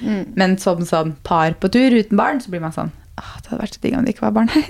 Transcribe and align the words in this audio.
Mm. 0.00 0.24
Men 0.40 0.56
som 0.60 0.80
sånn 0.86 1.14
par 1.26 1.56
på 1.60 1.68
tur 1.72 1.92
uten 1.92 2.16
barn, 2.20 2.40
så 2.40 2.52
blir 2.52 2.64
man 2.64 2.74
sånn 2.76 2.92
Åh, 3.20 3.32
det 3.42 3.50
hadde 3.50 3.60
vært 3.60 3.74
så 3.76 3.82
digg 3.82 3.96
om 3.98 4.06
det 4.06 4.14
ikke 4.14 4.24
var 4.24 4.36
barn 4.38 4.48
her. 4.48 4.64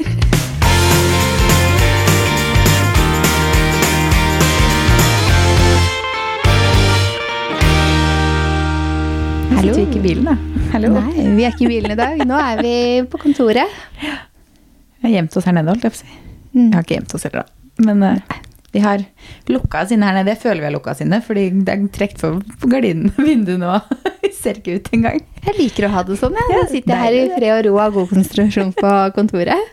Hallo. 9.61 9.75
vi 9.77 9.83
ikke 9.85 10.01
i 10.01 10.03
bilen, 10.03 10.25
da. 10.25 10.35
Hallo. 10.73 10.91
Nei, 10.97 11.29
vi 11.37 11.45
er 11.45 11.53
ikke 11.53 11.67
i 11.67 11.71
bilen 11.75 11.93
i 11.93 11.99
dag. 11.99 12.23
Nå 12.27 12.39
er 12.41 12.63
vi 12.65 12.75
på 13.13 13.21
kontoret. 13.21 13.79
Vi 14.01 15.05
har 15.05 15.19
gjemt 15.19 15.37
oss 15.37 15.47
her 15.47 15.55
nede, 15.57 15.69
holdt 15.71 15.85
jeg 15.85 15.95
på 15.95 15.99
å 15.99 16.03
si. 16.03 16.15
Mm. 16.57 16.63
Vi 16.65 16.71
har 16.75 16.87
ikke 16.87 16.97
gjemt 16.97 17.15
oss 17.19 17.27
heller, 17.29 17.45
da. 17.45 17.61
Men 17.87 18.03
eh, 18.09 18.40
vi 18.75 18.83
har 18.85 19.03
lukka 19.51 19.83
oss 19.83 19.91
inne 19.95 20.07
her 20.07 20.15
nede. 20.21 20.31
Jeg 20.35 20.43
føler 20.45 20.63
vi 20.63 20.69
har 20.69 20.75
lukka 20.77 20.93
oss 20.93 21.01
inne, 21.03 21.19
fordi 21.27 21.45
det 21.67 21.75
er 21.75 21.87
trukket 21.97 22.21
for 22.23 22.71
gardinen 22.71 23.11
og 23.17 23.25
vinduet 23.27 23.59
nå. 23.63 23.73
Vi 24.23 24.31
ser 24.37 24.61
ikke 24.61 24.77
ut 24.79 24.91
engang. 24.95 25.17
Jeg 25.43 25.57
liker 25.57 25.89
å 25.89 25.91
ha 25.95 26.03
det 26.07 26.19
sånn. 26.21 26.37
Jeg. 26.39 26.53
Ja, 26.53 26.61
Da 26.63 26.69
sitter 26.71 26.93
jeg 26.95 27.01
her 27.03 27.17
i 27.17 27.23
fred 27.35 27.51
og 27.57 27.65
ro 27.67 27.73
og 27.83 27.97
god 27.97 28.13
konsentrasjon 28.13 28.71
på 28.79 28.93
kontoret. 29.17 29.73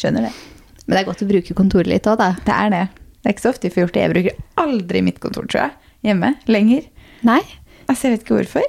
Skjønner 0.00 0.26
det. 0.26 0.32
Men 0.82 0.96
det 0.96 1.00
er 1.04 1.06
godt 1.12 1.22
å 1.22 1.28
bruke 1.30 1.56
kontoret 1.56 1.90
litt 1.92 2.08
òg, 2.10 2.18
da. 2.18 2.32
Det 2.42 2.56
er 2.56 2.72
det. 2.74 2.82
Det 3.22 3.30
er 3.30 3.36
ikke 3.36 3.44
så 3.44 3.52
ofte 3.54 3.68
vi 3.68 3.74
får 3.76 3.84
gjort 3.84 3.94
det. 3.94 4.02
Jeg 4.08 4.14
bruker 4.16 4.40
aldri 4.64 5.02
mitt 5.06 5.20
kontor, 5.22 5.46
tror 5.46 5.62
jeg. 5.68 5.76
Hjemme. 6.08 6.32
Lenger. 6.50 6.88
Nei. 7.28 7.38
Altså, 7.86 8.08
jeg 8.08 8.16
vet 8.16 8.24
ikke 8.26 8.40
hvorfor. 8.40 8.66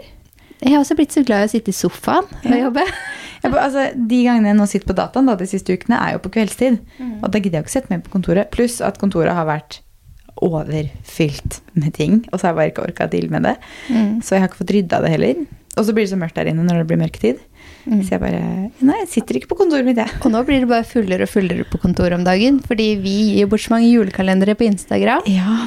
Jeg 0.63 0.72
har 0.72 0.81
også 0.81 0.95
blitt 0.95 1.16
så 1.16 1.23
glad 1.27 1.44
i 1.44 1.49
å 1.49 1.52
sitte 1.52 1.73
i 1.73 1.76
sofaen 1.76 2.27
og 2.48 2.58
jobbe. 2.58 2.85
Ja, 3.44 3.49
altså, 3.52 3.90
de 3.94 4.20
gangene 4.23 4.53
jeg 4.53 4.55
nå 4.55 4.67
sitter 4.72 4.88
på 4.88 4.95
dataen 4.95 5.27
da, 5.27 5.36
de 5.36 5.48
siste 5.49 5.76
ukene, 5.76 5.98
er 5.99 6.16
jo 6.16 6.22
på 6.23 6.31
kveldstid. 6.38 6.77
Og 7.20 7.26
da 7.27 7.41
gidder 7.41 7.59
jeg 7.59 7.66
ikke 7.66 7.73
sette 7.73 7.91
meg 7.91 8.05
på 8.05 8.13
kontoret. 8.13 8.48
Pluss 8.53 8.77
at 8.86 9.02
kontoret 9.02 9.36
har 9.36 9.49
vært 9.49 9.81
overfylt 10.44 11.59
med 11.76 11.94
ting. 11.98 12.22
Og 12.31 12.39
så 12.39 12.48
har 12.48 12.53
jeg 12.53 12.59
bare 12.62 12.72
ikke 12.72 12.86
orka 12.88 13.09
deale 13.12 13.34
med 13.34 13.49
det. 13.49 13.58
Mm. 13.89 14.22
Så 14.23 14.36
jeg 14.36 14.44
har 14.44 14.49
ikke 14.49 14.62
fått 14.63 14.73
rydda 14.77 15.02
det 15.03 15.12
heller. 15.13 15.44
Og 15.73 15.88
så 15.88 15.94
blir 15.95 16.05
det 16.05 16.12
så 16.12 16.20
mørkt 16.22 16.38
der 16.38 16.52
inne 16.52 16.66
når 16.68 16.84
det 16.84 16.90
blir 16.91 17.00
mørketid. 17.02 17.40
Mm. 17.84 18.00
Så 18.05 18.14
jeg 18.14 18.22
bare 18.22 18.41
Nei, 18.86 18.98
jeg 19.02 19.09
sitter 19.12 19.40
ikke 19.40 19.50
på 19.52 19.58
kontoret 19.64 19.88
mitt, 19.88 19.98
jeg. 20.00 20.12
Og 20.22 20.31
nå 20.31 20.44
blir 20.47 20.61
det 20.64 20.70
bare 20.70 20.86
fullere 20.88 21.25
og 21.25 21.31
fullere 21.31 21.66
på 21.67 21.80
kontoret 21.81 22.16
om 22.16 22.25
dagen, 22.25 22.59
fordi 22.64 22.88
vi 23.02 23.16
gir 23.38 23.50
bort 23.52 23.64
så 23.66 23.73
mange 23.73 23.89
julekalendere 23.89 24.56
på 24.59 24.67
Instagram. 24.67 25.25
Ja. 25.31 25.66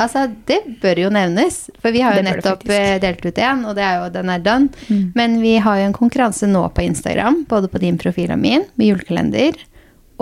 Altså, 0.00 0.24
det 0.48 0.62
bør 0.82 1.04
jo 1.04 1.12
nevnes, 1.14 1.66
for 1.82 1.94
vi 1.94 2.02
har 2.04 2.16
jo 2.18 2.24
nettopp 2.26 2.64
eh, 2.72 2.96
delt 3.02 3.26
ut 3.26 3.42
en, 3.44 3.66
og 3.68 3.76
det 3.78 3.84
er 3.86 4.00
jo 4.00 4.08
den 4.16 4.32
er 4.32 4.46
done. 4.46 4.88
Mm. 4.88 5.04
Men 5.18 5.36
vi 5.44 5.58
har 5.62 5.82
jo 5.82 5.90
en 5.90 5.98
konkurranse 6.00 6.48
nå 6.50 6.64
på 6.74 6.86
Instagram, 6.86 7.44
både 7.50 7.70
på 7.72 7.82
din 7.82 8.00
profil 8.00 8.32
og 8.32 8.40
min, 8.42 8.66
med 8.80 8.92
julekalender, 8.94 9.60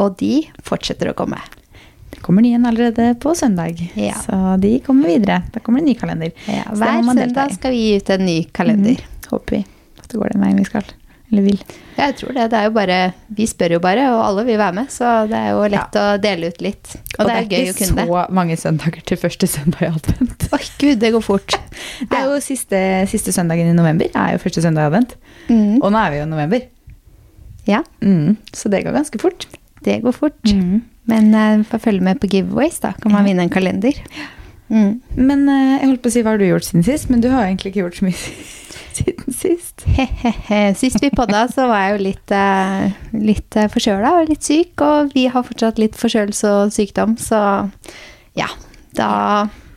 og 0.00 0.18
de 0.20 0.42
fortsetter 0.66 1.12
å 1.12 1.16
komme. 1.16 1.38
Det 2.10 2.20
kommer 2.26 2.42
ny 2.42 2.54
en 2.56 2.66
allerede 2.66 3.14
på 3.22 3.34
søndag. 3.38 3.78
Ja. 3.94 4.14
Så 4.24 4.56
de 4.60 4.78
kommer 4.86 5.08
videre. 5.12 5.42
Da 5.54 5.60
kommer 5.62 5.78
det 5.80 5.86
en 5.88 5.92
ny 5.92 5.98
kalender. 6.00 6.32
Ja, 6.50 6.64
hver 6.74 7.04
søndag 7.06 7.52
skal 7.54 7.70
vi 7.74 7.84
gi 7.84 7.92
ut 8.00 8.10
en 8.16 8.24
ny 8.26 8.38
kalender. 8.56 8.98
Mm, 8.98 9.28
Håper 9.30 9.56
vi 9.56 9.60
at 10.00 10.08
det 10.10 10.18
går 10.18 10.32
den 10.34 10.42
veien 10.42 10.58
vi 10.58 10.64
skal. 10.66 10.88
Eller 11.30 11.44
vil. 11.46 11.60
Ja, 11.94 12.08
jeg 12.08 12.16
tror 12.18 12.32
det. 12.34 12.48
Det 12.50 12.58
er 12.58 12.64
jo 12.66 12.72
bare, 12.74 12.96
vi 13.38 13.44
spør 13.46 13.76
jo 13.76 13.78
bare, 13.84 14.08
og 14.10 14.24
alle 14.24 14.42
vil 14.48 14.58
være 14.58 14.74
med, 14.80 14.88
så 14.90 15.10
det 15.30 15.38
er 15.38 15.52
jo 15.54 15.60
lett 15.70 15.98
å 16.00 16.06
dele 16.18 16.48
ut 16.50 16.58
litt. 16.66 16.90
Og, 17.20 17.28
det 17.28 17.36
er, 17.36 17.46
gøy 17.46 17.68
å 17.68 17.74
ikke 17.76 17.86
det. 18.00 18.06
så 18.08 18.24
mange 18.34 18.56
søndager 18.58 19.04
til 19.06 19.20
første 19.22 19.46
søndag 19.46 19.84
i 19.86 19.90
advent. 19.92 20.48
Oi, 20.56 20.60
gud, 20.82 20.98
det 21.04 21.12
går 21.14 21.22
fort. 21.22 21.54
Det 22.10 22.16
er 22.18 22.26
jo 22.26 22.40
siste, 22.42 22.80
siste 23.12 23.30
søndagen 23.36 23.70
i 23.70 23.76
november. 23.76 24.10
Det 24.10 24.18
er 24.18 24.34
jo 24.34 24.42
første 24.42 24.64
søndag 24.66 24.88
i 24.88 24.90
advent. 24.90 25.14
Mm. 25.46 25.78
Og 25.78 25.86
nå 25.94 26.00
er 26.02 26.10
vi 26.10 26.18
jo 26.18 26.26
i 26.26 26.30
november. 26.34 26.66
Ja, 27.68 27.84
Mm. 28.02 28.36
Så 28.56 28.68
det 28.72 28.82
går 28.84 28.92
ganske 28.98 29.18
fort. 29.22 29.46
det 29.84 30.00
går 30.02 30.12
fort. 30.12 30.42
Mm. 30.50 30.80
Men 31.10 31.32
uh, 31.34 31.64
få 31.66 31.80
følge 31.82 32.04
med 32.06 32.20
på 32.22 32.30
giveaways, 32.30 32.78
da 32.84 32.92
kan 33.00 33.12
man 33.12 33.24
Ja. 33.24 33.32
vinne 33.32 33.42
en 33.48 33.52
kalender. 33.52 33.98
Mm. 34.70 35.00
Men 35.18 35.40
uh, 35.50 35.78
jeg 35.80 35.88
holdt 35.90 36.02
på 36.04 36.10
å 36.12 36.14
si 36.14 36.22
hva 36.22 36.36
har 36.36 36.38
du 36.40 36.46
gjort 36.46 36.66
siden 36.68 36.84
sist, 36.86 37.10
men 37.10 37.20
du 37.24 37.28
har 37.32 37.48
egentlig 37.48 37.72
ikke 37.72 37.82
gjort 37.84 37.98
så 37.98 38.06
mye 38.06 38.20
siden 39.00 39.34
sist. 39.34 39.84
Sist 40.78 41.02
vi 41.02 41.10
podda, 41.14 41.44
så 41.50 41.66
var 41.70 41.82
jeg 41.88 41.96
jo 41.96 42.02
litt, 42.06 42.34
uh, 42.36 42.86
litt 43.18 43.58
uh, 43.58 43.66
forkjøla 43.72 44.12
og 44.20 44.30
litt 44.30 44.46
syk, 44.46 44.84
og 44.86 45.10
vi 45.16 45.26
har 45.32 45.46
fortsatt 45.46 45.80
litt 45.82 45.98
forkjølelse 45.98 46.52
og 46.60 46.74
sykdom, 46.74 47.16
så 47.18 47.40
ja, 48.38 48.46
da 48.98 49.10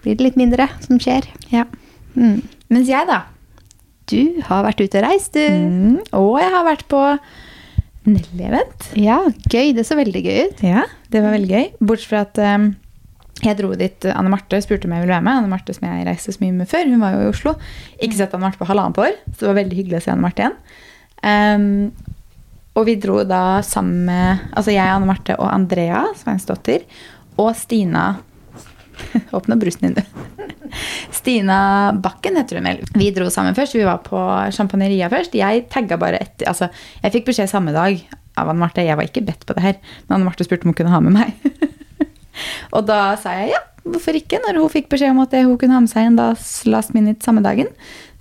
blir 0.03 0.17
det 0.19 0.27
litt 0.27 0.37
mindre 0.39 0.67
som 0.85 0.99
skjer. 1.01 1.25
Ja. 1.53 1.65
Mm. 2.13 2.41
Mens 2.73 2.89
jeg, 2.91 3.07
da 3.09 3.23
Du 4.11 4.41
har 4.45 4.65
vært 4.67 4.81
ute 4.83 4.99
og 4.99 5.05
reist, 5.07 5.33
du. 5.33 5.41
mm. 5.41 5.97
Og 6.19 6.35
jeg 6.41 6.51
har 6.53 6.65
vært 6.67 6.85
på 6.91 7.01
Nelly-event. 8.07 8.89
Ja, 8.99 9.19
gøy. 9.49 9.73
Det 9.77 9.85
så 9.87 9.97
veldig 9.99 10.23
gøy 10.23 10.39
ut. 10.49 10.63
Ja, 10.65 10.85
det 11.13 11.21
var 11.23 11.35
veldig 11.35 11.51
gøy. 11.51 11.67
Bortsett 11.79 12.09
fra 12.11 12.23
at 12.25 12.41
um, 12.59 12.71
jeg 13.43 13.57
dro 13.59 13.73
dit 13.79 14.07
Anne 14.11 14.31
Marte 14.31 14.59
spurte 14.63 14.87
om 14.87 14.95
jeg 14.95 15.05
ville 15.05 15.15
være 15.15 15.25
med. 15.25 15.41
Anne 15.41 15.51
Marte 15.51 15.75
som 15.75 15.87
jeg 15.87 16.07
reiste 16.07 16.35
så 16.35 16.43
mye 16.43 16.55
med 16.61 16.69
før. 16.71 16.89
Hun 16.91 17.03
var 17.03 17.15
jo 17.15 17.23
i 17.25 17.29
Oslo. 17.31 17.55
Ikke 17.99 18.19
sett 18.19 18.35
Anne 18.35 18.47
Marte 18.47 18.61
på 18.61 18.67
halvannet 18.69 18.99
år, 19.03 19.15
så 19.31 19.39
det 19.45 19.51
var 19.51 19.61
veldig 19.61 19.79
hyggelig 19.79 20.01
å 20.01 20.03
se 20.05 20.13
Anne 20.13 20.25
Marte 20.25 20.45
igjen. 20.45 20.59
Um, 21.23 22.13
og 22.73 22.87
vi 22.89 22.97
dro 22.97 23.19
da 23.27 23.61
sammen 23.65 24.07
med 24.09 24.45
altså 24.51 24.73
jeg, 24.73 24.89
Anne 24.89 25.07
Marte 25.07 25.37
og 25.37 25.47
Andrea, 25.51 26.05
Sveinsdottir, 26.17 26.87
og 27.39 27.51
Stina 27.57 28.07
Åpna 29.37 29.57
brusen 29.59 29.87
din, 29.87 29.97
du. 29.97 30.73
Stina 31.13 31.93
Bakken 31.93 32.37
heter 32.39 32.59
hun 32.59 32.69
vel. 32.69 32.81
Vi 32.97 33.11
dro 33.15 33.29
sammen 33.33 33.55
først. 33.57 33.77
Vi 33.77 33.85
var 33.87 34.01
på 34.05 34.19
Champagneria 34.55 35.09
først. 35.13 35.35
Jeg 35.37 35.67
tagga 35.73 35.99
bare 36.01 36.21
etter 36.23 36.49
Altså, 36.49 36.69
jeg 37.03 37.15
fikk 37.17 37.29
beskjed 37.29 37.51
samme 37.51 37.75
dag 37.75 37.99
av 38.39 38.49
Anne 38.49 38.63
Marte. 38.63 38.85
Jeg 38.85 38.97
var 38.97 39.07
ikke 39.07 39.25
bedt 39.25 39.45
på 39.47 39.55
det 39.57 39.65
her, 39.65 39.77
men 40.07 40.17
Anne 40.17 40.29
Marte 40.29 40.45
spurte 40.47 40.67
om 40.67 40.73
hun 40.73 40.79
kunne 40.79 40.93
ha 40.93 41.01
med 41.03 41.15
meg. 41.15 41.35
og 42.75 42.87
da 42.89 43.13
sa 43.21 43.35
jeg 43.37 43.53
ja, 43.53 43.61
hvorfor 43.85 44.17
ikke? 44.17 44.41
Når 44.45 44.61
hun 44.61 44.73
fikk 44.73 44.89
beskjed 44.93 45.13
om 45.13 45.21
at 45.25 45.35
hun 45.37 45.57
kunne 45.61 45.77
ha 45.77 45.83
med 45.83 45.91
seg 45.91 46.09
en 46.09 46.19
last 46.71 46.97
minute 46.97 47.25
samme 47.25 47.43
dagen. 47.45 47.69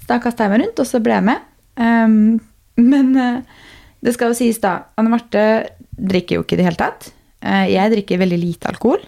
Så 0.02 0.10
da 0.10 0.20
kasta 0.22 0.46
jeg 0.46 0.54
meg 0.54 0.64
rundt, 0.66 0.82
og 0.82 0.88
så 0.88 1.00
ble 1.02 1.16
jeg 1.18 1.28
med. 1.30 1.48
Um, 1.80 2.40
men 2.80 3.12
uh, 3.16 3.64
det 4.04 4.16
skal 4.16 4.32
jo 4.32 4.38
sies, 4.38 4.60
da. 4.62 4.82
Anne 4.98 5.12
Marte 5.12 5.44
drikker 5.92 6.38
jo 6.40 6.46
ikke 6.46 6.56
i 6.58 6.62
det 6.62 6.68
hele 6.70 6.80
tatt. 6.80 7.12
Eh, 7.42 7.66
jeg 7.74 7.92
drikker 7.96 8.22
veldig 8.22 8.38
lite 8.40 8.70
alkohol. 8.70 9.02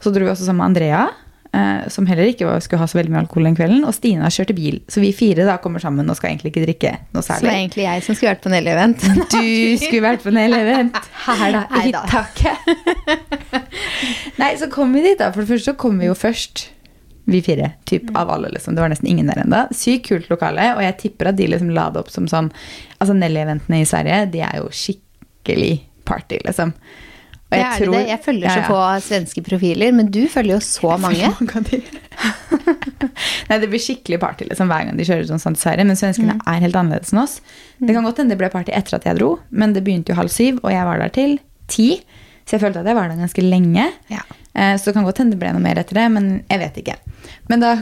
Så 0.00 0.12
dro 0.14 0.24
vi 0.24 0.32
også 0.32 0.46
sammen 0.46 0.62
med 0.62 0.70
Andrea, 0.70 1.02
eh, 1.52 1.88
som 1.92 2.06
heller 2.08 2.30
ikke 2.30 2.48
skulle 2.64 2.80
ha 2.82 2.88
så 2.88 2.98
veldig 2.98 3.12
mye 3.14 3.22
alkohol 3.24 3.48
den 3.48 3.58
kvelden. 3.58 3.84
Og 3.88 3.94
Stina 3.96 4.30
kjørte 4.32 4.56
bil. 4.56 4.80
Så 4.88 5.02
vi 5.02 5.12
fire 5.16 5.46
da 5.48 5.58
kommer 5.62 5.82
sammen 5.82 6.08
og 6.08 6.18
skal 6.18 6.32
egentlig 6.32 6.52
ikke 6.54 6.66
drikke 6.66 6.92
noe 7.14 7.24
særlig. 7.26 7.44
Så 7.44 7.48
det 7.48 7.54
er 7.54 7.62
egentlig 7.62 7.86
jeg 7.86 8.04
som 8.06 8.18
skulle 8.18 8.34
vært 8.34 8.44
på 8.44 8.54
Nelly-event. 8.54 9.06
Du 9.36 9.86
skulle 9.86 10.04
vært 10.04 10.24
på 10.24 10.32
en 10.32 10.42
event. 10.60 11.00
Her, 11.26 11.56
da. 11.56 11.64
I 11.80 11.94
taket. 12.10 12.68
Nei, 14.40 14.52
så 14.60 14.70
kom 14.72 14.92
vi 14.96 15.04
dit, 15.06 15.18
da. 15.20 15.32
For 15.34 15.44
det 15.44 15.52
første 15.54 15.72
så 15.72 15.78
kom 15.80 15.98
vi 16.00 16.10
jo 16.10 16.16
først. 16.18 16.68
Vi 17.30 17.42
fire. 17.44 17.74
Typ 17.86 18.08
av 18.16 18.30
alle, 18.32 18.48
liksom. 18.50 18.74
Det 18.74 18.82
var 18.82 18.90
nesten 18.90 19.08
ingen 19.10 19.28
der 19.30 19.42
ennå. 19.44 19.66
Sykt 19.76 20.08
kult 20.08 20.30
lokale. 20.32 20.72
Og 20.76 20.82
jeg 20.82 20.96
tipper 21.02 21.30
at 21.30 21.38
de 21.38 21.46
liksom 21.52 21.70
la 21.76 21.90
det 21.92 22.02
opp 22.02 22.10
som 22.12 22.26
sånn 22.30 22.50
Altså 23.00 23.14
Nelly-eventene 23.16 23.80
i 23.80 23.86
Sverige, 23.88 24.24
de 24.32 24.42
er 24.44 24.58
jo 24.58 24.66
skikkelig 24.74 25.76
party, 26.08 26.40
liksom. 26.44 26.74
Og 27.50 27.56
Det 27.58 27.64
er 27.66 27.78
det 27.82 27.90
det. 27.90 28.00
Jeg 28.08 28.20
følger 28.22 28.52
så 28.54 28.62
få 28.68 28.80
svenske 29.02 29.42
profiler, 29.42 29.92
men 29.92 30.06
du 30.14 30.20
følger 30.30 30.54
jo 30.54 30.60
så 30.62 30.92
mange. 31.02 31.30
mange. 31.40 31.80
Nei, 33.50 33.58
det 33.58 33.68
blir 33.72 33.82
skikkelig 33.82 34.20
party 34.22 34.46
liksom, 34.50 34.70
hver 34.70 34.86
gang 34.86 34.98
de 34.98 35.06
kjører 35.08 35.26
sånn 35.30 35.56
til 35.58 35.84
Men 35.86 35.96
svenskene 35.98 36.36
Mm. 36.38 36.42
er 36.46 36.60
helt 36.62 36.76
annerledes 36.78 37.12
enn 37.12 37.22
oss. 37.22 37.40
Det 37.80 37.94
kan 37.94 38.04
godt 38.06 38.18
hende 38.22 38.30
det 38.36 38.38
ble 38.38 38.50
party 38.52 38.70
etter 38.72 38.94
at 39.00 39.04
jeg 39.04 39.18
dro, 39.18 39.38
men 39.50 39.72
det 39.74 39.82
begynte 39.84 40.10
jo 40.12 40.14
halv 40.20 40.30
syv, 40.30 40.60
og 40.62 40.70
jeg 40.70 40.84
var 40.86 40.98
der 41.02 41.08
til 41.08 41.38
ti. 41.66 42.00
Så 42.46 42.56
jeg 42.56 42.60
følte 42.60 42.80
at 42.80 42.86
jeg 42.86 42.94
var 42.96 43.08
der 43.08 43.16
ganske 43.18 43.42
lenge. 43.42 43.90
Ja. 44.10 44.22
Eh, 44.54 44.76
Så 44.76 44.84
det 44.86 44.94
kan 44.94 45.04
godt 45.04 45.18
hende 45.18 45.32
det 45.34 45.38
ble 45.40 45.52
noe 45.52 45.60
mer 45.62 45.78
etter 45.78 45.94
det, 45.94 46.10
men 46.10 46.44
jeg 46.50 46.58
vet 46.58 46.76
ikke. 46.84 46.96
Men 47.48 47.60
da 47.60 47.76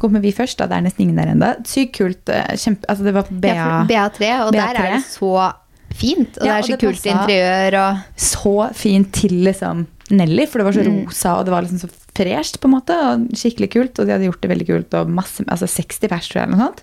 kommer 0.00 0.20
vi 0.20 0.32
først, 0.32 0.56
da. 0.58 0.66
Det 0.66 0.76
er 0.76 0.84
nesten 0.86 1.00
ingen 1.08 1.16
der 1.16 1.32
ennå. 1.32 1.64
Sykt 1.66 1.96
kult. 1.96 2.28
eh, 2.28 2.54
Kjempe, 2.56 2.84
altså 2.88 3.04
det 3.04 3.14
var 3.14 3.24
BA. 3.30 3.54
Ja, 3.54 3.84
BA3, 3.88 4.46
og 4.46 4.52
der 4.52 4.60
BA3. 4.60 4.84
er 4.84 4.96
det 4.96 5.04
så 5.04 5.52
fint. 5.94 6.38
Og 6.40 6.46
Ja, 6.46 6.56
det 6.58 6.64
er 6.64 6.68
så 6.68 6.76
det 6.76 6.80
kult 6.84 7.08
interiør 7.14 7.76
og 7.80 8.20
så 8.28 8.54
fint 8.74 9.12
til 9.16 9.36
liksom 9.46 9.86
Nelly, 10.14 10.44
for 10.50 10.60
det 10.60 10.66
var 10.68 10.74
så 10.76 10.84
Mm. 10.84 10.96
rosa 11.06 11.34
og 11.38 11.44
det 11.46 11.52
var 11.54 11.62
liksom 11.64 11.80
så 11.80 11.88
fresht, 12.14 12.58
på 12.60 12.68
en 12.68 12.74
måte. 12.76 12.94
Og 12.94 13.28
skikkelig 13.34 13.70
kult, 13.72 13.98
og 13.98 14.06
de 14.06 14.12
hadde 14.12 14.26
gjort 14.28 14.40
det 14.44 14.50
veldig 14.50 14.66
kult. 14.68 14.94
Og 15.00 15.08
masse, 15.10 15.42
altså 15.48 15.66
60 15.66 16.08
pers, 16.12 16.28
tror 16.28 16.42
jeg, 16.42 16.48
eller 16.48 16.56
noe 16.58 16.66
sånt. 16.68 16.82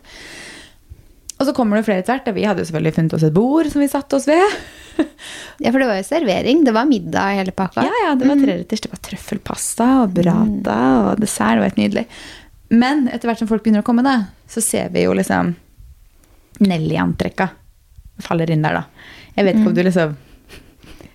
Og 1.40 1.48
så 1.48 1.54
kommer 1.58 1.78
det 1.78 1.86
flere 1.86 2.02
etter 2.04 2.14
hvert. 2.18 2.28
og 2.28 2.36
Vi 2.36 2.44
hadde 2.46 2.62
jo 2.62 2.66
selvfølgelig 2.70 2.94
funnet 2.98 3.14
oss 3.18 3.24
et 3.24 3.34
bord 3.34 3.70
som 3.72 3.82
vi 3.82 3.88
satte 3.88 4.14
oss 4.18 4.28
ved. 4.30 4.58
Ja, 5.62 5.72
for 5.72 5.80
det 5.80 5.88
var 5.88 5.98
jo 5.98 6.04
servering. 6.06 6.64
Det 6.66 6.74
var 6.74 6.86
middag 6.86 7.32
i 7.34 7.38
hele 7.40 7.52
pakka. 7.56 7.82
Ja, 7.86 8.02
ja, 8.10 8.12
det 8.16 8.28
var 8.28 8.36
treretters. 8.42 8.82
Det 8.82 8.92
var 8.92 9.02
trøffelpasta 9.08 9.88
og 10.04 10.14
burrata 10.14 10.78
og 11.14 11.20
dessert. 11.22 11.56
Det 11.58 11.64
var 11.64 11.70
helt 11.72 11.82
nydelig. 11.82 12.06
Men 12.70 13.08
etter 13.08 13.30
hvert 13.30 13.40
som 13.42 13.48
folk 13.50 13.64
begynner 13.64 13.82
å 13.82 13.88
komme, 13.88 14.04
da, 14.04 14.28
så 14.50 14.62
ser 14.62 14.90
vi 14.94 15.04
jo 15.08 15.14
liksom 15.18 15.56
Nelly-antrekka 16.62 17.50
faller 18.26 18.52
inn 18.54 18.62
der, 18.66 18.82
da. 18.82 18.84
Jeg 19.38 19.46
vet 19.48 19.60
ikke 19.60 19.72
om 19.72 19.78
du 19.78 19.84
liksom 19.88 20.18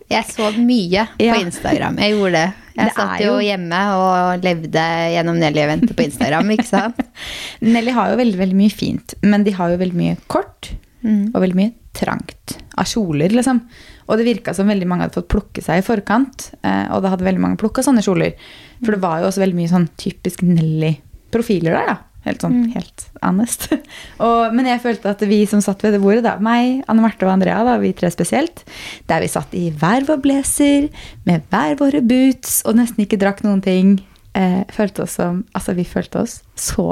Jeg 0.08 0.24
så 0.30 0.52
mye 0.54 1.02
på 1.18 1.40
Instagram. 1.42 1.96
Jeg 1.98 2.14
gjorde 2.14 2.32
det. 2.38 2.46
Jeg 2.76 2.90
Det 2.90 2.94
satt 2.94 3.20
jo 3.24 3.38
hjemme 3.40 3.78
og 3.96 4.42
levde 4.44 4.82
gjennom 5.14 5.38
Nelly-eventet 5.40 5.94
på 5.96 6.04
Instagram, 6.04 6.50
ikke 6.52 6.68
sant? 6.68 6.98
Nelly 7.64 7.94
har 7.96 8.10
jo 8.12 8.18
veldig, 8.20 8.38
veldig 8.42 8.58
mye 8.58 8.74
fint, 8.74 9.14
men 9.24 9.46
de 9.46 9.54
har 9.56 9.72
jo 9.72 9.78
veldig 9.80 9.96
mye 10.02 10.16
kort 10.30 10.74
Mm. 11.06 11.28
og 11.36 11.42
veldig 11.44 11.54
mye 11.54 11.70
trangt 11.94 12.56
av 12.80 12.86
kjoler, 12.88 13.30
liksom. 13.30 13.60
Og 14.08 14.16
det 14.18 14.24
virka 14.26 14.50
som 14.56 14.66
veldig 14.66 14.86
mange 14.90 15.04
hadde 15.04 15.14
fått 15.14 15.28
plukke 15.30 15.62
seg 15.62 15.78
i 15.78 15.84
forkant, 15.86 16.48
eh, 16.66 16.88
og 16.90 17.04
da 17.04 17.12
hadde 17.12 17.22
veldig 17.28 17.42
mange 17.44 17.58
plukka 17.60 17.84
sånne 17.84 18.02
kjoler. 18.02 18.32
For 18.80 18.96
det 18.96 19.02
var 19.04 19.20
jo 19.20 19.28
også 19.28 19.42
veldig 19.44 19.58
mye 19.60 19.70
sånn 19.70 19.86
typisk 20.00 20.42
Nelly-profiler 20.42 21.76
der, 21.76 21.92
da. 21.92 21.96
Helt 22.26 22.42
sånn, 22.42 22.56
helt 22.74 23.06
honest. 23.22 23.68
Og, 24.24 24.54
men 24.56 24.66
jeg 24.66 24.82
følte 24.82 25.12
at 25.14 25.22
vi 25.30 25.44
som 25.46 25.62
satt 25.62 25.84
ved 25.86 25.94
det 25.94 26.02
bordet, 26.02 26.24
da, 26.26 26.36
meg, 26.42 26.82
Anne 26.90 27.04
Marte 27.04 27.26
og 27.28 27.32
Andrea, 27.36 27.60
da, 27.66 27.76
vi 27.82 27.92
tre 27.96 28.10
spesielt, 28.10 28.64
der 29.06 29.22
vi 29.22 29.30
satt 29.30 29.54
i 29.54 29.68
hver 29.70 30.06
vår 30.08 30.18
blazer, 30.24 30.88
med 31.28 31.46
hver 31.52 31.78
våre 31.78 32.02
boots, 32.02 32.60
og 32.66 32.80
nesten 32.80 33.06
ikke 33.06 33.20
drakk 33.22 33.44
noen 33.46 33.62
ting, 33.62 34.00
eh, 34.34 34.64
følte 34.74 35.06
oss 35.06 35.18
som 35.20 35.44
Altså, 35.56 35.76
vi 35.78 35.86
følte 35.86 36.24
oss 36.24 36.40
så 36.58 36.90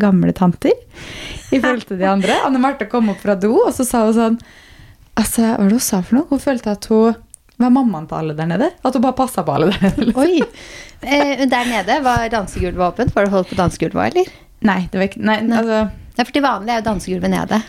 gamle 0.00 0.32
tanter 0.32 0.72
i 1.52 1.60
forhold 1.60 1.86
til 1.88 2.00
de 2.00 2.08
andre. 2.08 2.38
Anne 2.46 2.60
Marte 2.62 2.88
kom 2.90 3.12
opp 3.12 3.22
fra 3.22 3.36
do, 3.38 3.54
og 3.66 3.72
så 3.76 3.86
sa 3.86 4.06
hun 4.08 4.16
sånn 4.18 4.38
Altså, 5.12 5.44
hva 5.44 5.58
var 5.60 5.68
det 5.68 5.76
hun 5.76 5.84
sa 5.84 5.98
for 6.00 6.16
noe? 6.16 6.28
Hun 6.30 6.40
følte 6.40 6.72
at 6.72 6.86
hun 6.88 7.18
var 7.60 7.72
mammaen 7.74 8.06
til 8.08 8.16
alle 8.16 8.36
der 8.36 8.48
nede. 8.48 8.70
At 8.80 8.96
hun 8.96 9.02
bare 9.04 9.18
passa 9.18 9.44
på 9.44 9.52
alle 9.52 9.68
der 9.68 9.82
nede. 9.84 10.06
liksom. 10.08 10.22
Oi. 10.24 10.40
Eh, 11.02 11.42
der 11.50 11.68
nede 11.68 11.98
var 12.04 12.24
dansegulvet 12.32 12.86
åpent. 12.86 13.12
Var 13.12 13.28
det 13.28 13.34
holdt 13.34 13.50
på 13.52 13.58
dansegulvet 13.58 13.98
òg, 14.00 14.06
eller? 14.08 14.32
Nei, 14.62 14.80
det 14.92 14.98
var 15.00 15.08
ikke 15.08 15.22
Nei, 15.24 15.38
altså 15.48 15.78
Nei, 16.12 16.24
for 16.26 16.32
til 16.36 16.42
vanlig 16.44 16.74
er 16.74 16.82
jo 16.82 16.90
dansegulvet 16.90 17.30
nede 17.32 17.62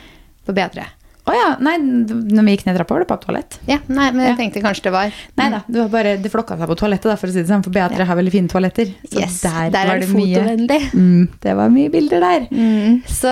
på 0.46 0.54
B3. 0.58 0.84
Å 1.24 1.32
ja. 1.32 1.46
Nei, 1.64 1.78
når 1.80 2.44
vi 2.44 2.52
gikk 2.58 2.66
ned 2.68 2.76
trappa, 2.76 2.98
var 2.98 3.04
det 3.06 3.08
på 3.08 3.16
toalett. 3.24 3.56
Ja, 3.70 3.78
nei, 3.88 4.10
men 4.12 4.26
jeg 4.26 4.34
Ja. 4.34 4.36
tenkte 4.42 4.62
kanskje 4.66 4.84
det 4.90 4.92
var 4.92 5.14
Nei 5.40 5.46
da, 5.54 5.62
det 5.72 5.80
var 5.80 5.88
bare 5.94 6.18
Det 6.20 6.32
flokka 6.34 6.58
seg 6.60 6.68
på 6.68 6.76
toalettet, 6.82 7.08
da, 7.08 7.16
for 7.16 7.28
å 7.28 7.32
si 7.32 7.40
det 7.40 7.48
sånn. 7.48 7.64
For 7.64 7.72
Beatre 7.72 8.04
har 8.10 8.18
veldig 8.20 8.34
fine 8.34 8.50
toaletter. 8.52 8.92
Så 9.08 9.22
Yes, 9.22 9.38
der, 9.46 9.70
var 9.72 9.94
er 9.96 10.00
det 10.02 10.10
det 10.10 10.18
mye 10.18 10.42
fotovennlig. 10.42 10.82
mm, 10.92 11.30
Det 11.40 11.56
var 11.56 11.70
mye 11.70 11.90
bilder 11.94 12.20
der. 12.20 12.48
Mm. 12.52 12.98
Så 13.08 13.32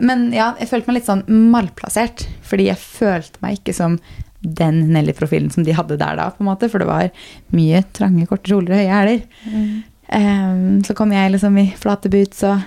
Men 0.00 0.32
ja, 0.32 0.54
jeg 0.58 0.68
følte 0.70 0.88
meg 0.88 0.94
litt 1.02 1.10
sånn 1.10 1.22
malplassert. 1.52 2.24
Fordi 2.48 2.64
jeg 2.70 2.80
følte 2.80 3.36
meg 3.44 3.58
ikke 3.60 3.74
som 3.76 3.98
den 4.40 4.80
Nelly-profilen 4.94 5.52
som 5.52 5.64
de 5.68 5.72
hadde 5.76 5.98
der 5.98 6.16
da, 6.16 6.30
på 6.30 6.40
en 6.40 6.48
måte. 6.48 6.70
For 6.72 6.78
det 6.80 6.88
var 6.88 7.10
mye 7.52 7.84
trange, 7.92 8.24
korte 8.26 8.48
kjoler 8.48 8.72
og 8.72 8.80
høye 8.80 8.96
hæler. 8.96 9.22
Mm. 9.52 9.84
Ehm, 10.16 10.82
så 10.82 10.94
kom 10.96 11.12
jeg 11.12 11.32
liksom 11.34 11.58
i 11.60 11.68
flate 11.76 12.08
boots 12.08 12.42
og 12.48 12.62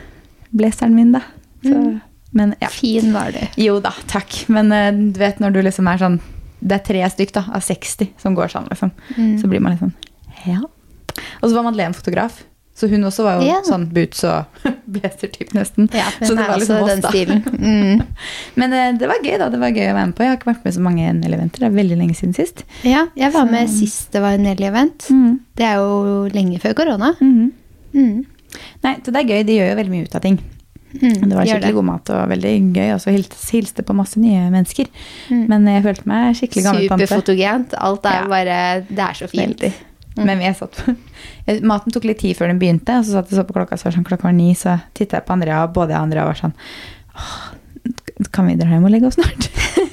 blazeren 0.51 0.95
min, 0.95 1.11
da. 1.17 1.21
Så, 1.63 1.75
Mm. 1.75 1.99
Men 2.33 2.53
ja. 2.59 2.67
Fin 2.71 3.13
var 3.13 3.31
du. 3.35 3.41
Jo 3.59 3.79
da, 3.83 3.91
takk. 4.07 4.45
Men 4.47 4.71
eh, 4.71 4.91
du 4.93 5.19
vet 5.19 5.41
når 5.43 5.51
du 5.51 5.61
liksom 5.65 5.87
er 5.91 5.97
sånn 5.99 6.19
Det 6.61 6.77
er 6.77 6.85
tre 6.85 7.01
stykk 7.11 7.33
da, 7.35 7.43
av 7.57 7.61
60 7.65 8.13
som 8.21 8.37
går 8.37 8.47
sånn, 8.53 8.69
liksom. 8.71 8.91
Mm. 9.17 9.33
Så 9.41 9.49
blir 9.51 9.59
man 9.59 9.75
litt 9.75 9.81
sånn 9.83 9.91
Ja. 10.47 10.61
Og 11.41 11.49
så 11.49 11.55
var 11.57 11.65
Madeleine 11.67 11.93
fotograf. 11.97 12.43
Så 12.73 12.87
hun 12.87 13.03
også 13.03 13.25
var 13.25 13.41
jo 13.41 13.49
yeah. 13.49 13.59
sånn 13.67 13.83
boots 13.93 14.23
og 14.25 14.63
blazer-type, 14.95 15.51
nesten. 15.53 15.89
Ja, 15.93 16.07
så 16.21 16.33
det 16.37 16.45
var 16.47 16.57
liksom 16.57 16.79
oss, 16.85 17.01
da. 17.03 17.11
Mm. 17.51 17.99
Men 18.61 18.73
eh, 18.73 18.93
det 18.97 19.09
var 19.11 19.19
gøy, 19.21 19.35
da. 19.41 19.49
Det 19.51 19.59
var 19.61 19.75
gøy 19.75 19.89
å 19.91 19.97
være 19.97 20.07
med 20.07 20.15
på. 20.15 20.23
Jeg 20.23 20.31
har 20.31 20.39
ikke 20.39 20.49
vært 20.53 20.63
med 20.65 20.77
så 20.77 20.85
mange 20.87 21.11
NL-eventer. 21.19 21.61
Det 21.65 21.67
er 21.67 21.75
veldig 21.75 21.97
lenge 21.99 22.15
siden 22.17 22.33
sist. 22.37 22.63
Ja, 22.87 23.03
jeg 23.19 23.35
var 23.35 23.51
med 23.51 23.69
sist 23.69 24.15
det 24.15 24.23
var 24.23 24.37
en 24.39 24.47
Nelly-event. 24.47 25.09
Mm. 25.11 25.35
Det 25.59 25.67
er 25.67 25.81
jo 25.83 26.29
lenge 26.31 26.61
før 26.63 26.77
korona. 26.79 27.11
Mhm. 27.19 27.51
Mm. 27.91 28.21
Nei, 28.83 28.95
så 29.03 29.11
det 29.13 29.21
er 29.23 29.29
gøy. 29.31 29.43
De 29.47 29.57
gjør 29.59 29.69
jo 29.71 29.77
veldig 29.81 29.91
mye 29.95 30.07
ut 30.09 30.15
av 30.15 30.21
ting. 30.25 30.39
Mm, 30.91 30.99
Det 31.01 31.35
var 31.37 31.45
skikkelig 31.45 31.51
skikkelig 31.55 31.73
god 31.77 31.85
mat 31.87 32.09
og 32.11 32.23
veldig 32.33 32.53
gøy. 32.75 32.89
Og 32.95 32.99
så 32.99 33.13
hils- 33.15 33.51
hilste 33.53 33.83
på 33.87 33.95
masse 33.95 34.19
nye 34.19 34.49
mennesker. 34.51 34.89
Mm. 35.29 35.45
Men 35.47 35.69
jeg 35.71 35.83
følte 35.85 36.07
meg 36.11 36.35
skikkelig 36.35 36.63
gammel 36.67 36.89
tante. 36.91 37.07
Superfotogent. 37.07 37.73
Alt 37.79 38.05
er 38.05 38.17
Ja. 38.19 38.27
bare 38.27 38.59
Det 38.89 38.99
er 38.99 39.13
så 39.21 39.29
fint. 39.31 39.61
Mm. 40.17 40.25
Men 40.27 40.41
jeg 40.41 40.55
satt 40.57 40.71
på 40.75 40.95
Maten 41.63 41.91
tok 41.91 42.03
litt 42.03 42.19
tid 42.19 42.35
før 42.35 42.47
den 42.51 42.59
begynte, 42.59 42.97
og 42.99 43.05
så 43.05 43.11
satt 43.15 43.29
jeg 43.31 43.39
så 43.39 43.45
på 43.47 43.53
klokka, 43.55 43.77
så 43.79 43.85
var 43.87 43.91
det 43.91 43.97
sånn, 43.99 44.05
klokka 44.09 44.23
var 44.27 44.33
ni, 44.35 44.53
så 44.53 44.81
tittet 44.93 45.11
jeg 45.13 45.25
på 45.25 45.31
Andrea, 45.33 45.63
og 45.63 45.73
både 45.73 45.89
jeg 45.95 45.97
og 45.97 46.03
Andrea 46.03 46.25
var 46.25 46.33
sånn 46.35 46.53
«Åh, 47.15 47.53
Kan 48.31 48.45
vi 48.47 48.55
dra 48.59 48.67
hjem 48.69 48.83
og 48.85 48.91
legge 48.91 49.07
oss 49.07 49.15
snart? 49.15 49.47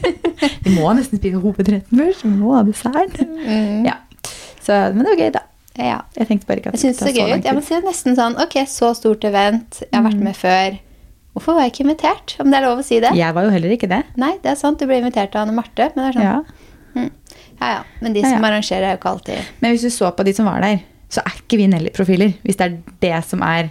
vi 0.64 0.75
må 0.75 0.90
nesten 0.94 1.19
spise 1.19 1.40
hovedretten 1.40 1.96
først, 1.96 2.25
vi 2.26 2.34
må 2.37 2.52
ha 2.56 2.62
desserten. 2.66 3.31
Mm. 3.46 3.87
Ja. 3.87 3.94
Så, 4.60 4.75
men 4.93 5.05
det 5.06 5.14
var 5.14 5.22
gøy, 5.22 5.31
da. 5.32 5.40
Ja. 5.79 6.01
Jeg 6.19 6.27
tenkte 6.29 6.47
bare 6.49 6.59
ikke 6.61 6.73
at 6.73 6.75
Jeg 6.75 6.81
synes 6.83 6.99
det 6.99 7.09
er 7.13 7.17
gøy 7.21 7.33
tid. 7.37 7.45
Jeg 7.49 7.55
må 7.55 7.63
si 7.65 7.81
nesten 7.87 8.17
sånn 8.19 8.37
Ok, 8.43 8.57
så 8.67 8.91
stort 8.99 9.25
event. 9.29 9.81
Jeg 9.85 9.95
har 9.95 10.03
Mm. 10.03 10.09
vært 10.11 10.23
med 10.27 10.37
før. 10.37 10.79
Hvorfor 11.37 11.55
var 11.55 11.63
jeg 11.63 11.73
ikke 11.73 11.85
invitert? 11.87 12.35
Om 12.43 12.51
det 12.51 12.59
er 12.59 12.67
lov 12.67 12.79
å 12.81 12.85
si 12.85 12.99
det? 13.01 13.13
Jeg 13.15 13.35
var 13.35 13.45
jo 13.47 13.51
heller 13.55 13.71
ikke 13.77 13.89
det. 13.89 14.03
Nei, 14.17 14.33
det 14.43 14.51
er 14.51 14.57
sant. 14.59 14.79
Du 14.81 14.87
ble 14.91 14.99
invitert 14.99 15.37
av 15.37 15.47
Anne 15.47 15.55
Marte. 15.55 15.93
Men 15.95 16.03
det 16.05 16.09
er 16.11 16.19
sånn 16.19 16.27
Ja. 16.27 16.43
mm. 16.97 17.11
ja, 17.61 17.69
ja. 17.77 17.83
Men 18.03 18.13
de 18.13 18.23
som 18.23 18.33
ja. 18.43 18.49
arrangerer, 18.51 18.83
er 18.83 18.97
jo 18.97 18.99
ikke 18.99 19.13
alltid 19.15 19.39
Men 19.61 19.73
hvis 19.73 19.83
du 19.83 19.91
så 19.91 20.11
på 20.17 20.25
de 20.25 20.33
som 20.35 20.47
var 20.47 20.61
der, 20.61 20.81
så 21.09 21.23
er 21.25 21.31
ikke 21.39 21.57
vi 21.57 21.67
Nelly-profiler. 21.69 22.35
Hvis 22.45 22.57
det 22.57 22.67
er 22.67 22.79
det 23.01 23.25
som 23.25 23.43
er 23.43 23.71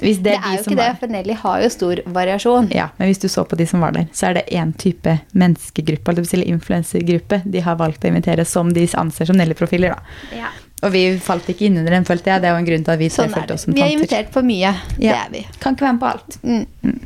hvis 0.00 0.18
det 0.22 0.24
Det 0.24 0.34
er, 0.34 0.38
er 0.38 0.50
de 0.50 0.56
jo 0.56 0.62
ikke 0.62 0.76
det, 0.76 0.98
for 1.00 1.06
Nelly 1.08 1.34
har 1.34 1.62
jo 1.62 1.68
stor 1.74 1.96
variasjon. 2.06 2.68
Ja, 2.70 2.88
men 2.98 3.08
hvis 3.08 3.18
du 3.18 3.26
så 3.26 3.42
på 3.44 3.56
de 3.58 3.66
som 3.66 3.80
var 3.80 3.90
der, 3.92 4.06
så 4.12 4.28
er 4.28 4.34
det 4.34 4.44
én 4.54 4.70
type 4.78 5.20
menneskegruppe, 5.34 6.12
eller 6.32 6.46
influensergruppe, 6.46 7.42
de 7.50 7.60
har 7.60 7.74
valgt 7.80 8.04
å 8.04 8.08
invitere 8.08 8.44
som 8.46 8.70
de 8.72 8.86
anser 8.94 9.26
som 9.26 9.36
Nelly-profiler, 9.36 9.96
da. 9.96 10.36
Ja. 10.36 10.50
Og 10.86 10.92
vi 10.94 11.02
falt 11.18 11.48
ikke 11.50 11.66
inn 11.66 11.78
under 11.80 11.90
den, 11.96 12.04
følte 12.06 12.30
jeg. 12.30 12.42
Det 12.44 12.48
er 12.48 12.54
jo 12.54 12.60
en 12.62 12.66
grunn 12.68 12.84
til 12.86 12.92
at 12.94 13.00
vi 13.00 13.08
Sånn 13.10 13.32
følte 13.34 13.56
oss 13.56 13.64
som 13.66 13.74
Vi 13.74 13.82
er 13.82 13.90
invitert 13.96 14.28
på 14.30 14.42
mye. 14.46 14.70
Det 14.98 15.10
er 15.10 15.32
vi. 15.32 15.40
Kan 15.58 15.74
ikke 15.74 15.88
være 15.88 15.96
med 15.96 16.02
på 16.04 16.10
alt. 16.12 16.38
Mm. 16.46 17.00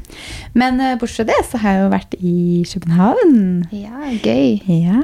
Men 0.60 0.80
uh, 0.82 0.90
bortsett 1.00 1.22
fra 1.24 1.28
det, 1.32 1.38
så 1.48 1.60
har 1.62 1.76
jeg 1.78 1.84
jo 1.86 1.90
vært 1.94 2.16
i 2.20 2.36
København. 2.68 3.36
Ja, 3.72 4.10
gøy. 4.20 4.60
Ja. 4.68 5.02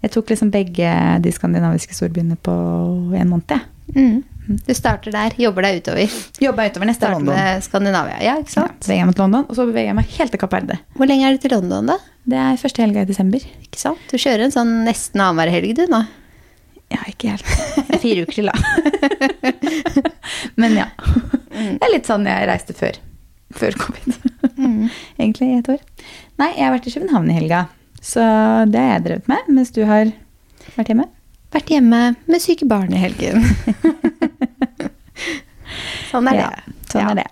Jeg 0.00 0.12
tok 0.14 0.30
liksom 0.32 0.52
begge 0.54 0.92
de 1.26 1.32
skandinaviske 1.34 1.96
storbyene 1.98 2.38
på 2.40 2.54
en 3.18 3.32
måned, 3.34 3.56
jeg. 3.58 3.66
Mm. 3.96 4.20
Du 4.66 4.70
starter 4.74 5.12
der, 5.14 5.34
jobber 5.38 5.62
deg 5.66 5.82
utover. 5.82 6.14
Jobber 6.42 6.70
utover 6.70 6.88
neste 6.88 7.04
Start 7.04 7.18
London. 7.18 7.34
med 7.36 7.62
Skandinavia. 7.66 8.16
Ja, 8.24 8.36
ikke 8.40 8.54
Ja, 8.54 8.64
sant? 8.66 8.86
jeg 8.88 9.06
meg 9.06 9.14
til 9.14 9.22
London, 9.26 9.44
og 9.50 9.54
så 9.58 9.66
beveger 9.68 9.90
jeg 9.92 9.98
meg 9.98 10.14
helt 10.16 10.30
til 10.34 10.40
Kapp 10.42 10.54
Verde. 10.56 10.78
Hvor 10.96 11.06
lenge 11.10 11.26
er 11.28 11.36
det 11.36 11.42
til 11.44 11.52
London, 11.54 11.86
da? 11.92 11.98
Det 12.26 12.38
er 12.38 12.56
første 12.62 12.82
helga 12.82 13.02
i 13.04 13.10
desember. 13.10 13.44
Ikke 13.66 13.78
sant? 13.82 13.98
Du 14.10 14.16
kjører 14.18 14.46
en 14.46 14.54
sånn 14.54 14.72
nesten 14.86 15.20
annenhver 15.22 15.52
helg, 15.54 15.74
du 15.78 15.84
nå. 15.90 16.02
Ja, 16.90 17.00
ikke 17.06 17.30
helt. 17.36 17.46
Fire 18.02 18.24
uker 18.26 18.34
til, 18.34 18.50
da. 18.50 18.56
Men 20.60 20.74
ja. 20.78 20.88
Det 21.50 21.82
er 21.86 21.92
litt 21.92 22.08
sånn 22.08 22.26
jeg 22.26 22.48
reiste 22.50 22.74
før. 22.76 22.98
Før 23.54 23.76
covid. 23.78 24.16
Mm. 24.56 24.88
Egentlig 25.20 25.48
i 25.50 25.58
et 25.60 25.70
år. 25.76 25.80
Nei, 26.40 26.50
jeg 26.56 26.64
har 26.66 26.74
vært 26.74 26.88
i 26.90 26.94
København 26.96 27.30
i 27.30 27.36
helga. 27.38 27.62
Så 28.00 28.22
det 28.72 28.80
har 28.80 28.94
jeg 28.96 29.04
drevet 29.06 29.30
med, 29.30 29.48
mens 29.52 29.70
du 29.76 29.82
har 29.88 30.10
vært 30.76 30.90
hjemme. 30.92 31.06
Vært 31.52 31.70
hjemme 31.74 32.00
med 32.30 32.40
syke 32.42 32.66
barn 32.70 32.92
i 32.94 33.00
helgen. 33.02 33.42
sånn 36.10 36.28
er 36.30 36.38
det. 36.38 36.46
Ja, 36.46 36.50
sånn 36.92 37.02
Ja. 37.02 37.10
er 37.10 37.20
det. 37.22 37.28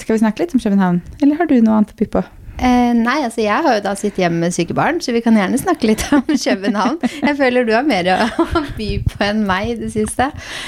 Skal 0.00 0.14
vi 0.16 0.20
snakke 0.22 0.42
litt 0.44 0.54
om 0.56 0.60
København, 0.62 1.00
eller 1.22 1.36
har 1.40 1.46
du 1.50 1.56
noe 1.60 1.76
annet 1.80 1.92
å 1.94 1.98
by 1.98 2.06
på? 2.14 2.22
Eh, 2.60 2.92
nei, 2.92 3.14
altså 3.24 3.40
jeg 3.40 3.64
har 3.64 3.78
jo 3.78 3.82
da 3.86 3.94
sittet 3.96 4.20
hjemme 4.20 4.42
med 4.44 4.52
syke 4.52 4.74
barn, 4.76 4.98
så 5.00 5.14
vi 5.16 5.22
kan 5.24 5.36
gjerne 5.38 5.56
snakke 5.60 5.88
litt 5.88 6.02
om 6.12 6.22
København. 6.44 6.98
Jeg 7.22 7.36
føler 7.38 7.64
du 7.64 7.72
har 7.72 7.86
mer 7.88 8.10
å 8.12 8.18
by 8.78 8.88
på 9.08 9.22
enn 9.24 9.42
meg 9.48 9.70
i 9.72 9.76
det 9.80 9.88
siste. 9.94 10.26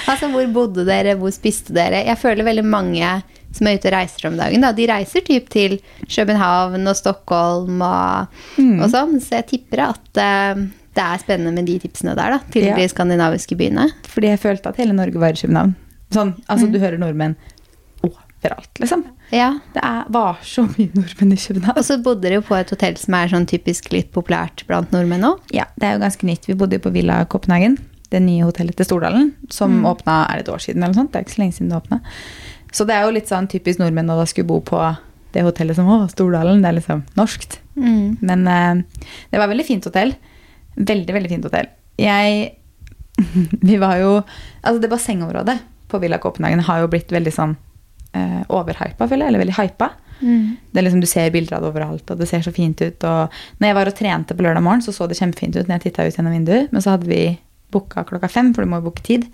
Altså, 0.09 0.31
hvor 0.33 0.49
bodde 0.55 0.87
dere, 0.89 1.19
hvor 1.21 1.35
spiste 1.35 1.75
dere? 1.77 2.01
Jeg 2.09 2.17
føler 2.23 2.49
veldig 2.49 2.65
mange 2.65 3.13
som 3.53 3.69
er 3.69 3.77
ute 3.77 3.91
og 3.91 3.93
reiser 3.99 4.31
om 4.31 4.39
dagen, 4.41 4.63
da, 4.65 4.71
de 4.73 4.87
reiser 4.89 5.21
typ 5.27 5.51
til 5.53 5.75
København 6.09 6.89
og 6.89 6.97
Stockholm 6.97 7.83
og, 7.85 8.39
Mm. 8.57 8.79
og 8.81 8.89
sånn, 8.95 9.19
så 9.21 9.43
jeg 9.43 9.47
tipper 9.51 9.83
at 9.91 10.21
eh, 10.23 10.63
det 10.97 11.03
er 11.05 11.21
spennende 11.21 11.53
med 11.59 11.69
de 11.69 11.75
tipsene 11.83 12.15
der, 12.17 12.39
da, 12.39 12.39
til 12.53 12.65
Ja. 12.71 12.77
de 12.81 12.89
skandinaviske 12.89 13.57
byene. 13.61 13.91
Fordi 14.09 14.33
jeg 14.33 14.41
følte 14.41 14.73
at 14.73 14.81
hele 14.81 14.97
Norge 14.97 15.21
var 15.21 15.37
i 15.37 15.41
København. 15.45 15.75
Sånn, 16.13 16.33
altså 16.49 16.73
Du 16.73 16.79
hører 16.81 16.97
nordmenn 17.01 17.37
overalt, 18.05 18.73
liksom. 18.81 19.05
Ja, 19.33 19.49
Det 19.73 19.81
er, 19.81 20.05
var 20.13 20.43
så 20.45 20.67
mye 20.69 20.93
nordmenn 20.93 21.33
i 21.33 21.41
København. 21.41 21.79
og 21.81 21.87
så 21.89 21.97
bodde 22.05 22.27
dere 22.27 22.41
jo 22.41 22.45
på 22.45 22.57
et 22.59 22.73
hotell 22.75 22.99
som 23.01 23.17
er 23.17 23.31
sånn 23.33 23.49
typisk 23.49 23.89
litt 23.95 24.11
populært 24.13 24.67
blant 24.69 24.93
nordmenn 24.93 25.25
nå. 25.25 25.33
Ja, 25.57 25.65
det 25.81 25.89
er 25.89 25.97
jo 25.97 26.03
ganske 26.05 26.29
nytt. 26.29 26.49
Vi 26.51 26.57
bodde 26.59 26.77
jo 26.77 26.85
på 26.85 26.93
Villa 26.93 27.23
Kopenhagen, 27.33 27.79
det 28.13 28.21
nye 28.21 28.45
hotellet 28.45 28.77
til 28.77 28.91
Stordalen, 28.91 29.31
som 29.49 29.87
åpna 29.89 30.27
er 30.29 30.43
det 30.43 30.47
et 30.47 30.53
år 30.53 30.61
siden 30.61 30.83
eller 30.83 30.93
noe 30.93 31.01
sånt. 31.01 31.15
Det 31.15 31.23
er 31.23 31.27
ikke 31.27 31.37
så 31.39 31.43
lenge 31.43 31.57
siden 31.57 31.73
det 31.73 31.81
åpna. 31.81 32.03
Så 32.73 32.85
det 32.89 32.97
er 32.97 33.07
jo 33.07 33.17
litt 33.17 33.33
sånn 33.33 33.49
typisk 33.53 33.81
nordmenn 33.81 34.13
å 34.13 34.19
da 34.21 34.29
skulle 34.29 34.49
bo 34.53 34.61
på 34.65 34.81
det 35.33 35.45
hotellet 35.47 35.81
som 35.81 35.89
å, 35.89 36.03
Stordalen. 36.13 36.61
Det 36.61 36.69
er 36.69 36.79
liksom 36.83 37.05
norskt. 37.17 37.59
Mm. 37.81 38.21
Men 38.21 38.45
uh, 38.45 39.05
det 39.33 39.41
var 39.41 39.49
et 39.49 39.55
veldig 39.55 39.69
fint 39.69 39.89
hotell. 39.89 40.13
Veldig, 40.77 41.17
veldig 41.17 41.33
fint 41.33 41.49
hotell. 41.49 41.73
Jeg 42.01 42.59
Vi 43.69 43.77
var 43.77 43.99
jo 44.01 44.13
Altså, 44.63 44.79
det 44.81 44.89
bassengområdet 44.89 45.59
på 45.93 45.99
Villa 46.01 46.17
Kopenhagen 46.21 46.65
har 46.65 46.81
jo 46.81 46.89
blitt 46.93 47.13
veldig 47.13 47.33
sånn 47.35 47.53
uh, 48.17 48.43
overhypa, 48.53 49.09
føler 49.09 49.27
jeg. 49.27 49.33
Eller 49.33 49.45
veldig 49.45 49.59
hypa. 49.59 49.91
Mm. 50.23 50.57
Det 50.71 50.79
er 50.81 50.87
liksom, 50.87 51.03
Du 51.03 51.11
ser 51.11 51.33
bilder 51.35 51.57
av 51.57 51.65
det 51.65 51.73
overalt, 51.73 52.11
og 52.11 52.21
det 52.21 52.29
ser 52.31 52.45
så 52.45 52.55
fint 52.55 52.81
ut. 52.83 53.05
Og 53.09 53.41
når 53.59 53.69
jeg 53.69 53.79
var 53.79 53.91
og 53.91 53.99
trente 53.99 54.37
på 54.37 54.47
lørdag 54.47 54.65
morgen, 54.65 54.85
så 54.85 54.95
så 54.95 55.09
det 55.11 55.19
kjempefint 55.19 55.57
ut 55.57 55.67
når 55.67 55.79
jeg 55.79 55.85
titta 55.89 56.07
ut 56.07 56.17
gjennom 56.17 56.37
vinduet. 56.37 56.73
Men 56.73 56.85
så 56.85 56.97
hadde 56.97 57.11
vi 57.11 57.39
booka 57.73 58.05
klokka 58.09 58.31
fem, 58.31 58.53
for 58.55 58.63
du 58.63 58.71
må 58.71 58.81
jo 58.81 58.91
booke 58.91 59.05
tid. 59.05 59.27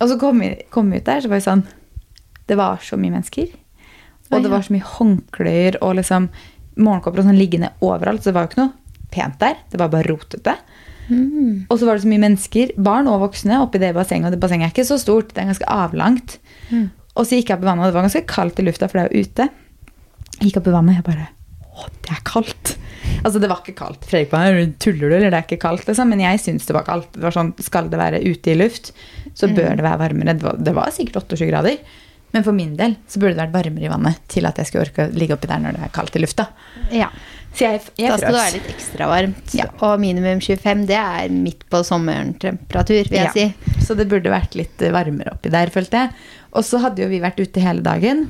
Og 0.00 0.08
så 0.08 0.16
kom 0.20 0.40
vi, 0.40 0.54
kom 0.72 0.90
vi 0.90 1.00
ut 1.00 1.06
der, 1.08 1.20
så 1.20 1.28
var 1.28 1.40
vi 1.40 1.48
sånn 1.48 1.66
Det 2.48 2.56
var 2.58 2.80
så 2.82 2.96
mye 2.98 3.14
mennesker. 3.14 3.52
Og 4.30 4.38
det 4.38 4.48
ja. 4.48 4.54
var 4.54 4.62
så 4.66 4.74
mye 4.74 4.92
håndklær 4.96 5.80
og 5.82 5.96
liksom 5.98 6.28
morgenkåper 6.80 7.22
og 7.22 7.26
sånn 7.28 7.38
liggende 7.38 7.72
overalt. 7.84 8.22
Så 8.22 8.30
det 8.30 8.38
var 8.38 8.46
jo 8.46 8.52
ikke 8.52 8.62
noe 8.62 9.06
pent 9.10 9.40
der. 9.42 9.58
Det 9.70 9.78
var 9.78 9.90
bare 9.92 10.06
rotete. 10.06 10.54
Mm. 11.10 11.66
Og 11.66 11.78
så 11.78 11.86
var 11.86 11.98
det 11.98 12.04
så 12.04 12.10
mye 12.10 12.22
mennesker, 12.22 12.72
barn 12.78 13.10
og 13.10 13.24
voksne, 13.24 13.58
oppi 13.62 13.80
det 13.82 13.90
bassenget. 13.96 14.30
Og 14.30 14.36
det 14.36 14.42
bassenget 14.42 14.68
er 14.68 14.74
ikke 14.74 14.86
så 14.86 14.98
stort, 15.02 15.34
det 15.34 15.42
er 15.42 15.50
ganske 15.50 15.70
avlangt. 15.74 16.38
Mm. 16.70 16.88
Og 17.20 17.28
så 17.28 17.36
gikk 17.36 17.52
jeg 17.52 17.58
opp 17.58 17.66
i 17.66 17.68
vannet, 17.68 17.84
og 17.84 17.92
det 17.92 17.98
var 17.98 18.06
ganske 18.08 18.24
kaldt 18.30 18.62
i 18.62 18.64
lufta, 18.64 18.88
for 18.88 18.98
det 18.98 19.04
er 19.04 19.12
jo 19.12 19.28
ute. 19.28 19.48
Jeg 20.38 20.48
gikk 20.48 20.60
opp 20.62 20.70
i 20.70 20.74
vannet, 20.74 20.96
og 20.96 21.00
jeg 21.00 21.08
bare 21.10 21.28
Å, 21.70 21.88
det 22.04 22.12
er 22.16 22.22
kaldt. 22.26 22.74
Altså, 23.20 23.40
det 23.40 23.48
var 23.50 23.60
ikke 23.62 23.76
kaldt. 23.78 24.04
Fredrik 24.08 24.32
bare 24.32 24.64
Tuller 24.82 25.12
du, 25.12 25.14
eller 25.16 25.32
det 25.32 25.38
er 25.38 25.46
ikke 25.46 25.60
kaldt? 25.62 25.86
Liksom. 25.88 26.10
Men 26.12 26.22
jeg 26.24 26.40
syns 26.42 26.68
det 26.68 26.76
var 26.76 26.86
kaldt. 26.88 27.12
Det 27.14 27.24
var 27.24 27.36
sånn, 27.36 27.52
Skal 27.62 27.88
det 27.92 28.00
være 28.00 28.20
ute 28.24 28.52
i 28.52 28.56
luft, 28.58 28.92
så 29.36 29.48
bør 29.52 29.76
det 29.78 29.84
være 29.86 30.00
varmere. 30.00 30.34
Det 30.36 30.46
var, 30.48 30.58
det 30.60 30.74
var 30.76 30.94
sikkert 30.96 31.22
28 31.28 31.48
grader. 31.52 31.98
Men 32.34 32.46
for 32.46 32.54
min 32.54 32.76
del 32.78 32.94
så 33.10 33.20
burde 33.20 33.34
det 33.34 33.42
vært 33.42 33.56
varmere 33.56 33.86
i 33.88 33.90
vannet 33.90 34.20
til 34.30 34.46
at 34.46 34.58
jeg 34.60 34.68
skulle 34.68 34.86
orke 34.86 35.08
å 35.08 35.14
ligge 35.18 35.34
oppi 35.34 35.50
der 35.50 35.62
når 35.62 35.76
det 35.76 35.86
er 35.86 35.94
kaldt 35.94 36.18
i 36.18 36.22
lufta. 36.22 36.46
Ja. 36.94 37.08
Så 37.52 37.64
jeg, 37.66 37.80
jeg 37.98 38.10
Da 38.12 38.16
skal 38.20 38.32
det 38.32 38.40
være 38.40 38.52
litt 38.54 38.68
ekstra 38.70 39.06
varmt. 39.10 39.54
Ja. 39.58 39.64
Og 39.82 39.96
minimum 40.00 40.38
25, 40.40 40.84
det 40.86 40.96
er 41.00 41.32
midt 41.34 41.64
på 41.72 41.80
sommertemperatur, 41.84 43.08
vil 43.10 43.18
jeg 43.18 43.26
Ja. 43.26 43.32
si. 43.34 43.54
Så 43.84 43.96
det 43.98 44.08
burde 44.08 44.30
vært 44.30 44.54
litt 44.54 44.78
varmere 44.78 45.32
oppi 45.34 45.50
der, 45.50 45.66
følte 45.74 45.90
jeg. 46.04 46.10
Og 46.54 46.62
så 46.64 46.78
hadde 46.80 47.02
jo 47.02 47.08
vi 47.10 47.18
vært 47.20 47.40
ute 47.42 47.60
hele 47.60 47.82
dagen. 47.82 48.28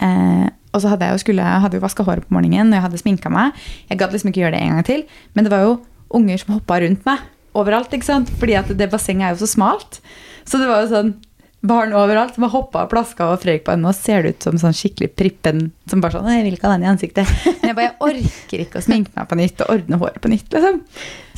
Eh, 0.00 0.48
og 0.74 0.82
så 0.82 0.90
hadde 0.92 1.06
jeg 1.06 1.16
jo, 1.16 1.22
skulle, 1.22 1.42
hadde 1.62 1.78
jo 1.78 1.84
vaska 1.84 2.04
håret 2.06 2.26
på 2.28 2.34
morgenen, 2.36 2.72
og 2.72 2.78
jeg 2.78 2.84
hadde 2.86 3.00
sminka 3.00 3.30
meg. 3.32 3.52
Jeg 3.90 3.98
gadd 4.00 4.12
liksom 4.14 4.32
ikke 4.32 4.42
gjøre 4.44 4.56
det 4.56 4.62
en 4.64 4.74
gang 4.76 4.84
til. 4.88 5.04
Men 5.34 5.44
det 5.46 5.52
var 5.54 5.64
jo 5.64 5.78
unger 6.18 6.38
som 6.42 6.54
hoppa 6.58 6.80
rundt 6.84 7.04
meg 7.08 7.18
overalt. 7.58 7.92
ikke 7.92 8.04
sant? 8.08 8.28
Fordi 8.40 8.54
at 8.58 8.68
det 8.76 8.90
bassenget 8.92 9.28
er 9.28 9.34
jo 9.36 9.44
så 9.46 9.50
smalt. 9.54 10.00
Så 10.48 10.60
det 10.60 10.68
var 10.70 10.84
jo 10.84 10.92
sånn 10.92 11.14
barn 11.66 11.92
overalt 11.96 12.36
som 12.36 12.44
har 12.46 12.52
hoppa 12.54 12.84
og 12.86 12.90
plaska 12.92 13.32
og 13.32 13.40
frøyk 13.42 13.64
på 13.66 13.72
henne. 13.74 13.88
Nå 13.88 13.94
ser 13.96 14.22
det 14.22 14.36
ut 14.36 14.42
som 14.46 14.60
sånn 14.60 14.76
skikkelig 14.76 15.10
prippen 15.18 15.72
som 15.90 16.02
bare 16.04 16.18
sånn 16.18 16.28
Jeg 16.32 16.44
vil 16.46 16.58
ikke 16.58 16.68
ha 16.70 16.76
den 16.76 16.86
i 16.86 16.90
ansiktet. 16.90 17.30
Men 17.46 17.68
jeg 17.70 17.78
bare, 17.78 17.88
jeg 17.88 17.96
orker 18.08 18.64
ikke 18.64 18.80
å 18.80 18.84
sminke 18.84 19.14
meg 19.14 19.30
på 19.30 19.38
nytt 19.40 19.64
og 19.64 19.72
ordne 19.76 19.98
håret 20.02 20.20
på 20.24 20.32
nytt, 20.32 20.52
liksom. 20.54 20.82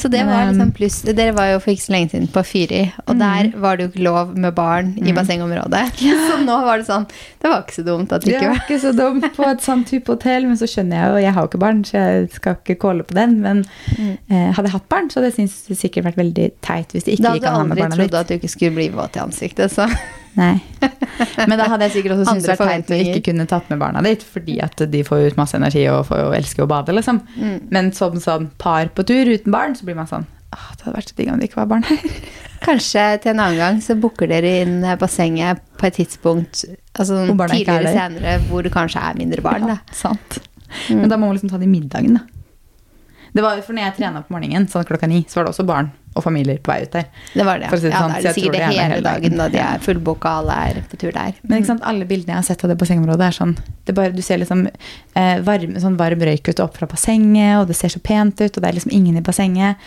Så 0.00 0.08
det 0.08 0.22
var 0.24 0.46
liksom 0.48 0.70
pluss. 0.72 1.02
Dere 1.04 1.34
var 1.36 1.50
jo 1.50 1.58
for 1.60 1.74
ikke 1.74 1.84
så 1.84 1.92
lenge 1.92 2.12
siden 2.14 2.28
på 2.32 2.42
Fyri, 2.46 2.80
og 3.04 3.18
der 3.20 3.50
var 3.60 3.76
det 3.76 3.84
jo 3.84 3.90
ikke 3.90 4.04
lov 4.06 4.30
med 4.32 4.54
barn 4.56 4.94
i 4.96 5.12
bassengområdet. 5.16 5.82
Så 6.30 6.38
nå 6.44 6.56
var 6.64 6.80
det 6.80 6.86
sånn 6.88 7.04
Det 7.10 7.50
var 7.50 7.64
ikke 7.64 7.76
så 7.76 7.84
dumt 7.84 8.14
at 8.14 8.24
det 8.24 8.32
ikke 8.32 8.38
var 8.38 8.46
Det 8.46 8.54
var 8.54 8.62
ikke 8.64 8.78
så 8.80 8.92
dumt 8.96 9.26
på 9.36 9.48
et 9.50 9.64
sånt 9.64 9.90
type 9.90 10.12
hotell, 10.12 10.46
men 10.48 10.60
så 10.60 10.68
skjønner 10.70 10.96
jeg 10.96 11.10
jo, 11.10 11.20
jeg 11.26 11.34
har 11.36 11.44
jo 11.44 11.50
ikke 11.50 11.62
barn, 11.66 11.82
så 11.84 11.98
jeg 11.98 12.30
skal 12.36 12.56
ikke 12.60 12.78
kåle 12.86 13.06
på 13.06 13.16
den. 13.18 13.36
Men 13.44 13.62
eh, 13.98 14.48
hadde 14.56 14.68
jeg 14.70 14.76
hatt 14.78 14.88
barn, 14.92 15.10
så 15.10 15.20
hadde 15.20 15.32
jeg 15.32 15.38
syntes 15.42 15.58
det 15.68 15.78
sikkert 15.82 16.08
vært 16.10 16.22
veldig 16.22 16.48
teit 16.64 16.96
hvis 16.96 17.06
det 17.06 17.18
ikke 17.18 17.36
gikk 17.36 17.50
an 17.50 17.52
å 17.52 17.60
ha 17.60 17.68
med 17.68 17.76
aldri 17.76 17.84
barna 17.84 18.00
trodd 18.00 18.08
ditt. 18.08 18.18
at 18.22 18.32
du 18.32 18.38
ikke 18.38 18.52
skulle 18.54 18.78
bli 18.78 18.88
våt 18.94 19.20
i 19.20 19.22
ansiktet, 19.24 19.74
så 19.74 19.88
Nei. 20.38 20.60
Men 21.50 21.56
da 21.58 21.66
hadde 21.72 21.88
jeg 21.88 21.96
sikkert 21.98 22.14
også 22.16 22.28
syntes 22.30 22.46
det 22.46 22.58
var 22.60 22.70
teit 22.70 22.92
å 22.94 22.98
ikke 23.02 23.22
kunne 23.30 23.46
tatt 23.50 23.70
med 23.72 23.80
barna 23.82 24.02
ditt, 24.06 24.22
fordi 24.22 24.60
at 24.62 24.78
de 24.92 25.00
får 25.06 25.30
ut 25.30 25.40
masse 25.40 25.58
energi 25.58 25.86
og 25.90 26.04
får 26.10 26.22
jo 26.22 26.28
elske 26.38 26.64
å 26.64 26.68
bade, 26.70 26.94
liksom. 26.96 27.22
Men 27.74 27.90
som 27.96 28.18
sånn 28.22 28.50
par 28.62 28.92
på 28.94 29.06
tur 29.08 29.30
uten 29.30 29.54
barn, 29.54 29.74
så 29.78 29.88
blir 29.88 29.98
man 29.98 30.10
sånn 30.10 30.28
Åh, 30.50 30.70
det 30.74 30.82
hadde 30.82 30.96
vært 30.96 31.10
så 31.12 31.14
digg 31.14 31.28
om 31.30 31.38
det 31.38 31.46
ikke 31.46 31.60
var 31.60 31.68
barn 31.70 31.84
her. 31.86 32.00
kanskje 32.64 33.04
til 33.22 33.30
en 33.32 33.42
annen 33.44 33.60
gang 33.60 33.76
så 33.84 33.94
booker 33.98 34.26
dere 34.30 34.50
inn 34.64 34.82
bassenget 34.98 35.62
på 35.78 35.86
et 35.88 35.96
tidspunkt 36.00 36.64
altså 36.90 37.20
er 37.22 37.52
tidligere 37.52 37.92
senere 37.94 38.34
hvor 38.48 38.66
det 38.66 38.72
kanskje 38.74 38.98
er 38.98 39.20
mindre 39.20 39.44
barn. 39.46 39.68
Da. 39.70 39.78
sant. 39.94 40.40
Men 40.90 41.06
da 41.10 41.18
må 41.18 41.28
man 41.28 41.38
liksom 41.38 41.52
ta 41.52 41.58
det 41.60 41.68
i 41.68 41.70
middagen, 41.70 42.18
da. 42.18 42.26
Det 43.30 43.44
var 43.44 43.60
For 43.62 43.76
når 43.76 43.84
jeg 43.84 43.96
trena 44.00 44.24
på 44.26 44.34
morgenen 44.34 44.66
sånn 44.66 44.86
klokka 44.88 45.06
ni, 45.06 45.22
så 45.30 45.38
var 45.38 45.46
det 45.46 45.54
også 45.54 45.66
barn 45.68 45.92
og 46.14 46.24
familier 46.24 46.58
på 46.58 46.72
vei 46.72 46.80
ut 46.82 46.92
der. 46.94 47.06
Det 47.34 47.46
var 47.46 47.60
det. 47.62 47.68
For 47.70 47.78
å 47.78 47.80
si 47.80 47.86
det 47.86 47.94
ja, 47.94 48.02
sånn, 48.02 48.12
da 48.12 48.18
er 48.18 48.26
det 48.26 48.34
sikkert 48.34 48.56
det 48.56 48.60
er 48.60 48.72
hele 48.72 48.86
hele 48.88 49.04
dagen 49.06 49.40
da 49.40 49.46
de 49.52 49.60
er 49.62 49.82
fullbooka, 49.84 50.32
alle 50.42 50.56
er 50.66 50.80
på 50.90 50.98
tur 51.00 51.14
der. 51.14 51.36
Men 51.44 51.60
ikke 51.60 51.70
sant, 51.70 51.86
alle 51.86 52.08
bildene 52.10 52.34
jeg 52.34 52.40
har 52.40 52.48
sett 52.48 52.64
av 52.66 52.72
det 52.72 52.78
bassengområdet, 52.80 53.28
er 53.28 53.38
sånn 53.38 53.54
det 53.86 53.96
bare, 53.96 54.14
Du 54.16 54.22
ser 54.26 54.42
liksom 54.42 54.66
eh, 54.66 55.36
varm, 55.46 55.78
sånn 55.82 55.98
varm 56.00 56.24
røyk 56.26 56.50
ut 56.50 56.62
opp 56.64 56.80
fra 56.80 56.90
bassenget, 56.90 57.60
og 57.60 57.68
det 57.70 57.78
ser 57.78 57.94
så 57.94 58.02
pent 58.02 58.42
ut, 58.42 58.50
og 58.50 58.58
det 58.58 58.72
er 58.72 58.78
liksom 58.80 58.94
ingen 58.96 59.20
i 59.20 59.24
bassenget. 59.24 59.78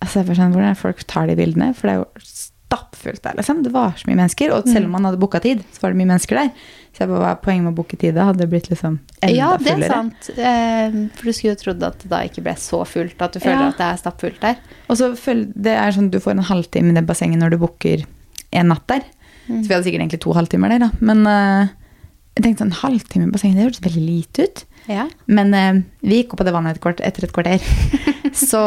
Altså, 0.00 0.20
jeg 0.20 0.30
bare 0.30 0.38
sånn, 0.38 0.54
Hvordan 0.54 0.70
er 0.70 0.78
folk 0.78 1.02
tar 1.10 1.28
de 1.30 1.36
bildene? 1.40 1.72
For 1.76 1.90
det 1.90 1.96
er 1.96 2.02
jo 2.04 2.26
stappfullt 2.70 3.22
der, 3.24 3.34
liksom. 3.34 3.62
Det 3.66 3.72
var 3.74 3.96
så 3.98 4.06
mye 4.06 4.16
mennesker. 4.20 4.52
Og 4.54 4.68
selv 4.70 4.86
om 4.86 4.92
man 4.94 5.04
hadde 5.08 5.18
booka 5.18 5.40
tid, 5.42 5.64
så 5.74 5.82
var 5.82 5.90
det 5.90 5.98
mye 5.98 6.10
mennesker 6.12 6.38
der. 6.38 6.50
Så 6.94 7.02
jeg 7.02 7.08
bare, 7.10 7.20
hva 7.22 7.30
er 7.34 7.40
poenget 7.42 7.64
med 7.66 7.72
å 7.72 7.78
booke 7.80 7.96
tid? 7.98 8.14
Da 8.14 8.24
hadde 8.28 8.38
det 8.44 8.48
blitt 8.50 8.68
liksom 8.70 8.98
enda 9.22 9.34
Ja, 9.34 9.48
det 9.58 9.66
er 9.66 9.74
fullere. 9.74 9.90
sant. 9.90 10.30
Eh, 10.38 10.96
For 11.18 11.24
du 11.26 11.32
skulle 11.34 11.54
jo 11.56 11.60
trodd 11.64 11.82
at 11.86 11.98
det 12.04 12.10
da 12.10 12.20
ikke 12.26 12.42
ble 12.46 12.54
så 12.58 12.84
fullt, 12.86 13.20
at 13.22 13.32
du 13.34 13.40
føler 13.42 13.60
Ja. 13.66 13.68
at 13.74 13.78
det 13.78 13.86
er 13.88 14.00
stappfullt 14.04 14.40
der. 14.40 14.56
Og 14.88 14.96
så 14.98 15.10
det 15.54 15.74
er 15.74 15.90
sånn, 15.92 16.10
Du 16.10 16.18
får 16.20 16.30
en 16.36 16.44
halvtime 16.50 16.90
i 16.90 16.94
det 16.94 17.06
bassenget 17.06 17.38
når 17.42 17.50
du 17.50 17.58
booker 17.58 18.04
en 18.52 18.68
natt 18.68 18.86
der. 18.86 19.02
Så 19.50 19.66
vi 19.66 19.74
hadde 19.74 19.84
sikkert 19.84 20.00
egentlig 20.06 20.20
to 20.22 20.32
halvtimer 20.32 20.68
der, 20.70 20.78
da. 20.78 20.90
Men 21.00 21.26
eh, 21.26 21.68
jeg 22.36 22.44
tenkte 22.44 22.62
sånn, 22.66 22.78
halvtime 22.82 23.26
i 23.26 23.30
bassenget, 23.34 23.56
det 23.58 23.66
hørtes 23.66 23.82
veldig 23.86 24.06
lite 24.06 24.42
ut. 24.46 24.64
Ja. 24.88 25.08
Men 25.26 25.54
eh, 25.54 25.82
vi 26.02 26.22
gikk 26.22 26.34
opp 26.34 26.40
på 26.40 26.44
det 26.46 26.54
vannet 26.54 26.76
et 26.76 26.82
kvart, 26.82 27.00
etter 27.02 27.24
et 27.26 27.32
kvarter. 27.34 27.58
Så 28.40 28.60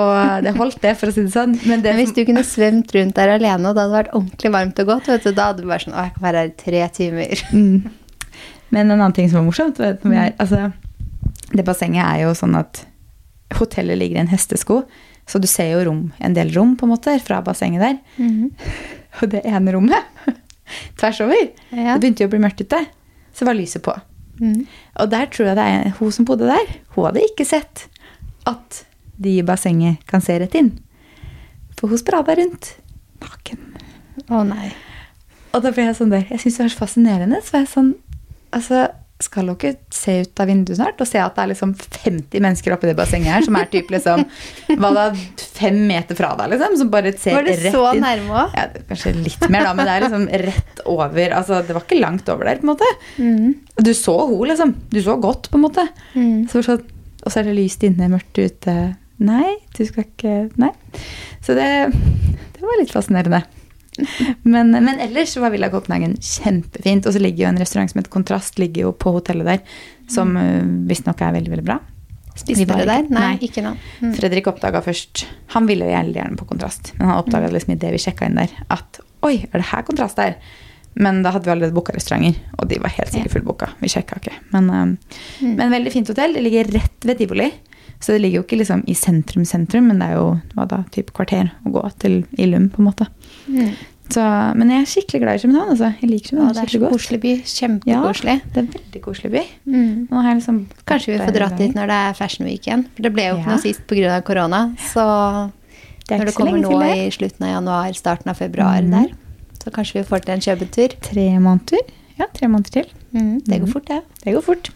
det 0.46 0.54
holdt, 0.58 0.80
det, 0.84 0.94
for 1.00 1.10
å 1.10 1.16
si 1.16 1.24
det 1.26 1.34
sånn. 1.34 1.56
Men 1.66 1.82
det 1.84 1.94
Men 1.94 2.02
hvis 2.04 2.14
du 2.16 2.22
kunne 2.28 2.44
svømt 2.48 2.94
rundt 2.96 3.16
der 3.18 3.34
alene, 3.36 3.70
og 3.70 3.76
det 3.76 3.84
hadde 3.86 3.96
vært 3.98 4.14
ordentlig 4.14 4.52
varmt 4.54 4.82
og 4.84 4.90
godt, 4.92 5.10
vet 5.12 5.28
du, 5.28 5.32
da 5.34 5.50
hadde 5.50 5.64
du 5.66 5.70
bare 5.70 5.86
sånn 5.86 5.96
Å, 5.98 6.06
jeg 6.08 6.16
kan 6.16 6.26
være 6.28 6.44
her 6.44 6.52
i 6.52 6.56
tre 6.64 6.84
timer. 7.00 7.44
mm. 7.58 8.38
Men 8.74 8.88
en 8.88 8.96
annen 9.00 9.16
ting 9.18 9.30
som 9.30 9.42
var 9.42 9.48
morsomt 9.50 9.80
vet 9.82 10.06
når 10.06 10.18
er, 10.18 10.32
altså, 10.42 10.72
Det 11.54 11.66
bassenget 11.68 12.06
er 12.06 12.24
jo 12.24 12.32
sånn 12.38 12.56
at 12.58 12.84
hotellet 13.54 14.00
ligger 14.00 14.18
i 14.18 14.24
en 14.24 14.32
hestesko. 14.32 14.80
Så 15.30 15.40
du 15.40 15.46
ser 15.48 15.70
jo 15.76 15.84
rom, 15.88 16.06
en 16.20 16.34
del 16.36 16.50
rom 16.56 16.74
på 16.76 16.88
en 16.88 16.94
måte 16.96 17.14
fra 17.24 17.42
bassenget 17.46 17.84
der. 17.84 18.00
Og 19.22 19.30
det 19.30 19.44
ene 19.46 19.76
rommet 19.76 20.26
tvers 21.00 21.22
over, 21.22 21.52
Ja. 21.70 21.94
det 21.94 22.02
begynte 22.02 22.26
jo 22.26 22.32
å 22.32 22.34
bli 22.34 22.42
mørkt 22.44 22.64
ute. 22.66 22.82
Så 23.34 23.46
var 23.46 23.58
lyset 23.58 23.84
på. 23.86 23.94
Mm. 24.42 24.64
Og 25.02 25.10
der 25.12 25.30
tror 25.30 25.52
jeg 25.52 25.58
det 25.60 25.68
er 25.70 25.94
hun 26.00 26.12
som 26.14 26.26
bodde 26.26 26.50
der. 26.50 26.74
Hun 26.96 27.08
hadde 27.08 27.24
ikke 27.28 27.46
sett 27.46 27.86
at 28.50 28.84
de 29.24 29.38
i 29.40 29.46
bassenget 29.46 30.04
kan 30.10 30.24
se 30.24 30.38
rett 30.42 30.58
inn. 30.60 30.74
For 31.80 31.92
hun 31.92 32.02
sprada 32.02 32.36
rundt 32.40 32.76
naken. 33.24 33.62
Å 34.30 34.44
nei. 34.48 34.72
Og 35.54 35.62
da 35.62 35.72
ble 35.74 35.88
jeg 35.88 36.00
sånn 36.00 36.12
der, 36.14 36.26
jeg 36.32 36.42
syns 36.42 36.58
det 36.58 36.66
var 36.66 36.74
så 36.74 36.84
fascinerende. 36.86 37.40
Så 37.44 37.58
var 37.58 37.66
jeg 37.66 37.76
sånn 37.76 37.94
Altså, 38.54 38.84
skal 39.24 39.48
dere 39.50 39.78
se 39.94 40.20
ut 40.22 40.42
av 40.44 40.50
vinduet 40.50 40.78
snart 40.78 41.00
og 41.02 41.08
se 41.10 41.18
at 41.22 41.34
det 41.34 41.44
er 41.44 41.50
liksom 41.54 41.72
50 41.74 42.44
mennesker 42.44 42.76
oppi 42.76 42.90
det 42.90 42.96
bassenget 42.98 43.32
her, 43.34 43.46
som 43.46 43.58
er 43.58 43.70
typ 43.72 43.92
liksom 43.94 44.24
Hva 44.82 44.92
da, 44.94 45.06
fem 45.56 45.80
meter 45.90 46.18
fra 46.18 46.34
deg, 46.40 46.54
liksom? 46.54 46.78
Som 46.82 46.92
bare 46.94 47.14
ser 47.18 47.40
rett 47.40 47.50
inn. 47.50 47.56
Var 47.56 47.64
det 47.64 47.74
så 47.74 47.84
inn. 47.96 48.04
nærme 48.04 48.44
òg? 48.44 48.58
Ja, 48.58 48.84
kanskje 48.92 49.16
litt 49.18 49.46
mer, 49.48 49.66
da, 49.70 49.76
men 49.78 49.90
det 49.90 49.96
er 49.96 50.06
liksom 50.06 50.28
rett 50.44 50.84
over. 50.94 51.38
Altså, 51.40 51.62
det 51.66 51.78
var 51.78 51.86
ikke 51.88 52.02
langt 52.02 52.34
over 52.34 52.50
der, 52.50 52.60
på 52.62 52.68
en 52.68 52.74
måte. 52.74 52.90
Mm. 53.18 53.54
Du 53.90 53.94
så 53.98 54.18
hun, 54.22 54.44
liksom. 54.52 54.76
Du 54.94 55.00
så 55.06 55.18
godt, 55.22 55.50
på 55.50 55.60
en 55.60 55.66
måte. 55.66 55.88
Mm. 56.14 56.44
Så 56.52 56.66
sånn, 56.66 56.84
og 57.24 57.32
så 57.32 57.40
er 57.40 57.50
det 57.50 57.58
lyst 57.58 57.86
inne, 57.88 58.12
mørkt 58.12 58.42
ute. 58.42 58.78
Nei, 59.22 59.58
du 59.78 59.84
skal 59.86 60.08
ikke 60.08 60.38
Nei. 60.62 60.72
Så 61.44 61.56
det, 61.58 61.68
det 62.56 62.64
var 62.64 62.80
litt 62.80 62.94
fascinerende. 62.94 63.44
Men, 64.42 64.72
men 64.74 65.00
ellers 65.04 65.36
var 65.38 65.54
Villa 65.54 65.70
Kopenhagen 65.70 66.16
kjempefint. 66.18 67.06
Og 67.06 67.16
så 67.16 67.22
ligger 67.22 67.46
jo 67.46 67.50
en 67.52 67.62
restaurant 67.62 67.92
som 67.92 68.02
heter 68.02 68.14
Kontrast 68.14 68.58
ligger 68.62 68.88
jo 68.88 68.94
på 68.98 69.14
hotellet 69.18 69.50
der, 69.50 69.80
som 70.12 70.34
uh, 70.40 70.64
visstnok 70.90 71.22
er 71.22 71.36
veldig, 71.38 71.54
veldig 71.54 71.68
bra. 71.68 71.80
Spiste 72.34 72.66
dere 72.66 72.88
der? 72.90 73.10
Nei, 73.14 73.24
nei. 73.36 73.46
ikke 73.46 73.62
nå. 73.62 73.76
Mm. 74.02 74.14
Fredrik 74.18 74.48
oppdaga 74.50 74.80
først 74.82 75.28
Han 75.54 75.68
ville 75.70 75.86
jo 75.86 75.94
gjerne 75.94 76.34
på 76.40 76.48
Kontrast, 76.50 76.96
men 76.98 77.12
han 77.12 77.20
oppdaga 77.22 77.52
liksom 77.54 77.76
idet 77.76 77.92
vi 77.94 78.02
sjekka 78.02 78.26
inn 78.26 78.40
der, 78.40 78.56
at 78.74 78.98
oi, 79.22 79.36
er 79.46 79.60
det 79.60 79.68
her 79.70 79.84
Kontrast 79.86 80.18
der? 80.18 80.40
Men 80.98 81.22
da 81.26 81.32
hadde 81.34 81.46
vi 81.46 81.54
allerede 81.54 81.76
booka 81.78 81.94
restauranter, 81.94 82.40
og 82.58 82.70
de 82.70 82.80
var 82.82 82.94
helt 82.98 83.14
sikkert 83.14 83.34
fullbooka. 83.34 83.70
Vi 83.80 83.90
sjekka 83.90 84.18
ikke. 84.22 84.34
Men, 84.54 84.98
mm. 85.42 85.54
men 85.58 85.74
veldig 85.74 85.94
fint 85.94 86.10
hotell. 86.10 86.36
Det 86.38 86.44
ligger 86.46 86.70
rett 86.74 87.08
ved 87.10 87.18
tivoli. 87.22 87.48
Så 88.04 88.12
det 88.14 88.22
ligger 88.22 88.42
jo 88.42 88.44
ikke 88.44 88.58
liksom 88.60 88.84
i 88.88 88.94
sentrum, 88.94 89.46
sentrum, 89.48 89.88
men 89.88 90.00
det 90.00 90.10
er 90.12 90.16
jo 90.20 90.28
hva 90.56 90.66
da, 90.68 90.84
type 90.92 91.14
kvarter 91.16 91.52
å 91.66 91.72
gå 91.72 91.84
til 92.04 92.24
Illum, 92.38 92.70
på 92.70 92.82
en 92.82 92.88
måte. 92.90 93.08
Mm. 93.48 93.70
Så, 94.12 94.22
men 94.60 94.70
jeg 94.70 94.82
er 94.84 94.90
skikkelig 94.92 95.20
glad 95.24 95.38
i 95.38 95.42
København. 95.46 95.70
Altså. 95.74 95.88
Jeg 96.02 96.10
liker 96.10 96.36
Ja, 96.36 96.36
København 96.36 96.54
det 96.54 96.64
er 96.64 96.74
så 96.74 96.90
koselig 96.92 97.20
by. 97.24 97.32
Kjempekoselig. 97.48 98.36
Det 98.52 98.58
er 98.60 98.66
en 98.66 98.74
veldig 98.74 99.02
koselig 99.02 99.32
by. 99.32 99.44
Mm. 99.66 99.94
Liksom 100.12 100.58
Kanskje 100.86 101.14
vi 101.14 101.20
får 101.24 101.34
dratt 101.38 101.58
dit 101.58 101.74
når 101.78 101.88
det 101.88 102.00
er 102.10 102.14
Fashion 102.20 102.46
Week 102.46 102.68
igjen. 102.68 102.84
For 102.98 103.08
det 103.08 103.14
ble 103.16 103.24
jo 103.30 103.38
ikke 103.38 103.48
Ja. 103.48 103.56
noe 103.56 103.64
sist 103.64 103.88
pga. 103.88 104.22
korona. 104.28 104.60
Så 104.92 105.06
Det 106.08 106.20
når 106.20 106.26
det 106.26 106.36
kommer 106.36 106.60
nå 106.60 106.76
i 106.84 107.10
slutten 107.16 107.48
av 107.48 107.54
januar, 107.56 107.94
starten 107.96 108.30
av 108.30 108.36
februar 108.36 108.82
mm. 108.84 108.92
der, 108.92 109.14
så 109.64 109.72
kanskje 109.72 110.02
vi 110.04 110.04
får 110.12 110.26
til 110.26 110.34
en 110.36 110.42
kjøpetur. 110.42 110.96
Tre 111.02 111.28
måneder. 111.40 111.80
Ja, 112.20 112.26
tre 112.34 112.48
måneder 112.52 112.70
til. 112.84 112.86
Mm. 113.16 113.40
Det 113.46 113.62
går 113.62 113.68
Mhm. 113.68 113.72
fort, 113.74 113.86
det. 113.88 114.02
Det 114.26 114.34
går 114.36 114.42
fort. 114.44 114.70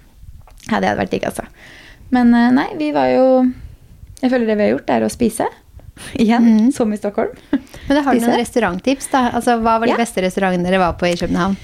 Ja, 0.72 0.80
det 0.80 0.88
hadde 0.90 1.00
vært 1.04 1.12
digg, 1.12 1.24
altså. 1.28 1.44
Men 2.10 2.34
eh, 2.34 2.52
nei, 2.56 2.68
vi 2.80 2.92
var 2.96 3.12
jo 3.12 3.26
Jeg 4.22 4.32
føler 4.32 4.48
det 4.48 4.58
vi 4.58 4.66
har 4.66 4.76
gjort, 4.76 4.90
er 4.90 5.06
å 5.06 5.10
spise. 5.14 5.48
Igjen, 6.24 6.46
mm. 6.46 6.72
som 6.76 6.94
i 6.94 6.98
Stockholm. 6.98 7.34
Men 7.52 7.98
da 7.98 8.04
har 8.06 8.16
du 8.16 8.24
noen 8.24 8.40
restauranttips, 8.40 9.10
da? 9.14 9.28
Altså, 9.38 9.58
hva 9.62 9.78
var 9.80 9.90
de 9.90 9.96
Ja. 9.96 10.00
beste 10.00 10.24
restaurantene 10.26 10.66
dere 10.66 10.82
var 10.82 10.98
på 11.00 11.10
i 11.10 11.18
København? 11.18 11.58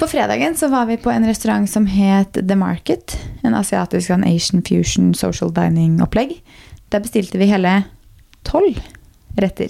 På 0.00 0.08
fredagen 0.08 0.54
så 0.56 0.70
var 0.72 0.86
vi 0.88 0.96
på 0.96 1.10
en 1.12 1.26
restaurant 1.28 1.68
som 1.68 1.84
het 1.86 2.38
The 2.40 2.56
Market. 2.56 3.18
En 3.44 3.54
asiatisk 3.54 4.10
en 4.14 4.24
Asian 4.24 4.62
fusion 4.64 5.12
social 5.14 5.52
dining-opplegg. 5.52 6.38
Der 6.88 7.02
bestilte 7.04 7.38
vi 7.38 7.50
hele 7.50 7.82
tolv 8.48 8.80
retter. 9.36 9.68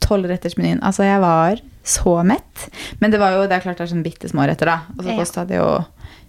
Tolvrettersmenyen. 0.00 0.78
Mm 0.78 0.82
-hmm. 0.82 0.86
Altså, 0.86 1.02
jeg 1.02 1.20
var 1.20 1.60
så 1.84 2.18
mett. 2.24 2.68
Men 3.00 3.10
det 3.12 3.20
var 3.20 3.36
jo, 3.36 3.46
det 3.48 3.58
er 3.58 3.64
klart 3.66 3.76
det 3.78 3.84
er 3.88 3.92
sånn 3.94 4.04
bitte 4.06 4.28
små 4.30 4.46
retter, 4.48 4.66
da. 4.72 4.80
Og 4.96 5.04
så 5.04 5.16
kosta 5.18 5.44
det 5.48 5.58
jo 5.60 5.68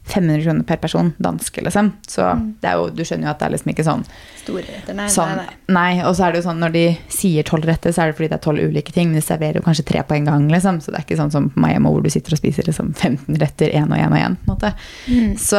500 0.06 0.44
kroner 0.44 0.66
per 0.70 0.78
person, 0.78 1.14
danske, 1.18 1.64
liksom. 1.66 1.88
Så 2.06 2.22
Mm. 2.36 2.54
det 2.62 2.70
er 2.70 2.76
jo, 2.78 2.90
du 2.94 3.02
skjønner 3.04 3.26
jo 3.26 3.30
at 3.32 3.40
det 3.40 3.46
er 3.48 3.54
liksom 3.56 3.72
ikke 3.74 3.86
sånn 3.88 4.04
Store 4.44 4.62
retter, 4.62 4.94
nei, 4.94 5.08
Sånn, 5.10 5.32
nei, 5.40 5.46
nei. 5.46 5.74
nei, 5.74 6.04
og 6.06 6.14
så 6.16 6.28
er 6.28 6.32
det 6.36 6.44
jo 6.44 6.50
sånn 6.52 6.60
når 6.62 6.72
de 6.76 6.84
sier 7.10 7.44
tolv 7.48 7.66
retter, 7.66 7.90
så 7.96 8.04
er 8.04 8.12
det 8.12 8.18
fordi 8.20 8.30
det 8.30 8.38
er 8.38 8.44
tolv 8.46 8.60
ulike 8.70 8.94
ting. 8.94 9.10
Men 9.10 9.18
de 9.18 9.26
serverer 9.26 9.56
jo 9.58 9.64
kanskje 9.66 9.86
tre 9.90 10.04
på 10.06 10.14
en 10.20 10.26
gang, 10.30 10.46
liksom. 10.52 10.78
Så 10.84 10.92
det 10.94 11.00
er 11.00 11.08
ikke 11.08 11.18
sånn 11.24 11.32
som 11.34 11.50
på 11.50 11.58
Miami 11.64 11.90
hvor 11.90 12.04
du 12.04 12.10
sitter 12.14 12.36
og 12.38 12.44
spiser 12.44 12.68
liksom 12.70 12.94
15 12.94 13.40
retter, 13.42 13.74
én 13.74 13.90
og 13.90 13.98
én 13.98 14.12
og 14.14 14.20
én. 14.22 14.38
på 14.46 14.52
en 14.52 14.54
måte. 14.54 14.74
Mm. 15.10 15.34
Så, 15.42 15.58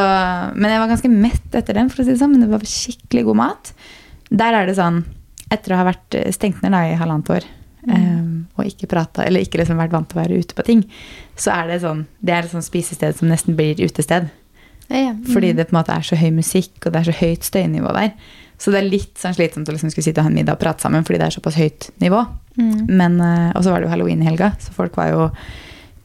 men 0.55 0.71
jeg 0.71 0.79
var 0.85 0.93
ganske 0.95 1.11
mett 1.11 1.55
etter 1.59 1.75
den, 1.75 1.91
for 1.91 2.03
å 2.03 2.07
si 2.07 2.12
det 2.15 2.21
sånn. 2.23 2.37
Men 2.37 2.47
det 2.47 2.53
var 2.55 2.61
skikkelig 2.71 3.25
god 3.33 3.37
mat. 3.43 3.73
Der 4.31 4.55
er 4.61 4.67
det 4.71 4.76
sånn, 4.79 5.03
etter 5.50 5.75
å 5.75 5.76
ha 5.83 5.85
vært 5.91 6.15
eh, 6.15 6.31
stengt 6.31 6.62
ned 6.62 6.71
da 6.75 6.85
i 6.87 6.95
halvannet 6.99 7.31
år, 7.35 7.45
eh, 7.93 8.25
og 8.57 8.64
ikke 8.66 8.88
prata, 8.90 9.25
eller 9.26 9.45
ikke 9.45 9.61
liksom 9.61 9.78
vært 9.78 9.93
vant 9.95 10.09
til 10.11 10.19
å 10.19 10.23
være 10.23 10.40
ute 10.40 10.57
på 10.57 10.64
ting, 10.66 10.83
så 11.37 11.52
er 11.55 11.69
det 11.71 11.83
sånn 11.85 12.07
Det 12.21 12.35
er 12.35 12.45
et 12.47 12.50
sånt 12.55 12.66
spisested 12.66 13.16
som 13.19 13.28
nesten 13.28 13.57
blir 13.59 13.78
utested. 13.83 14.31
Ja, 14.88 14.99
ja. 14.99 15.12
Fordi 15.33 15.52
det 15.52 15.69
på 15.69 15.75
en 15.75 15.81
måte 15.81 15.95
er 15.95 16.07
så 16.07 16.16
høy 16.19 16.31
musikk, 16.35 16.76
og 16.85 16.93
det 16.93 17.00
er 17.00 17.09
så 17.11 17.16
høyt 17.19 17.47
støynivå 17.47 17.93
der. 17.97 18.12
Så 18.59 18.73
det 18.73 18.81
er 18.81 18.88
litt 18.88 19.19
sånn 19.21 19.35
slitsomt 19.37 19.69
å 19.69 19.75
liksom 19.75 19.90
skulle 19.93 20.07
sitte 20.07 20.23
og 20.23 20.28
ha 20.28 20.31
en 20.31 20.37
middag 20.38 20.57
og 20.57 20.62
prate 20.62 20.85
sammen, 20.85 21.05
fordi 21.05 21.19
det 21.21 21.26
er 21.26 21.35
såpass 21.35 21.59
høyt 21.61 21.90
nivå. 22.00 22.23
Mm. 22.57 22.87
Men, 22.88 23.19
eh, 23.21 23.50
og 23.52 23.64
så 23.64 23.73
var 23.73 23.83
det 23.83 23.88
jo 23.88 23.93
halloween 23.93 24.23
i 24.23 24.28
helga, 24.31 24.55
så 24.62 24.73
folk 24.73 24.97
var 24.97 25.11
jo 25.12 25.26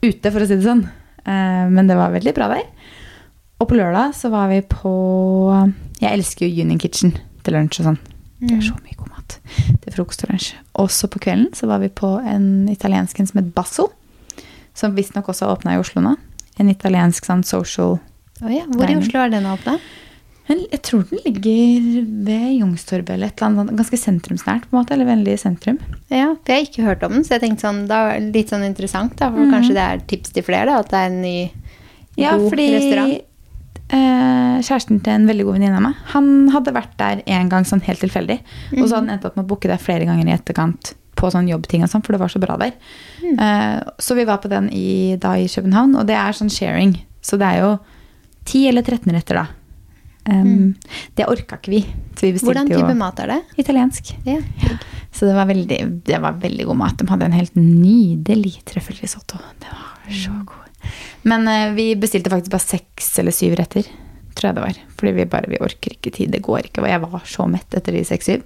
ute, 0.02 0.28
for 0.30 0.42
å 0.42 0.46
si 0.48 0.58
det 0.58 0.66
sånn. 0.66 0.84
Eh, 1.24 1.68
Men 1.70 1.86
det 1.86 1.96
var 1.96 2.12
veldig 2.12 2.34
bra 2.36 2.48
der. 2.52 2.66
Og 3.62 3.68
på 3.70 3.78
lørdag 3.78 4.12
så 4.18 4.28
var 4.30 4.48
vi 4.50 4.60
på 4.66 4.92
Jeg 6.02 6.10
elsker 6.18 6.48
jo 6.48 6.64
Union 6.64 6.80
Kitchen 6.82 7.14
til 7.46 7.54
lunsj 7.54 7.80
og 7.80 7.92
sånn. 7.92 8.00
Det 8.42 8.56
er 8.56 8.64
så 8.66 8.74
mye 8.82 8.98
god 8.98 9.12
mat 9.14 9.38
til 9.92 10.00
frokost 10.00 10.24
og 10.24 10.32
lunsj. 10.32 10.52
Også 10.80 11.10
på 11.12 11.20
kvelden 11.22 11.50
så 11.56 11.68
var 11.70 11.82
vi 11.82 11.90
på 11.92 12.14
en 12.24 12.68
italiensk 12.72 13.20
en 13.20 13.28
som 13.28 13.42
het 13.42 13.52
Basso. 13.54 13.90
Som 14.74 14.96
visstnok 14.96 15.28
også 15.28 15.46
har 15.46 15.58
åpna 15.58 15.76
i 15.76 15.82
Oslo 15.82 16.02
nå. 16.04 16.16
En 16.60 16.70
italiensk 16.72 17.26
sånn 17.28 17.44
social 17.44 17.98
oh 18.42 18.52
ja. 18.52 18.64
Hvor 18.72 18.90
i 18.90 18.96
Oslo 18.96 19.20
er 19.20 19.32
den 19.32 19.48
åpna? 19.48 19.76
Jeg 20.52 20.80
tror 20.84 21.04
den 21.08 21.20
ligger 21.24 22.06
ved 22.26 22.46
Youngstorget 22.58 23.12
eller 23.14 23.30
et 23.30 23.40
eller 23.40 23.62
annet. 23.62 23.76
Ganske 23.78 23.98
sentrumsnært, 24.00 24.66
på 24.66 24.74
en 24.74 24.80
måte. 24.80 24.96
Eller 24.96 25.08
veldig 25.08 25.36
sentrum. 25.40 25.78
Ja, 26.10 26.32
for 26.34 26.52
jeg 26.52 26.58
har 26.58 26.66
ikke 26.66 26.86
hørt 26.88 27.04
om 27.06 27.14
den, 27.16 27.24
så 27.24 27.36
jeg 27.36 27.44
tenkte 27.44 27.68
sånn, 27.68 27.84
da 27.88 28.00
litt 28.20 28.52
sånn 28.52 28.66
interessant, 28.66 29.14
da, 29.20 29.30
for 29.32 29.52
kanskje 29.52 29.76
det 29.78 29.84
er 29.86 30.02
tips 30.10 30.34
til 30.34 30.44
flere, 30.44 30.66
da, 30.68 30.80
at 30.82 30.90
det 30.92 30.98
er 30.98 31.12
en 31.12 31.20
ny, 31.22 31.36
Ja, 32.18 32.34
god 32.36 32.50
fordi 32.52 32.66
restaurant. 32.74 33.14
Eh, 33.92 34.56
kjæresten 34.64 35.00
til 35.04 35.12
en 35.14 35.28
veldig 35.28 35.46
god 35.48 35.58
venninne 35.58 35.78
av 35.78 35.84
meg, 35.84 36.00
han 36.14 36.32
hadde 36.54 36.74
vært 36.76 36.96
der 37.00 37.22
en 37.38 37.52
gang 37.52 37.66
sånn 37.68 37.84
helt 37.86 38.02
tilfeldig. 38.04 38.38
Og 38.78 38.84
så 38.86 38.96
hadde 38.96 39.04
han 39.06 39.14
endt 39.16 39.28
opp 39.28 39.38
med 39.38 39.46
å 39.46 39.50
booke 39.52 39.70
der 39.70 39.80
flere 39.82 40.08
ganger 40.08 40.28
i 40.28 40.34
etterkant 40.36 40.94
på 41.18 41.30
sånn 41.30 41.48
jobbting 41.50 41.84
og 41.84 41.90
sånn, 41.92 42.02
for 42.02 42.16
det 42.16 42.22
var 42.22 42.32
så 42.32 42.40
bra 42.42 42.56
der. 42.60 42.72
Eh, 43.22 43.80
så 44.02 44.16
vi 44.18 44.26
var 44.28 44.40
på 44.42 44.50
den 44.52 44.70
i, 44.74 45.16
da 45.22 45.36
i 45.38 45.48
København, 45.50 45.94
og 46.00 46.06
det 46.08 46.16
er 46.18 46.34
sånn 46.36 46.50
sharing. 46.52 46.96
Så 47.22 47.38
det 47.38 47.46
er 47.52 47.62
jo 47.62 47.72
10 48.48 48.68
eller 48.72 48.82
13 48.82 49.12
retter 49.14 49.38
da. 49.42 49.46
Um, 50.22 50.74
Det 51.18 51.26
orka 51.26 51.56
ikke 51.58 51.72
vi. 51.72 51.80
Så 52.14 52.28
vi 52.28 52.32
Hvordan 52.38 52.68
Hvordan 52.68 52.70
jo 52.70 52.78
type 52.78 52.94
mat 52.98 53.18
er 53.20 53.26
det? 53.32 53.40
italiensk. 53.58 54.12
Ja. 54.24 54.38
Så 55.12 55.26
det 55.26 55.34
var 55.34 55.46
veldig, 55.50 55.78
det 56.06 56.20
var 56.22 56.38
veldig 56.40 56.66
god 56.66 56.78
mat. 56.78 56.96
De 56.98 57.06
hadde 57.10 57.26
en 57.26 57.36
helt 57.36 57.54
nydelig 57.58 58.62
trøffelrisotto. 58.70 59.38
Det 59.60 59.68
var 59.70 60.14
så 60.14 60.34
god. 60.46 60.71
Men 61.28 61.48
eh, 61.48 61.74
vi 61.76 61.92
bestilte 62.00 62.32
faktisk 62.32 62.54
bare 62.54 62.64
seks 62.64 63.12
eller 63.22 63.34
syv 63.34 63.56
retter, 63.60 63.86
tror 64.36 64.48
jeg 64.48 64.58
det 64.58 64.64
var. 64.64 64.80
Fordi 64.98 65.12
vi 65.16 65.28
bare, 65.34 65.50
vi 65.50 65.60
orker 65.62 65.96
ikke 65.96 66.14
tid, 66.14 66.32
det 66.34 66.42
går 66.46 66.68
ikke. 66.68 66.84
Og 66.84 66.90
jeg 66.90 67.02
var 67.04 67.28
så 67.28 67.46
mett 67.50 67.78
etter 67.78 67.96
de 67.96 68.04
seks-syv. 68.06 68.42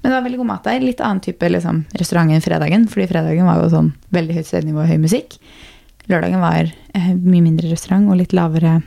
Men 0.00 0.10
det 0.10 0.16
var 0.16 0.26
veldig 0.26 0.40
god 0.42 0.50
mat 0.52 0.68
der. 0.68 0.84
Litt 0.84 1.02
annen 1.04 1.22
type 1.24 1.50
liksom, 1.50 1.84
restaurant 2.00 2.34
enn 2.34 2.44
fredagen. 2.44 2.86
Fordi 2.90 3.08
fredagen 3.10 3.48
var 3.50 3.62
jo 3.62 3.70
sånn 3.74 3.92
veldig 4.14 4.38
høyt 4.38 4.50
støynivå 4.50 4.84
og 4.84 4.90
høy 4.90 4.98
musikk. 5.02 5.38
Lørdagen 6.10 6.42
var 6.42 6.66
eh, 6.66 7.12
mye 7.14 7.44
mindre 7.44 7.70
restaurant 7.70 8.10
og 8.10 8.18
litt 8.18 8.34
lavere 8.36 8.80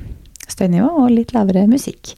støynivå 0.50 0.90
og 1.06 1.12
litt 1.14 1.34
lavere 1.36 1.66
musikk. 1.72 2.16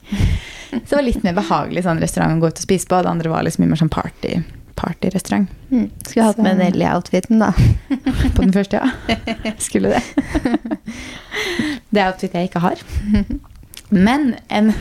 Så 0.70 0.90
det 0.90 0.98
var 0.98 1.06
litt 1.06 1.22
mer 1.24 1.36
behagelig 1.36 1.84
sånn 1.86 2.02
restaurant 2.02 2.36
å 2.36 2.42
gå 2.42 2.50
ut 2.50 2.60
og 2.60 2.66
spise 2.66 2.88
på. 2.90 2.98
Det 3.02 3.12
andre 3.12 3.30
var 3.32 3.46
liksom 3.46 3.64
mye 3.64 3.72
mer 3.72 3.80
sånn 3.80 3.92
party, 3.92 4.40
partyrestaurant. 4.76 5.48
Mm. 5.70 5.88
Skulle 6.06 6.26
hatt 6.28 6.38
med 6.42 6.56
Så- 6.56 6.62
Nelly 6.62 6.84
i 6.84 6.90
outfiten, 6.94 7.40
da. 7.42 7.52
På 8.36 8.42
den 8.44 8.52
første, 8.54 8.80
ja. 8.82 9.16
Skulle 9.66 9.94
det. 9.96 10.02
Det 11.92 12.00
er 12.02 12.10
outfit 12.10 12.34
jeg 12.34 12.48
ikke 12.50 12.60
har. 12.60 12.80
Men 13.90 14.34
en, 14.50 14.72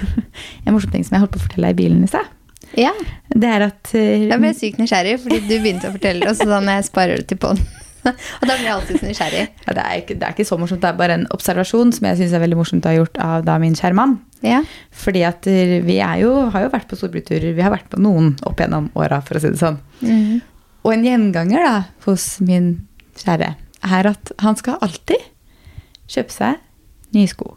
en 0.65 0.73
morsom 0.73 0.91
ting 0.91 1.03
som 1.05 1.15
jeg 1.15 1.21
holdt 1.23 1.35
på 1.35 1.39
å 1.39 1.45
fortelle 1.45 1.69
deg 1.69 1.77
i 1.77 1.81
bilen 1.83 2.03
i 2.03 2.09
sted, 2.09 2.31
Ja, 2.75 2.91
det 3.29 3.47
er 3.47 3.67
at 3.69 3.91
uh, 3.93 4.01
Jeg 4.01 4.39
ble 4.41 4.49
sykt 4.57 4.79
nysgjerrig, 4.81 5.19
fordi 5.23 5.37
du 5.45 5.53
begynte 5.61 5.91
å 5.91 5.93
fortelle 5.95 6.27
og 6.27 6.35
så 6.35 6.47
sånn, 6.49 6.71
jeg 6.73 6.87
sparer 6.89 7.21
det 7.21 7.27
til 7.29 7.39
podden. 7.43 7.61
Og 8.39 8.45
da 8.45 8.55
blir 8.55 8.67
jeg 8.67 8.73
alltid 8.75 8.99
så 9.01 9.09
nysgjerrig. 9.09 9.43
ja, 9.65 9.75
det, 9.77 9.83
er 9.83 10.01
ikke, 10.01 10.17
det 10.19 10.27
er 10.27 10.35
ikke 10.35 10.47
så 10.47 10.57
morsomt, 10.61 10.81
det 10.83 10.91
er 10.91 10.99
bare 10.99 11.17
en 11.19 11.27
observasjon 11.35 11.93
som 11.95 12.07
jeg 12.09 12.21
syns 12.21 12.35
er 12.37 12.43
veldig 12.43 12.59
morsomt 12.59 12.85
å 12.87 12.91
ha 12.91 12.99
gjort 12.99 13.21
av 13.25 13.45
da 13.47 13.57
min 13.61 13.77
kjære 13.77 13.97
mann. 13.97 14.17
Ja. 14.45 14.61
Fordi 14.93 15.23
at 15.27 15.47
eh, 15.49 15.77
vi 15.85 15.99
er 16.03 16.21
jo, 16.21 16.33
har 16.53 16.67
jo 16.67 16.73
vært 16.73 16.89
på 16.91 16.99
storbyturer. 16.99 17.55
Vi 17.57 17.65
har 17.65 17.73
vært 17.73 17.89
på 17.91 18.01
noen 18.01 18.35
opp 18.45 18.61
gjennom 18.61 18.91
åra, 18.97 19.21
for 19.25 19.39
å 19.39 19.43
si 19.43 19.53
det 19.53 19.61
sånn. 19.61 19.79
Mhm. 20.05 20.41
Og 20.85 20.93
en 20.93 21.05
gjenganger 21.07 21.63
da, 21.65 21.75
hos 22.05 22.35
min 22.45 22.75
kjære 23.17 23.55
er 23.85 24.09
at 24.11 24.31
han 24.43 24.57
skal 24.59 24.77
alltid 24.85 25.23
kjøpe 26.11 26.33
seg 26.33 26.59
nye 27.15 27.29
sko. 27.31 27.55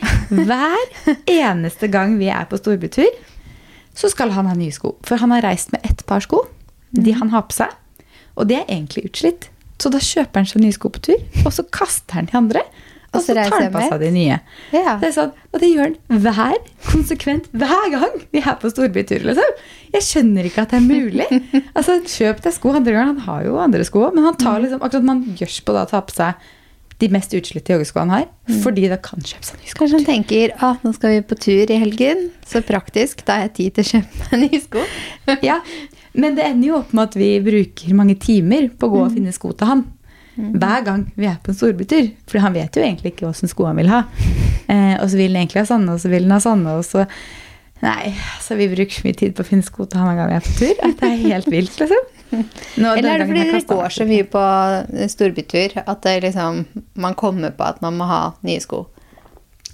Hver 0.32 1.12
eneste 1.28 1.88
gang 1.92 2.16
vi 2.20 2.30
er 2.32 2.48
på 2.48 2.56
storbytur, 2.60 3.12
så 3.96 4.10
skal 4.12 4.32
han 4.36 4.48
ha 4.48 4.54
nye 4.56 4.72
sko. 4.74 4.94
For 5.04 5.20
han 5.20 5.32
har 5.34 5.44
reist 5.44 5.72
med 5.74 5.84
ett 5.88 6.04
par 6.08 6.24
sko, 6.24 6.44
de 6.96 7.12
han 7.16 7.32
har 7.32 7.44
på 7.48 7.56
seg, 7.56 7.72
og 8.36 8.48
det 8.50 8.62
er 8.62 8.72
egentlig 8.72 9.06
utslitt. 9.10 9.50
Så 9.82 9.92
da 9.92 10.00
kjøper 10.02 10.40
han 10.42 10.48
seg 10.48 10.62
nye 10.64 10.74
sko 10.74 10.90
på 10.92 11.02
tur, 11.10 11.24
og 11.44 11.52
så 11.52 11.64
kaster 11.74 12.20
han 12.20 12.28
de 12.30 12.36
andre. 12.38 12.62
Og 13.16 13.22
så 13.24 13.36
tar 13.36 13.52
han 13.52 13.72
på 13.72 13.82
seg 13.86 14.02
de 14.02 14.10
nye. 14.12 14.36
Ja. 14.74 14.96
Det 15.00 15.12
sånn, 15.14 15.30
og 15.52 15.62
det 15.62 15.70
gjør 15.70 15.92
han 15.92 16.20
hver, 16.26 16.56
konsekvent, 16.90 17.46
hver 17.56 17.86
gang 17.94 18.18
vi 18.34 18.42
er 18.42 18.58
på 18.60 18.70
storbytur. 18.72 19.24
Liksom. 19.28 19.62
Jeg 19.94 20.04
skjønner 20.04 20.48
ikke 20.48 20.66
at 20.66 20.74
det 20.74 20.82
er 20.82 20.86
mulig. 20.88 21.28
Altså, 21.76 21.98
Kjøp 22.04 22.42
deg 22.44 22.54
sko 22.56 22.74
andre 22.76 22.92
gang. 22.96 23.14
Han 23.14 23.24
har 23.28 23.46
jo 23.46 23.56
andre 23.62 23.86
sko 23.86 24.04
men 24.12 24.26
han 24.26 24.36
tar 24.40 24.60
liksom, 24.64 24.82
akkurat 24.84 25.06
man 25.06 25.24
gjørs 25.38 25.58
på 25.64 25.76
da 25.76 25.86
å 25.86 25.90
ta 25.90 26.02
på 26.04 26.16
seg 26.16 26.46
de 26.96 27.10
mest 27.12 27.34
utslitte 27.36 27.74
joggeskoene 27.74 28.08
han 28.08 28.22
har, 28.22 28.54
fordi 28.64 28.86
da 28.88 28.96
kan 29.04 29.20
kjøpe 29.20 29.44
seg 29.44 29.58
nye 29.60 29.68
sko. 29.68 29.78
Kanskje 29.82 29.98
han 29.98 30.06
tenker 30.06 30.54
ah, 30.64 30.78
nå 30.80 30.94
skal 30.96 31.12
vi 31.12 31.24
på 31.28 31.36
tur 31.44 31.72
i 31.74 31.76
helgen, 31.82 32.30
så 32.48 32.62
praktisk, 32.64 33.20
da 33.28 33.36
har 33.36 33.50
jeg 33.50 33.52
tid 33.58 33.76
til 33.76 33.84
å 33.84 33.90
kjøpe 33.90 34.30
meg 34.30 34.42
nye 34.46 34.60
sko. 34.64 34.84
Ja, 35.44 35.58
men 36.16 36.36
det 36.38 36.46
ender 36.48 36.70
jo 36.70 36.80
opp 36.80 36.94
med 36.96 37.10
at 37.10 37.18
vi 37.18 37.30
bruker 37.44 37.96
mange 37.98 38.16
timer 38.20 38.70
på 38.72 38.88
å 38.88 38.94
gå 38.94 39.04
og 39.04 39.14
finne 39.14 39.34
sko 39.34 39.52
til 39.56 39.70
han. 39.70 39.84
Hver 40.36 40.82
gang 40.84 41.06
vi 41.16 41.28
er 41.30 41.38
på 41.40 41.52
en 41.52 41.56
storbytur. 41.56 42.10
For 42.28 42.44
han 42.44 42.52
vet 42.56 42.76
jo 42.76 42.84
egentlig 42.84 43.14
ikke 43.14 43.28
åssen 43.30 43.48
sko 43.48 43.68
han 43.70 43.80
vil 43.80 43.92
ha. 43.92 44.04
Eh, 44.66 44.96
og 44.98 45.06
så 45.06 45.14
vil 45.14 45.30
han 45.30 45.44
egentlig 45.44 45.60
ha 45.60 45.68
sånne, 45.68 45.92
og 45.94 46.00
så 46.02 46.08
vil 46.10 46.24
han 46.24 46.32
ha 46.34 46.40
sånne, 46.42 46.72
og 46.74 46.82
så 46.82 47.04
Nei, 47.84 48.08
så 48.42 48.56
vi 48.58 48.66
bruker 48.66 48.96
så 48.96 49.04
mye 49.04 49.14
tid 49.20 49.34
på 49.36 49.44
å 49.44 49.46
finne 49.46 49.62
sko 49.62 49.84
til 49.86 50.00
han 50.00 50.08
hver 50.08 50.16
gang 50.18 50.30
vi 50.32 50.36
er 50.40 50.42
på 50.42 50.54
tur. 50.56 50.80
At 50.82 50.96
det 50.98 51.10
er 51.12 51.20
helt 51.20 51.50
vilt, 51.52 51.76
liksom. 51.78 52.08
Nå, 52.82 52.94
Eller 52.96 53.10
er 53.12 53.22
det 53.22 53.28
fordi 53.28 53.44
dere 53.46 53.60
går 53.68 53.94
så 53.94 54.06
mye 54.08 54.26
på 54.32 54.42
storbytur 55.12 55.76
at 55.84 56.00
det 56.02 56.14
liksom, 56.24 56.64
man 56.98 57.14
kommer 57.20 57.54
på 57.54 57.68
at 57.68 57.78
man 57.84 57.94
må 58.00 58.08
ha 58.10 58.20
nye 58.48 58.64
sko? 58.64 58.86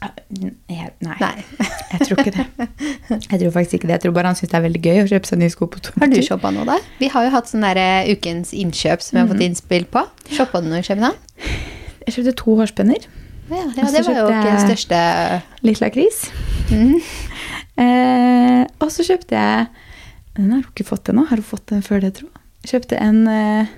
Nei, 0.03 0.88
nei, 1.05 1.17
Nei. 1.21 1.45
jeg 1.93 2.07
tror 2.09 2.21
ikke 2.23 2.33
det. 2.35 2.69
Jeg 3.11 3.38
tror 3.43 3.53
faktisk 3.55 3.75
ikke 3.79 3.88
det. 3.91 3.95
Jeg 3.99 4.03
tror 4.07 4.15
bare 4.17 4.31
han 4.33 4.38
syns 4.38 4.51
det 4.53 4.59
er 4.59 4.65
veldig 4.67 4.83
gøy 4.83 5.01
å 5.03 5.09
kjøpe 5.12 5.29
seg 5.31 5.41
nye 5.43 5.53
sko 5.53 5.69
på 5.71 5.83
tomtur. 5.85 6.03
Har 6.03 6.11
du 6.12 6.23
shoppa 6.27 6.51
noe 6.55 6.67
da? 6.69 6.77
Vi 7.01 7.11
har 7.12 7.27
jo 7.27 7.33
hatt 7.35 7.51
sånn 7.51 7.67
der 7.67 7.81
eh, 7.83 8.12
ukens 8.17 8.53
innkjøp 8.57 9.05
som 9.05 9.17
vi 9.19 9.23
har 9.25 9.31
fått 9.31 9.45
innspill 9.47 9.85
på. 9.93 10.03
Shoppa 10.33 10.62
du 10.65 10.71
noe 10.73 10.81
i 10.83 10.87
København? 10.87 11.19
Jeg 12.07 12.17
kjøpte 12.17 12.35
to 12.43 12.57
hårspenner. 12.59 13.09
Ja, 13.53 13.59
ja, 13.77 13.85
det 13.93 14.03
var 14.07 14.17
jo 14.17 14.27
ikke 14.31 14.49
den 14.49 14.62
største 14.65 14.99
Litt 15.67 15.83
lakris. 15.83 16.23
Mhm. 16.73 16.97
Eh, 17.83 18.62
og 18.85 18.91
så 18.93 19.05
kjøpte 19.07 19.33
jeg 19.33 19.67
Den 20.37 20.51
har 20.53 20.59
hun 20.61 20.67
ikke 20.69 20.85
fått 20.88 21.09
ennå. 21.09 21.25
Har 21.31 21.41
hun 21.41 21.47
fått 21.47 21.71
den 21.73 21.81
før 21.85 22.03
det, 22.05 22.11
tro? 22.19 22.29
Kjøpte 22.69 22.99
en 23.01 23.23
eh, 23.29 23.71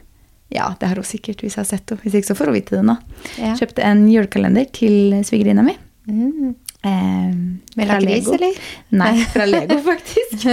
Ja, 0.55 0.69
det 0.81 0.89
har 0.91 0.99
hun 1.01 1.07
sikkert 1.07 1.43
hvis 1.45 1.57
jeg 1.57 1.63
har 1.63 1.69
sett 1.71 1.91
henne. 1.91 2.03
Hvis 2.05 2.15
ikke 2.19 2.31
så 2.33 2.37
får 2.39 2.51
hun 2.51 2.57
vite 2.59 2.77
det 2.79 2.85
nå. 2.87 2.97
Ja. 3.41 3.55
Kjøpte 3.59 3.83
en 3.87 4.05
julekalender 4.11 4.67
til 4.77 5.15
svigerinna 5.27 5.65
mi. 5.67 5.75
Mm. 6.07 6.55
Eh, 6.85 7.87
fra 7.87 7.97
Lego. 7.99 8.35
eller? 8.37 8.57
Nei, 8.93 9.13
fra 9.33 9.47
Lego, 9.49 9.79
faktisk. 9.87 10.45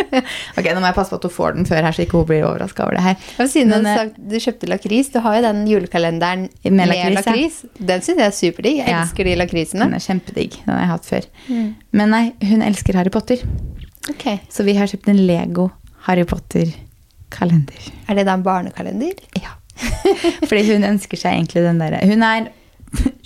ok, 0.58 0.66
Nå 0.74 0.80
må 0.82 0.88
jeg 0.88 0.96
passe 0.96 1.12
på 1.12 1.18
at 1.20 1.26
hun 1.28 1.34
får 1.36 1.54
den 1.60 1.68
før 1.68 1.86
her, 1.86 1.94
så 1.94 2.02
ikke 2.02 2.18
hun 2.18 2.26
blir 2.26 2.42
overraska 2.48 2.82
over 2.88 2.96
det 2.98 3.04
her. 3.04 3.28
Siden 3.46 3.70
Men, 3.70 3.86
du, 3.86 3.90
eh, 3.92 4.00
sagt, 4.00 4.18
du 4.18 4.36
kjøpte 4.42 4.70
lakris, 4.72 5.12
du 5.14 5.20
har 5.22 5.38
jo 5.38 5.44
den 5.46 5.60
julekalenderen 5.70 6.48
Med 6.64 6.72
med, 6.80 7.14
lakris, 7.14 7.60
ja. 7.68 7.86
Den 7.92 8.02
syns 8.02 8.18
jeg 8.18 8.26
er 8.26 8.36
superdigg. 8.40 8.80
Jeg 8.82 8.88
Ja. 8.90 9.02
elsker 9.04 9.24
de 9.30 9.36
lakrisene. 9.38 9.86
Den 9.86 9.94
er 10.00 10.04
kjempedigg. 10.08 10.58
Den 10.64 10.74
har 10.74 10.80
jeg 10.82 10.92
hatt 10.96 11.06
før. 11.12 11.30
Mm. 11.48 11.68
Men 11.92 12.10
nei, 12.10 12.24
hun 12.50 12.62
elsker 12.66 12.98
Harry 12.98 13.10
Potter. 13.14 13.46
Ok. 14.10 14.26
Så 14.50 14.64
vi 14.66 14.74
har 14.74 14.86
kjøpt 14.90 15.08
en 15.14 15.22
Lego 15.26 15.70
Harry 16.08 16.24
Potter-kalender. 16.26 17.90
Er 18.08 18.14
det 18.18 18.26
da 18.26 18.34
en 18.34 18.42
barnekalender? 18.46 19.14
Ja. 19.38 19.54
Fordi 20.48 20.62
hun 20.72 20.84
ønsker 20.88 21.18
seg 21.20 21.34
egentlig 21.36 21.62
den 21.66 21.78
derre 21.82 21.98
Hun 22.08 22.22
er 22.24 22.46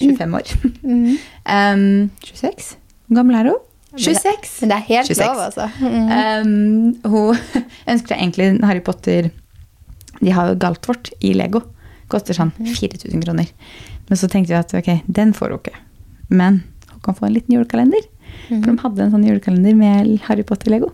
25 0.00 0.34
år. 0.40 0.54
Mm. 0.82 1.18
Um, 1.50 2.10
26? 2.24 2.76
Hvor 3.08 3.16
gammel 3.20 3.36
er 3.40 3.48
hun? 3.50 3.58
26. 3.96 4.60
Men 4.62 4.70
det 4.70 4.76
er 4.76 4.86
helt 4.86 5.08
26. 5.10 5.26
lov, 5.26 5.40
altså. 5.48 5.68
Mm. 5.80 6.10
Um, 7.04 7.10
hun 7.10 7.36
ønsker 7.90 8.12
seg 8.14 8.18
egentlig 8.20 8.46
en 8.52 8.60
Harry 8.68 8.80
Potter 8.86 9.30
De 10.20 10.30
har 10.36 10.50
jo 10.52 10.58
Galtvort 10.62 11.10
i 11.24 11.32
Lego. 11.34 11.62
Koster 12.12 12.34
sånn 12.36 12.52
Mhm. 12.58 12.74
4000 12.76 13.22
kroner. 13.24 13.48
Men 14.08 14.18
så 14.18 14.28
tenkte 14.28 14.52
vi 14.52 14.58
at 14.58 14.74
ok, 14.74 15.02
den 15.06 15.32
får 15.32 15.50
hun 15.54 15.58
ikke. 15.62 15.76
Men 16.30 16.62
hun 16.92 17.00
kan 17.06 17.14
få 17.14 17.26
en 17.26 17.34
liten 17.34 17.54
julekalender. 17.56 18.02
Mm. 18.50 18.60
For 18.62 18.70
de 18.70 18.78
hadde 18.82 19.02
en 19.04 19.12
sånn 19.14 19.26
julekalender 19.26 19.74
med 19.78 20.20
Harry 20.28 20.42
Potter-lego. 20.46 20.90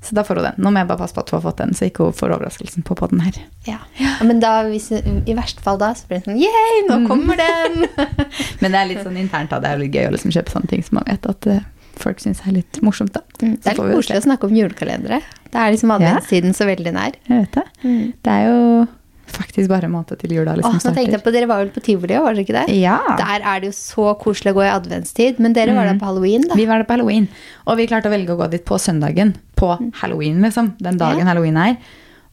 Så 0.00 0.14
da 0.14 0.22
får 0.22 0.38
hun 0.38 0.44
den. 0.46 0.58
Nå 0.62 0.70
må 0.70 0.78
jeg 0.78 0.88
bare 0.92 1.00
passe 1.00 1.14
på 1.16 1.20
at 1.24 1.30
hun 1.32 1.36
har 1.40 1.44
fått 1.50 1.58
den, 1.58 1.72
så 1.74 1.88
ikke 1.88 2.04
hun 2.06 2.12
får 2.14 2.30
overraskelsen 2.36 2.84
på 2.86 2.94
podden 2.98 3.20
her. 3.24 3.34
Ja. 3.66 3.78
Ja, 3.98 4.12
Men 4.24 4.38
da, 4.40 4.52
hvis, 4.70 4.90
i 4.94 5.34
verste 5.34 5.60
fall 5.64 5.78
da, 5.80 5.88
så 5.98 6.06
blir 6.06 6.20
det 6.20 6.28
sånn 6.28 6.38
Yay, 6.38 6.84
nå 6.88 7.00
Mhm. 7.00 7.08
kommer 7.10 7.36
den! 7.40 7.88
Men 8.62 8.72
det 8.72 8.78
er 8.78 8.86
litt 8.92 9.02
sånn 9.02 9.18
internt, 9.18 9.50
da. 9.50 9.58
Det 9.58 9.68
er 9.72 9.76
jo 9.76 9.82
litt 9.82 9.94
gøy 9.98 10.06
å 10.06 10.12
liksom 10.14 10.30
kjøpe 10.36 10.54
sånne 10.54 10.70
ting 10.70 10.84
som 10.86 11.00
man 11.00 11.08
vet 11.10 11.26
at 11.26 11.46
uh, 11.50 11.58
folk 11.98 12.20
syns 12.22 12.44
er 12.46 12.54
litt 12.60 12.78
morsomt, 12.86 13.12
da. 13.16 13.24
Mm, 13.42 13.56
Det 13.58 13.72
er 13.72 13.74
litt 13.80 13.96
koselig 13.98 14.20
å 14.22 14.26
snakke 14.28 14.46
om 14.46 14.54
julekalendere. 14.54 15.18
Da 15.50 15.64
er 15.66 15.74
liksom 15.74 15.90
adventstiden 15.96 16.54
så 16.54 16.68
veldig 16.68 16.92
nær. 16.94 17.18
Jeg 17.26 17.42
vet 17.48 17.58
det. 17.58 17.66
Mm. 17.82 18.12
Det 18.22 18.32
er 18.38 18.46
jo 18.46 18.86
faktisk 19.32 19.68
bare 19.70 19.88
en 19.88 19.92
måned 19.94 20.18
til 20.20 20.32
jula 20.36 20.52
Åh, 20.54 20.58
liksom 20.60 20.78
nå 20.78 20.94
tenkte 20.96 21.16
jeg 21.18 21.22
på, 21.24 21.32
Dere 21.34 21.48
var 21.50 21.62
vel 21.62 21.70
på 21.74 21.82
tivoli 21.84 22.16
òg, 22.18 22.24
var 22.26 22.34
dere 22.36 22.44
ikke 22.46 22.56
det? 22.56 22.76
Ja. 22.78 22.98
Der 23.20 23.44
er 23.44 23.60
det 23.62 23.70
jo 23.70 23.76
så 23.76 24.14
koselig 24.20 24.52
å 24.54 24.58
gå 24.58 24.64
i 24.66 24.70
adventstid. 24.72 25.38
Men 25.44 25.52
dere 25.56 25.74
var 25.76 25.86
der 25.88 25.98
på 26.00 26.08
halloween, 26.08 26.46
da. 26.48 26.54
Vi 26.58 26.66
var 26.66 26.82
der 26.82 26.88
på 26.88 26.96
halloween, 26.96 27.28
og 27.66 27.78
vi 27.80 27.86
klarte 27.90 28.10
å 28.10 28.14
velge 28.14 28.34
å 28.34 28.40
gå 28.40 28.50
dit 28.50 28.64
på 28.68 28.78
søndagen. 28.82 29.34
På 29.58 29.74
halloween, 30.02 30.40
liksom. 30.44 30.74
Den 30.82 30.98
dagen 31.00 31.18
Ja. 31.24 31.30
halloween 31.32 31.56
er. 31.56 31.76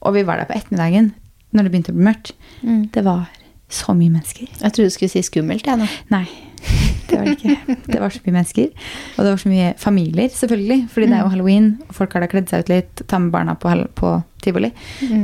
Og 0.01 0.13
vi 0.13 0.23
var 0.23 0.37
der 0.37 0.45
på 0.49 0.55
ettermiddagen 0.57 1.13
når 1.53 1.63
det 1.63 1.71
begynte 1.71 1.91
å 1.93 1.97
bli 1.97 2.05
mørkt. 2.09 2.33
Mm. 2.63 2.91
Det 2.91 3.03
var 3.03 3.27
så 3.69 3.95
mye 3.97 4.11
mennesker. 4.13 4.47
Jeg 4.61 4.71
trodde 4.73 4.89
du 4.89 4.93
skulle 4.93 5.09
si 5.09 5.21
skummelt, 5.25 5.65
jeg 5.65 5.79
nå. 5.79 5.87
Nei, 6.13 6.27
det 7.07 7.17
var 7.17 7.27
det 7.27 7.35
ikke. 7.35 7.75
Det 7.85 7.99
var 8.01 8.13
så 8.13 8.21
mye 8.25 8.35
mennesker. 8.35 8.87
Og 9.15 9.19
det 9.19 9.31
var 9.31 9.41
så 9.41 9.51
mye 9.51 9.73
familier, 9.81 10.31
selvfølgelig. 10.33 10.79
Fordi 10.93 11.09
det 11.11 11.17
er 11.17 11.25
jo 11.25 11.33
halloween, 11.33 11.67
og 11.87 11.97
folk 11.99 12.15
har 12.15 12.25
da 12.25 12.29
kledd 12.31 12.49
seg 12.51 12.65
ut 12.65 12.71
litt, 12.71 13.03
ta 13.11 13.19
med 13.21 13.33
barna 13.35 13.55
på, 13.59 13.73
på 13.99 14.15
tivoli. 14.45 14.71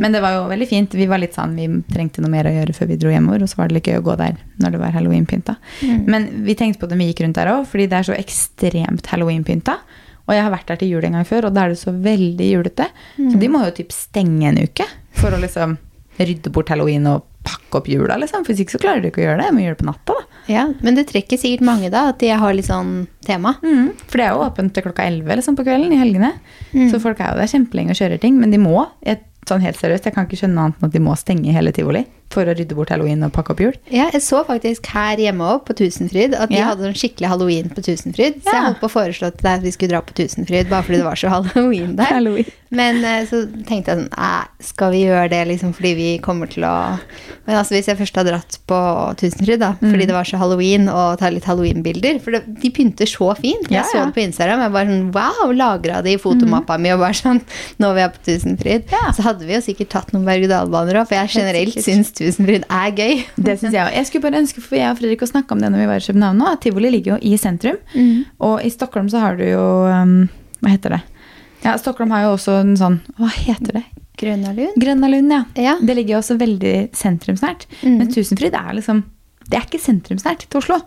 Men 0.01 0.13
det 0.13 0.21
var 0.23 0.37
jo 0.37 0.45
veldig 0.51 0.67
fint. 0.69 0.95
Vi 0.97 1.09
var 1.09 1.21
litt 1.21 1.37
sånn, 1.37 1.57
vi 1.57 1.67
trengte 1.93 2.23
noe 2.23 2.33
mer 2.33 2.49
å 2.49 2.53
gjøre 2.55 2.75
før 2.77 2.91
vi 2.91 2.99
dro 3.01 3.13
hjemover, 3.13 3.45
og 3.45 3.51
så 3.51 3.61
var 3.61 3.71
det 3.71 3.79
litt 3.79 3.89
gøy 3.91 3.99
å 4.01 4.05
gå 4.07 4.17
der 4.21 4.39
når 4.61 4.75
det 4.75 4.83
var 4.83 4.95
halloweenpynta. 4.97 5.57
Men 6.09 6.29
vi 6.45 6.57
tenkte 6.59 6.83
på 6.83 6.89
det 6.91 6.99
vi 7.01 7.11
gikk 7.11 7.25
rundt 7.25 7.39
der 7.41 7.51
òg, 7.53 7.67
fordi 7.69 7.89
det 7.91 7.99
er 7.99 8.09
så 8.11 8.17
ekstremt 8.17 9.11
halloweenpynta. 9.13 9.77
Og 10.29 10.35
jeg 10.37 10.45
har 10.45 10.53
vært 10.53 10.69
der 10.69 10.79
til 10.79 10.93
jul 10.93 11.05
en 11.07 11.17
gang 11.17 11.27
før, 11.27 11.49
og 11.49 11.55
da 11.55 11.65
er 11.65 11.73
det 11.73 11.81
så 11.81 11.91
veldig 11.91 12.51
julete. 12.51 12.87
Så 13.17 13.39
de 13.41 13.49
må 13.51 13.63
jo 13.65 13.73
typ 13.81 13.93
stenge 13.95 14.51
en 14.51 14.61
uke 14.61 14.85
for 15.17 15.33
å 15.33 15.41
liksom 15.41 15.75
rydde 16.21 16.51
bort 16.53 16.69
halloween 16.69 17.07
og 17.09 17.25
pakke 17.47 17.79
opp 17.79 17.89
jula, 17.89 18.17
liksom. 18.21 18.45
For 18.45 18.53
hvis 18.53 18.63
ikke 18.65 18.75
så 18.77 18.81
klarer 18.83 19.03
du 19.03 19.09
ikke 19.09 19.23
å 19.23 19.25
gjøre 19.25 19.39
det. 19.41 19.47
Jeg 19.49 19.55
må 19.57 19.63
gjøre 19.63 19.77
det 19.77 19.81
på 19.81 19.89
natta, 19.89 20.17
da. 20.17 20.39
Ja, 20.51 20.63
Men 20.81 20.97
det 20.97 21.07
trekker 21.11 21.39
sikkert 21.39 21.65
mange, 21.65 21.91
da, 21.93 22.07
at 22.11 22.19
de 22.21 22.31
har 22.43 22.55
litt 22.57 22.67
sånn 22.67 23.05
tema. 23.25 23.55
Mm, 23.61 23.91
for 24.07 24.19
det 24.19 24.25
er 24.25 24.33
jo 24.35 24.45
åpent 24.45 24.73
til 24.75 24.85
klokka 24.87 25.05
11 25.07 25.37
liksom, 25.39 25.57
på 25.57 25.65
kvelden 25.67 25.93
i 25.95 25.99
helgene. 26.01 26.33
Så 26.91 27.01
folk 27.03 27.21
er 27.21 27.33
jo 27.33 27.41
der 27.41 27.51
kjempelenge 27.51 27.93
og 27.95 28.01
kjører 28.01 28.21
ting. 28.21 28.39
Men 28.41 28.53
de 28.53 28.61
må, 28.61 28.87
jeg, 29.05 29.21
sånn 29.49 29.63
helt 29.63 29.79
seriøst, 29.79 30.09
jeg 30.09 30.17
kan 30.17 30.27
ikke 30.27 30.41
skjønne 30.43 30.65
annet 30.65 30.81
enn 30.81 30.89
at 30.89 30.97
de 30.97 31.03
må 31.03 31.15
stenge 31.19 31.53
hele 31.55 31.73
tivoli 31.75 32.05
for 32.33 32.45
å 32.45 32.55
rydde 32.57 32.75
bort 32.77 32.89
halloween 32.93 33.23
og 33.27 33.31
pakke 33.35 33.51
opp 33.55 33.59
jul. 33.63 33.75
Ja, 33.91 34.09
jeg 34.13 34.21
så 34.25 34.43
faktisk 34.47 34.85
her 34.93 35.17
hjemme 35.17 35.45
òg, 35.55 35.65
på 35.67 35.75
Tusenfryd, 35.77 36.33
at 36.37 36.49
de 36.49 36.55
Ja. 36.55 36.69
hadde 36.71 36.87
sånn 36.87 36.97
skikkelig 36.97 37.27
halloween 37.27 37.69
på 37.69 37.83
Tusenfryd. 37.83 38.41
Så 38.43 38.51
jeg 38.53 38.63
holdt 38.65 38.79
på 38.81 38.89
å 38.89 38.95
foreslå 38.95 39.31
til 39.31 39.43
deg 39.43 39.53
at 39.59 39.61
vi 39.63 39.71
skulle 39.71 39.89
dra 39.95 40.01
på 40.01 40.13
Tusenfryd, 40.15 40.69
bare 40.69 40.83
fordi 40.83 40.97
det 41.01 41.05
var 41.05 41.15
så 41.15 41.29
halloween 41.29 41.95
der. 41.95 42.05
Halloween. 42.05 42.45
Men 42.71 43.03
eh, 43.03 43.25
så 43.27 43.45
tenkte 43.67 43.91
jeg 43.91 43.97
sånn 44.07 44.47
skal 44.63 44.91
vi 44.93 45.01
gjøre 45.03 45.29
det 45.29 45.41
liksom 45.49 45.73
fordi 45.75 45.89
vi 45.97 46.09
kommer 46.23 46.47
til 46.47 46.63
å 46.63 46.99
Men 47.47 47.57
altså 47.57 47.73
hvis 47.75 47.87
jeg 47.89 47.97
først 47.97 48.15
har 48.15 48.23
dratt 48.23 48.57
på 48.69 48.77
Tusenfryd, 49.17 49.59
da, 49.59 49.73
Mm. 49.81 49.91
fordi 49.91 50.05
det 50.07 50.13
var 50.15 50.23
så 50.23 50.37
halloween, 50.37 50.87
og 50.87 51.17
ta 51.19 51.27
litt 51.29 51.43
halloween-bilder 51.43 52.19
For 52.21 52.31
det, 52.31 52.43
de 52.61 52.69
pynter 52.69 53.05
så 53.09 53.35
fint. 53.35 53.67
Ja, 53.69 53.81
Jeg 53.81 53.85
så 53.91 53.97
ja. 53.97 54.05
det 54.05 54.13
på 54.15 54.21
Instagram. 54.23 54.61
Jeg 54.61 54.71
bare 54.71 54.87
sånn 54.87 55.11
Wow! 55.11 55.51
Lagra 55.51 56.01
det 56.03 56.13
i 56.13 56.17
fotomappa 56.21 56.77
mi 56.79 56.91
og 56.93 56.99
bare 56.99 57.13
sånn 57.17 57.41
Nå 57.79 57.93
vi 57.95 58.01
er 58.05 58.09
på 58.13 58.21
Tusenfryd. 58.23 58.83
Så 59.15 59.21
hadde 59.25 59.43
vi 59.45 59.53
jo 59.55 59.59
sikkert 59.59 59.89
tatt 59.89 60.13
noen 60.13 60.23
berg-og-dal-baner 60.25 61.01
òg, 61.01 61.07
for 61.09 61.15
jeg 61.15 61.29
generelt 61.33 61.75
syns 61.83 62.11
Tusenfryd 62.21 62.65
er 62.67 62.91
gøy. 62.97 63.23
Det 63.35 63.55
synes 63.59 63.73
jeg 63.73 63.83
også. 63.83 63.95
Jeg 63.97 64.09
skulle 64.09 64.25
bare 64.27 64.41
ønske, 64.41 64.63
for 64.63 64.77
jeg 64.79 64.89
og 64.91 64.99
Fredrik 64.99 65.23
å 65.25 65.29
snakke 65.29 65.55
om 65.55 65.63
det 65.63 65.71
når 65.73 65.83
vi 65.83 65.87
var 65.89 66.01
i 66.01 66.05
København 66.07 66.41
nå, 66.41 66.51
tivoli 66.63 66.91
ligger 66.93 67.15
jo 67.15 67.21
i 67.31 67.37
sentrum. 67.41 67.79
Mm. 67.95 68.27
Og 68.47 68.65
i 68.65 68.71
Stockholm 68.73 69.09
så 69.11 69.23
har 69.23 69.39
du 69.39 69.47
jo 69.47 69.63
um, 69.87 70.19
Hva 70.61 70.75
heter 70.75 70.97
det? 70.97 71.01
Ja, 71.61 71.75
Stockholm 71.77 72.13
har 72.13 72.25
jo 72.25 72.35
også 72.35 72.57
en 72.63 72.75
sånn 72.79 72.99
Hva 73.19 73.29
heter 73.33 73.81
det? 73.81 73.85
Grønna 74.21 74.51
Grønnalund, 74.51 74.81
Grønna 74.81 75.07
Lund, 75.09 75.33
ja. 75.33 75.41
Ja. 75.57 75.73
Det 75.81 75.95
ligger 75.97 76.17
jo 76.17 76.19
også 76.19 76.35
veldig 76.37 76.75
sentrumsnært. 76.93 77.65
Mm. 77.81 77.95
Men 77.97 78.11
Tusenfryd 78.13 78.53
er 78.53 78.75
liksom 78.77 79.01
Det 79.47 79.57
er 79.57 79.65
ikke 79.65 79.81
sentrumsnært 79.81 80.45
til 80.45 80.61
Oslo. 80.61 80.77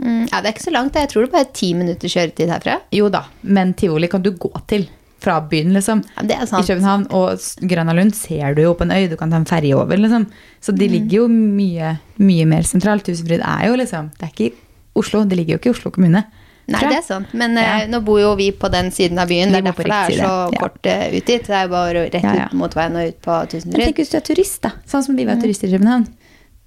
Mm, 0.00 0.24
ja, 0.30 0.38
det 0.40 0.46
er 0.46 0.54
ikke 0.54 0.64
så 0.64 0.72
langt. 0.72 0.96
Jeg 0.96 1.10
tror 1.12 1.26
det 1.26 1.34
bare 1.34 1.44
er 1.44 1.52
ti 1.58 1.72
minutter 1.76 2.08
kjøretid 2.08 2.48
herfra. 2.48 2.78
Jo 2.96 3.10
da, 3.12 3.26
men 3.42 3.74
tivoli 3.76 4.08
kan 4.08 4.24
du 4.24 4.32
gå 4.40 4.50
til 4.70 4.86
fra 5.22 5.38
byen, 5.48 5.72
liksom. 5.76 6.02
Ja, 6.28 6.42
I. 6.42 6.62
København. 6.66 7.06
Og 7.14 7.38
s- 7.38 7.54
Grønna 7.62 7.94
Lund 7.94 8.14
ser 8.18 8.54
du 8.58 8.62
jo 8.66 8.74
på 8.74 8.82
en 8.88 8.90
øy, 8.92 9.08
du 9.08 9.16
kan 9.16 9.30
ta 9.30 9.36
en 9.40 9.46
ferje 9.48 9.72
over, 9.78 9.96
liksom. 9.96 10.26
Så 10.60 10.72
Mm. 10.74 10.78
de 10.78 10.88
ligger 10.88 11.16
jo 11.22 11.28
mye, 11.28 11.98
mye 12.18 12.46
mer 12.46 12.62
sentralt. 12.62 13.04
Tusenfryd 13.06 13.40
er 13.40 13.66
jo 13.68 13.76
liksom 13.76 14.10
Det 14.18 14.22
er 14.28 14.32
ikke 14.34 14.50
i 14.50 14.54
Oslo, 14.94 15.24
det 15.24 15.38
ligger 15.38 15.54
jo 15.56 15.58
ikke 15.58 15.70
i 15.70 15.76
Oslo 15.78 15.90
kommune. 15.90 16.24
Nei, 16.68 16.78
det 16.80 16.98
er 16.98 17.02
sant. 17.02 17.32
Men 17.34 17.56
Ja. 17.56 17.78
eh, 17.80 17.86
nå 17.88 18.04
bor 18.04 18.20
jo 18.20 18.34
vi 18.36 18.52
på 18.52 18.70
den 18.70 18.90
siden 18.92 19.18
av 19.18 19.26
byen. 19.28 19.50
Vi 19.50 19.60
Det 19.60 19.64
er 19.66 19.72
derfor 19.72 19.82
det 19.84 19.92
er 19.92 20.22
så 20.22 20.52
ja. 20.52 20.58
kort 20.60 20.86
eh, 20.86 21.08
ut 21.16 21.24
dit. 21.26 21.42
Det 21.42 21.50
er 21.50 21.62
jo 21.66 21.68
bare 21.70 21.94
rett 22.10 22.22
Ja, 22.22 22.34
ja. 22.34 22.44
ut 22.46 22.52
mot 22.52 22.72
veien 22.74 22.94
og 22.96 23.08
ut 23.08 23.22
på 23.22 23.48
Tusenfryd. 23.50 23.84
tenk 23.84 23.96
hvis 23.96 24.10
du 24.10 24.16
er 24.16 24.20
turist, 24.20 24.60
da. 24.62 24.70
Sånn 24.86 25.02
som 25.02 25.16
vi 25.16 25.24
var 25.24 25.36
turister 25.36 25.68
i 25.68 25.72
København. 25.76 26.06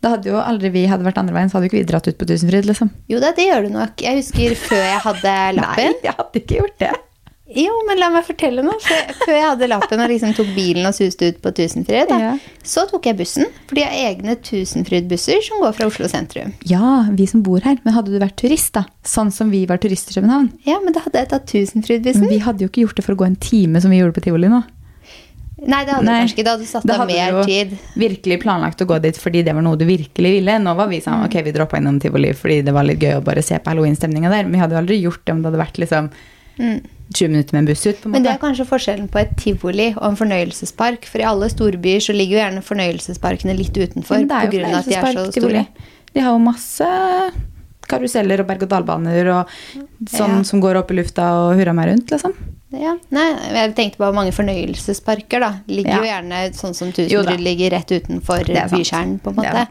Da 0.02 0.10
hadde 0.10 0.26
jo 0.26 0.36
aldri 0.42 0.70
vi 0.72 0.86
hadde 0.86 1.04
vært 1.06 1.18
andre 1.18 1.34
veien, 1.34 1.50
så 1.50 1.54
hadde 1.58 1.70
jo 1.70 1.70
ikke 1.70 1.86
vi 1.86 1.92
dratt 1.94 2.08
ut 2.08 2.18
på 2.18 2.28
Tusenfryd, 2.28 2.66
liksom. 2.66 2.90
Jo 3.10 3.20
da, 3.20 3.32
det 3.32 3.48
gjør 3.48 3.62
du 3.64 3.70
nok. 3.74 3.96
Jeg 4.02 4.18
husker 4.22 4.56
før 4.56 4.84
jeg 4.84 5.00
hadde 5.00 5.56
lappen. 5.62 5.86
Nei, 5.86 5.94
jeg 6.04 6.14
hadde 6.18 6.42
ikke 6.42 6.58
gjort 6.60 6.78
det. 6.80 6.92
Jo, 7.46 7.74
men 7.86 8.00
la 8.02 8.08
meg 8.10 8.24
fortelle 8.26 8.64
noe. 8.66 8.74
Før, 8.82 9.30
jeg 9.36 9.44
hadde 9.46 9.68
lappen 9.70 10.02
og 10.02 10.10
liksom 10.10 10.32
tok 10.34 10.48
bilen 10.56 10.88
og 10.90 10.96
suste 10.98 11.28
ut 11.30 11.38
på 11.44 11.52
Tusenfryd, 11.54 12.10
Ja. 12.10 12.32
så 12.66 12.88
tok 12.90 13.06
jeg 13.06 13.18
bussen. 13.20 13.46
For 13.70 13.76
de 13.78 13.84
har 13.86 13.94
egne 14.10 14.34
Tusenfryd-busser 14.42 15.44
som 15.46 15.62
går 15.62 15.76
fra 15.78 15.86
Oslo 15.86 16.10
sentrum. 16.10 16.56
Ja, 16.66 17.04
vi 17.14 17.28
som 17.30 17.44
bor 17.46 17.62
her. 17.62 17.78
Men 17.86 17.94
hadde 17.94 18.10
du 18.10 18.18
vært 18.18 18.36
turist, 18.42 18.72
da? 18.74 18.86
Sånn 19.06 19.30
som 19.32 19.52
vi 19.54 19.62
var 19.70 19.78
turister 19.78 20.18
i 20.18 20.22
København. 20.24 20.50
Ja, 20.66 20.80
men 20.82 20.92
da 20.98 21.02
hadde 21.06 21.22
jeg 21.22 21.30
tatt 21.30 21.46
Men 21.54 21.68
Tusenfryd-bussen. 21.68 22.28
vi 22.34 22.40
hadde 22.40 22.66
jo 22.66 22.68
ikke 22.72 22.82
gjort 22.88 22.96
det 22.96 23.06
for 23.06 23.14
å 23.14 23.18
gå 23.22 23.26
en 23.28 23.36
time 23.38 23.80
som 23.80 23.92
vi 23.94 24.00
gjorde 24.02 24.18
på 24.18 24.24
tivoli 24.26 24.50
nå. 24.50 24.64
Nei, 25.66 25.86
det 25.86 25.94
hadde 25.94 26.06
Nei. 26.10 26.18
kanskje 26.26 26.36
ikke. 26.36 26.44
Da 26.46 26.52
hadde 26.58 26.66
du 26.66 26.72
satt 26.74 26.90
av 26.90 27.08
mer 27.08 27.44
tid. 27.46 27.78
virkelig 27.96 28.42
planlagt 28.42 28.82
å 28.82 28.86
gå 28.90 29.00
dit 29.02 29.16
fordi 29.22 29.44
det 29.46 29.54
var 29.54 29.62
noe 29.62 29.78
du 29.78 29.86
virkelig 29.86 30.34
ville. 30.42 30.58
Nå 30.60 30.76
var 30.76 30.88
vi 30.90 30.98
sånn, 31.00 31.22
Mm. 31.22 31.26
ok, 31.30 31.44
vi 31.46 31.52
droppa 31.54 31.78
innom 31.78 32.02
tivoli 32.02 32.34
fordi 32.34 32.64
det 32.66 32.74
var 32.74 32.84
litt 32.84 33.00
gøy 33.00 33.22
å 33.22 33.24
bare 33.24 33.42
se 33.44 33.56
på 33.58 33.70
halloween-stemninga 33.72 34.30
der. 34.34 34.44
Men 34.44 34.52
vi 34.52 34.58
hadde 34.60 34.72
jo 34.74 34.82
aldri 34.82 35.02
gjort 35.02 35.24
det 35.26 35.32
om 35.32 35.42
det 35.44 35.52
hadde 35.54 35.64
vært 35.66 35.78
liksom 35.80 36.10
20 37.14 37.30
minutter 37.30 37.54
med 37.54 37.60
en 37.62 37.66
buss 37.70 37.86
ut, 37.86 38.02
på 38.02 38.08
en 38.08 38.12
måte. 38.12 38.14
Men 38.16 38.24
det 38.24 38.32
er 38.34 38.40
kanskje 38.42 38.66
forskjellen 38.66 39.10
på 39.14 39.20
et 39.22 39.36
tivoli 39.38 39.90
og 39.96 40.06
en 40.10 40.16
fornøyelsespark. 40.20 41.06
For 41.06 41.22
i 41.22 41.28
alle 41.30 41.50
storbyer 41.52 42.02
så 42.02 42.16
ligger 42.16 42.38
jo 42.38 42.42
gjerne 42.44 42.64
fornøyelsesparkene 42.66 43.56
litt 43.58 43.78
utenfor. 43.78 44.18
Men 44.18 44.28
det 44.28 44.36
er 44.36 44.48
på 44.50 44.56
jo 44.56 44.66
at 44.66 45.36
de 45.36 45.56
er. 45.62 45.68
De 46.16 46.24
har 46.24 46.32
jo 46.32 46.40
masse 46.40 46.90
karuseller 47.86 48.42
og 48.42 48.48
berg-og-dal-baner 48.50 49.30
og 49.36 49.56
sånn 50.10 50.38
Ja. 50.40 50.44
som 50.44 50.62
går 50.62 50.80
opp 50.82 50.92
i 50.92 50.96
lufta 50.96 51.28
og 51.38 51.60
hurra 51.60 51.74
meg 51.74 51.92
rundt, 51.92 52.10
liksom. 52.10 52.34
Ja. 52.72 52.96
Nei, 53.12 53.28
jeg 53.54 53.76
tenkte 53.76 53.98
på 54.02 54.14
mange 54.14 54.34
fornøyelsesparker, 54.34 55.40
da. 55.40 55.52
Ligger 55.68 55.92
Ja. 55.92 55.98
jo 55.98 56.10
gjerne 56.10 56.54
sånn 56.54 56.74
som. 56.74 56.92
Tusenfryd 56.92 57.40
ligger 57.40 57.70
rett 57.72 57.92
utenfor 57.92 58.50
er 58.50 58.68
bykjernen, 58.68 59.20
på 59.22 59.30
en 59.30 59.36
måte. 59.36 59.68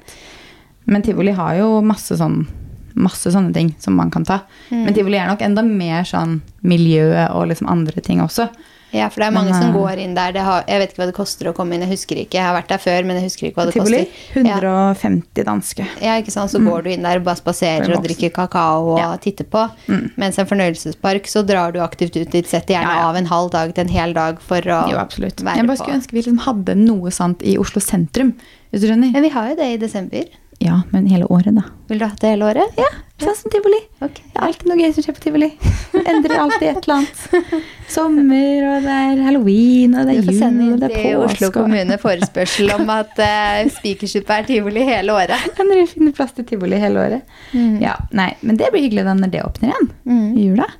Men 0.86 1.02
tivoli 1.02 1.32
har 1.32 1.56
jo 1.56 1.80
masse 1.82 2.16
sånn 2.16 2.46
masse 2.94 3.30
sånne 3.34 3.52
ting 3.54 3.74
som 3.78 3.96
man 3.96 4.10
kan 4.10 4.24
ta. 4.24 4.40
Mm. 4.70 4.84
Men 4.84 4.94
tivoli 4.94 5.16
er 5.18 5.26
nok 5.28 5.42
enda 5.42 5.62
mer 5.66 6.04
sånn 6.04 6.40
miljøet 6.62 7.30
og 7.34 7.48
liksom 7.50 7.68
andre 7.70 8.00
ting 8.00 8.20
også. 8.24 8.48
Ja, 8.94 9.08
for 9.10 9.18
det 9.24 9.26
er 9.26 9.32
Men, 9.34 9.48
mange 9.48 9.54
som 9.58 9.72
eh, 9.74 9.74
går 9.74 9.98
inn 10.04 10.12
der. 10.14 10.30
Det 10.36 10.42
har, 10.46 10.62
jeg 10.70 10.78
vet 10.78 10.92
ikke 10.92 11.00
hva 11.02 11.06
det 11.08 11.14
koster 11.16 11.48
å 11.50 11.52
komme 11.56 11.74
inn, 11.74 11.82
jeg 11.82 11.90
husker 11.96 12.14
ikke. 12.20 12.38
Jeg 12.38 12.44
har 12.46 12.54
vært 12.54 12.68
der 12.70 12.78
før, 12.78 13.00
men 13.08 13.16
jeg 13.18 13.24
husker 13.26 13.48
ikke 13.48 13.58
hva 13.58 13.64
det 13.66 13.72
Tivoli 13.74 14.02
koster. 14.04 14.44
Ja. 14.46 14.58
150 14.60 15.44
danske. 15.48 15.86
Ja, 15.98 16.12
ikke 16.22 16.30
sant? 16.30 16.52
Så 16.52 16.60
går 16.62 16.84
du 16.86 16.90
inn 16.92 17.02
der 17.02 17.18
og 17.18 17.24
bare 17.26 17.40
spaserer 17.40 17.90
og 17.96 18.04
drikker 18.06 18.30
kakao 18.36 18.92
og 18.92 19.00
Ja. 19.00 19.08
titter 19.18 19.48
på. 19.50 19.64
Mm. 19.90 20.12
Mens 20.16 20.38
en 20.38 20.46
fornøyelsespark, 20.46 21.26
så 21.26 21.42
drar 21.44 21.72
du 21.74 21.80
aktivt 21.82 22.14
ut 22.22 22.30
dit. 22.30 22.46
Setter 22.46 22.76
gjerne 22.76 22.86
Ja, 22.94 23.00
ja. 23.02 23.08
av 23.10 23.16
en 23.18 23.26
halv 23.26 23.50
dag 23.50 23.74
til 23.74 23.82
en 23.82 23.88
hel 23.90 24.12
dag 24.14 24.38
for 24.40 24.60
å 24.62 24.78
Jo, 24.88 24.96
absolutt. 25.02 25.42
være 25.42 25.56
Jeg 25.56 25.66
bare 25.66 25.76
på. 25.76 25.82
skulle 25.82 25.98
ønske 25.98 26.12
vi 26.12 26.22
liksom 26.22 26.38
hadde 26.46 26.76
noe 26.78 27.10
sånt 27.10 27.42
i 27.42 27.58
Oslo 27.58 27.80
sentrum. 27.80 28.34
Hvis 28.70 28.80
du 28.80 28.86
skjønner? 28.86 29.10
Men 29.12 29.22
vi 29.22 29.28
har 29.30 29.48
jo 29.50 29.56
det 29.56 29.72
i 29.74 29.76
desember. 29.76 30.24
Ja, 30.64 30.80
men 30.90 31.06
hele 31.10 31.26
året, 31.28 31.52
da. 31.56 31.66
Vil 31.90 32.00
du 32.00 32.04
ha 32.06 32.14
det 32.20 32.30
hele 32.32 32.46
året? 32.48 32.78
Ja, 32.80 32.88
sånn 33.20 33.36
som 33.36 33.52
tivoli. 33.52 33.78
Okay. 33.98 34.24
Det 34.32 34.38
er 34.38 34.46
alltid 34.46 34.70
noe 34.70 34.78
gøy 34.80 34.92
som 34.96 35.04
skjer 35.04 35.16
på 35.18 35.22
tivoli. 35.26 35.48
Endrer 36.10 36.40
alltid 36.40 36.68
et 36.70 36.78
eller 36.86 36.94
annet. 36.96 37.66
Sommer, 37.92 38.68
og 38.70 38.86
det 38.86 38.94
er 39.02 39.20
halloween, 39.26 39.96
og 39.98 40.08
det 40.08 40.14
er 40.16 40.28
får 40.30 40.38
sende 40.38 40.68
jul, 40.68 40.76
og 40.76 40.80
det 40.80 40.88
er 40.90 41.02
påske. 41.02 41.26
Oslo 41.28 41.50
kommune 41.58 41.98
forespørsel 42.00 42.72
om 42.78 42.94
at 42.94 43.20
uh, 43.20 43.58
Spikersuppa 43.76 44.40
er 44.40 44.48
tivoli 44.48 44.86
hele 44.88 45.18
året. 45.18 45.50
Kan 45.58 45.68
dere 45.72 45.84
finne 45.90 46.14
plass 46.16 46.32
til 46.38 46.48
tivoli 46.48 46.80
hele 46.80 47.04
året? 47.04 47.36
Ja, 47.84 47.98
nei, 48.16 48.32
Men 48.40 48.60
det 48.60 48.72
blir 48.72 48.88
hyggelig 48.88 49.04
da 49.04 49.18
når 49.18 49.36
det 49.36 49.44
åpner 49.44 49.74
igjen. 49.74 49.92
Mm. 50.08 50.26
I 50.32 50.48
jula. 50.48 50.70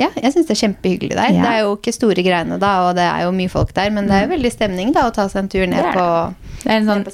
Ja, 0.00 0.08
jeg 0.16 0.32
syns 0.32 0.48
det 0.48 0.54
er 0.54 0.60
kjempehyggelig 0.62 1.16
der. 1.16 1.32
Ja. 1.34 1.42
Det 1.42 1.50
er 1.50 1.58
jo 1.66 1.72
ikke 1.76 1.92
store 1.94 2.24
greiene 2.24 2.56
da, 2.60 2.70
og 2.86 2.94
det 2.96 3.04
er 3.04 3.26
jo 3.26 3.32
mye 3.36 3.50
folk 3.52 3.74
der, 3.76 3.90
men 3.92 4.08
det 4.08 4.16
er 4.16 4.24
jo 4.24 4.30
veldig 4.32 4.52
stemning 4.54 4.92
da 4.94 5.04
å 5.08 5.12
ta 5.14 5.26
seg 5.28 5.42
en 5.42 5.50
tur 5.52 5.66
ned 5.68 5.82
Det 5.82 5.92
på, 5.96 6.06
Det 6.62 6.70
er 6.70 6.80
en 6.80 6.88
sånn 6.88 7.04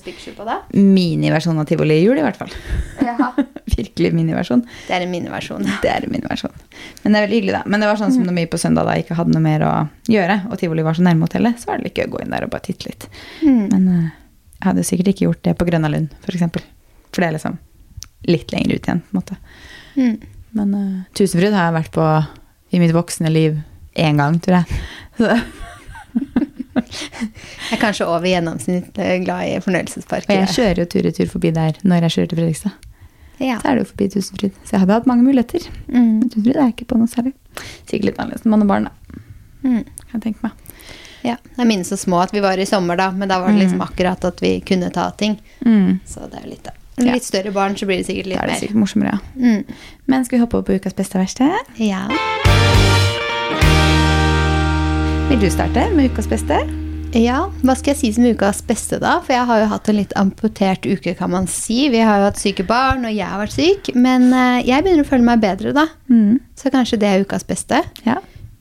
miniversjon 0.95 1.59
av 1.59 1.67
tivoli 1.69 1.99
i 1.99 2.05
jul, 2.05 2.21
i 2.21 2.25
hvert 2.25 2.39
fall. 2.39 2.55
Ja. 3.03 3.33
Virkelig 3.79 4.13
miniversjon. 4.15 4.63
Det 4.87 4.95
er 4.95 5.07
en 5.07 5.13
miniversjon. 5.13 5.67
Det 5.83 5.91
er 5.91 6.07
en 6.07 6.15
miniversjon. 6.15 6.55
Men 7.03 7.15
det 7.15 7.21
er 7.21 7.27
veldig 7.27 7.39
hyggelig, 7.41 7.57
da. 7.59 7.63
Men 7.67 7.83
det 7.83 7.91
var 7.91 8.01
sånn 8.01 8.15
som 8.15 8.27
når 8.29 8.39
vi 8.39 8.47
på 8.53 8.63
søndag 8.63 8.89
da 8.89 8.97
ikke 9.03 9.19
hadde 9.19 9.35
noe 9.35 9.45
mer 9.45 9.67
å 9.67 9.75
gjøre, 10.13 10.41
og 10.49 10.59
tivoli 10.63 10.87
var 10.87 10.99
så 10.99 11.07
nærme 11.07 11.27
hotellet, 11.27 11.59
så 11.61 11.73
var 11.73 11.81
det 11.81 11.89
litt 11.89 11.99
gøy 11.99 12.09
å 12.09 12.15
gå 12.15 12.25
inn 12.25 12.35
der 12.35 12.47
og 12.47 12.55
bare 12.55 12.67
titte 12.69 12.91
litt. 12.91 13.09
Mm. 13.43 13.63
Men 13.75 13.87
uh, 13.91 14.09
jeg 14.59 14.67
hadde 14.71 14.87
sikkert 14.87 15.13
ikke 15.15 15.27
gjort 15.29 15.45
det 15.47 15.59
på 15.59 15.67
Grønna 15.69 15.91
Lund, 15.93 16.15
for 16.25 16.39
eksempel. 16.39 16.65
For 17.11 17.23
det 17.23 17.31
er 17.31 17.39
liksom 17.39 17.59
litt 18.29 18.53
lenger 18.55 18.75
ut 18.75 18.91
igjen, 18.91 19.05
på 19.07 19.15
en 19.15 19.21
måte. 19.21 19.39
Mm. 19.99 20.17
Men 20.59 20.75
uh, 20.75 21.07
Tusenfryd 21.19 21.55
har 21.55 21.69
jeg 21.69 21.79
vært 21.81 21.95
på 21.95 22.09
i 22.73 22.79
mitt 22.83 22.93
voksne 22.97 23.31
liv 23.33 23.59
én 23.99 24.17
gang, 24.21 24.41
tror 24.45 24.61
jeg. 24.61 24.83
Så, 25.19 25.41
Jeg 26.79 27.75
er 27.75 27.81
kanskje 27.83 28.07
over 28.09 28.25
gjennomsnittet 28.29 29.25
glad 29.25 29.49
i 29.51 29.57
fornøyelsesparker. 29.61 30.31
og 30.31 30.39
jeg 30.47 30.55
kjører 30.55 30.79
jo 30.83 30.85
tur 30.93 31.09
i 31.09 31.13
tur 31.13 31.27
forbi 31.33 31.51
der 31.53 31.77
når 31.85 32.07
jeg 32.07 32.15
kjører 32.15 32.29
til 32.31 32.39
Fredrikstad. 32.39 32.77
Ja. 33.43 33.57
Så 33.63 33.69
er 33.71 33.75
det 33.79 33.83
jo 33.85 33.89
forbi 33.93 34.07
Tusenfryd. 34.15 34.55
Så 34.67 34.75
jeg 34.75 34.81
hadde 34.83 34.95
hatt 34.97 35.07
mange 35.11 35.23
muligheter. 35.27 35.67
Mm. 35.91 36.23
Tusenfryd 36.31 36.57
er 36.57 36.63
jeg 36.69 36.75
ikke 36.77 36.89
på 36.93 36.99
noe 36.99 37.11
særlig. 37.11 37.35
Sikkert 37.87 38.09
litt 38.09 38.19
annerledes 38.23 38.47
enn 38.47 38.55
mann 38.55 38.65
og 38.65 38.71
barn, 38.73 38.89
da. 38.89 39.21
Mm. 39.63 39.85
Kan 39.85 40.17
jeg 40.17 40.23
tenke 40.29 40.47
meg. 40.49 40.65
Ja. 41.27 41.37
Jeg 41.59 41.67
minnes 41.71 41.91
så 41.93 41.99
små 41.99 42.23
at 42.23 42.33
vi 42.35 42.43
var 42.43 42.59
i 42.63 42.67
sommer, 42.67 42.99
da, 42.99 43.11
men 43.15 43.29
da 43.31 43.41
var 43.43 43.53
det 43.55 43.61
liksom 43.65 43.83
akkurat 43.85 44.25
at 44.31 44.43
vi 44.43 44.57
kunne 44.67 44.91
ta 44.95 45.11
ting. 45.19 45.37
Mm. 45.67 45.99
Så 46.09 46.27
det 46.31 46.41
er 46.41 46.47
jo 46.49 46.55
litt, 46.55 46.65
da. 46.67 46.75
Med 46.99 47.13
litt 47.15 47.27
større 47.29 47.53
barn 47.55 47.77
så 47.79 47.87
blir 47.87 48.01
det 48.01 48.09
sikkert 48.09 48.27
Da 48.27 48.31
litt 48.33 48.39
er 48.43 48.47
det 48.47 48.55
mer. 48.57 48.63
sikkert 48.65 48.83
morsommere, 48.83 49.19
ja. 49.19 49.19
Mm. 49.39 49.65
Men 50.11 50.25
skal 50.27 50.39
vi 50.39 50.45
hoppe 50.47 50.59
over 50.59 50.67
på 50.73 50.79
ukas 50.81 50.99
beste 50.99 51.19
og 51.19 51.27
verste? 51.27 51.51
Ja. 51.79 52.07
Vil 55.29 55.43
du 55.43 55.51
starte 55.53 55.83
med 55.93 56.09
ukas 56.09 56.25
beste? 56.25 56.57
ja, 57.13 57.43
hva 57.61 57.75
skal 57.77 57.93
jeg 57.93 57.99
si 57.99 58.09
som 58.17 58.25
ukas 58.25 58.63
beste, 58.65 58.97
da? 59.03 59.19
For 59.25 59.35
jeg 59.35 59.45
har 59.49 59.61
jo 59.61 59.67
hatt 59.69 59.91
en 59.91 59.99
litt 59.99 60.15
amputert 60.17 60.87
uke, 60.89 61.13
kan 61.19 61.33
man 61.35 61.49
si. 61.53 61.91
Vi 61.93 62.01
har 62.01 62.23
jo 62.23 62.27
hatt 62.31 62.41
syke 62.41 62.65
barn, 62.69 63.05
og 63.05 63.13
jeg 63.13 63.29
har 63.29 63.43
vært 63.43 63.55
syk. 63.55 63.91
Men 63.93 64.31
eh, 64.33 64.65
jeg 64.71 64.87
begynner 64.87 65.05
å 65.05 65.11
føle 65.11 65.29
meg 65.29 65.43
bedre, 65.45 65.75
da. 65.77 65.85
Mm. 66.09 66.41
Så 66.57 66.73
kanskje 66.73 67.01
det 67.03 67.11
er 67.11 67.27
ukas 67.29 67.45
beste. 67.49 67.83
Ja. 68.09 68.17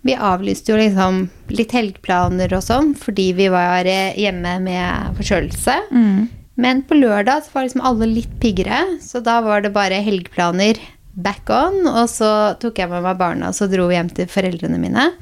Vi 0.07 0.15
avlyste 0.15 0.73
jo 0.73 0.81
liksom 0.81 1.23
litt 1.55 1.71
helgeplaner 1.75 2.51
og 2.59 2.63
sånn, 2.67 2.91
fordi 2.99 3.29
vi 3.39 3.47
var 3.53 3.87
eh, 3.87 4.11
hjemme 4.19 4.57
med 4.67 5.17
forkjølelse. 5.21 5.79
Mm. 5.95 6.21
Men 6.59 6.83
på 6.83 6.99
lørdag 6.99 7.47
så 7.47 7.55
var 7.55 7.69
liksom 7.69 7.87
alle 7.87 8.11
litt 8.11 8.39
piggere, 8.43 8.83
så 9.03 9.23
da 9.23 9.39
var 9.45 9.63
det 9.63 9.75
bare 9.75 10.03
helgeplaner 10.03 10.83
back 11.15 11.47
on. 11.47 11.85
Og 11.95 12.07
så 12.11 12.31
tok 12.59 12.83
jeg 12.83 12.91
med 12.91 13.07
meg 13.07 13.23
barna, 13.23 13.51
og 13.51 13.59
så 13.59 13.71
dro 13.71 13.87
vi 13.87 13.95
hjem 13.95 14.11
til 14.19 14.27
foreldrene 14.35 14.83
mine 14.83 15.13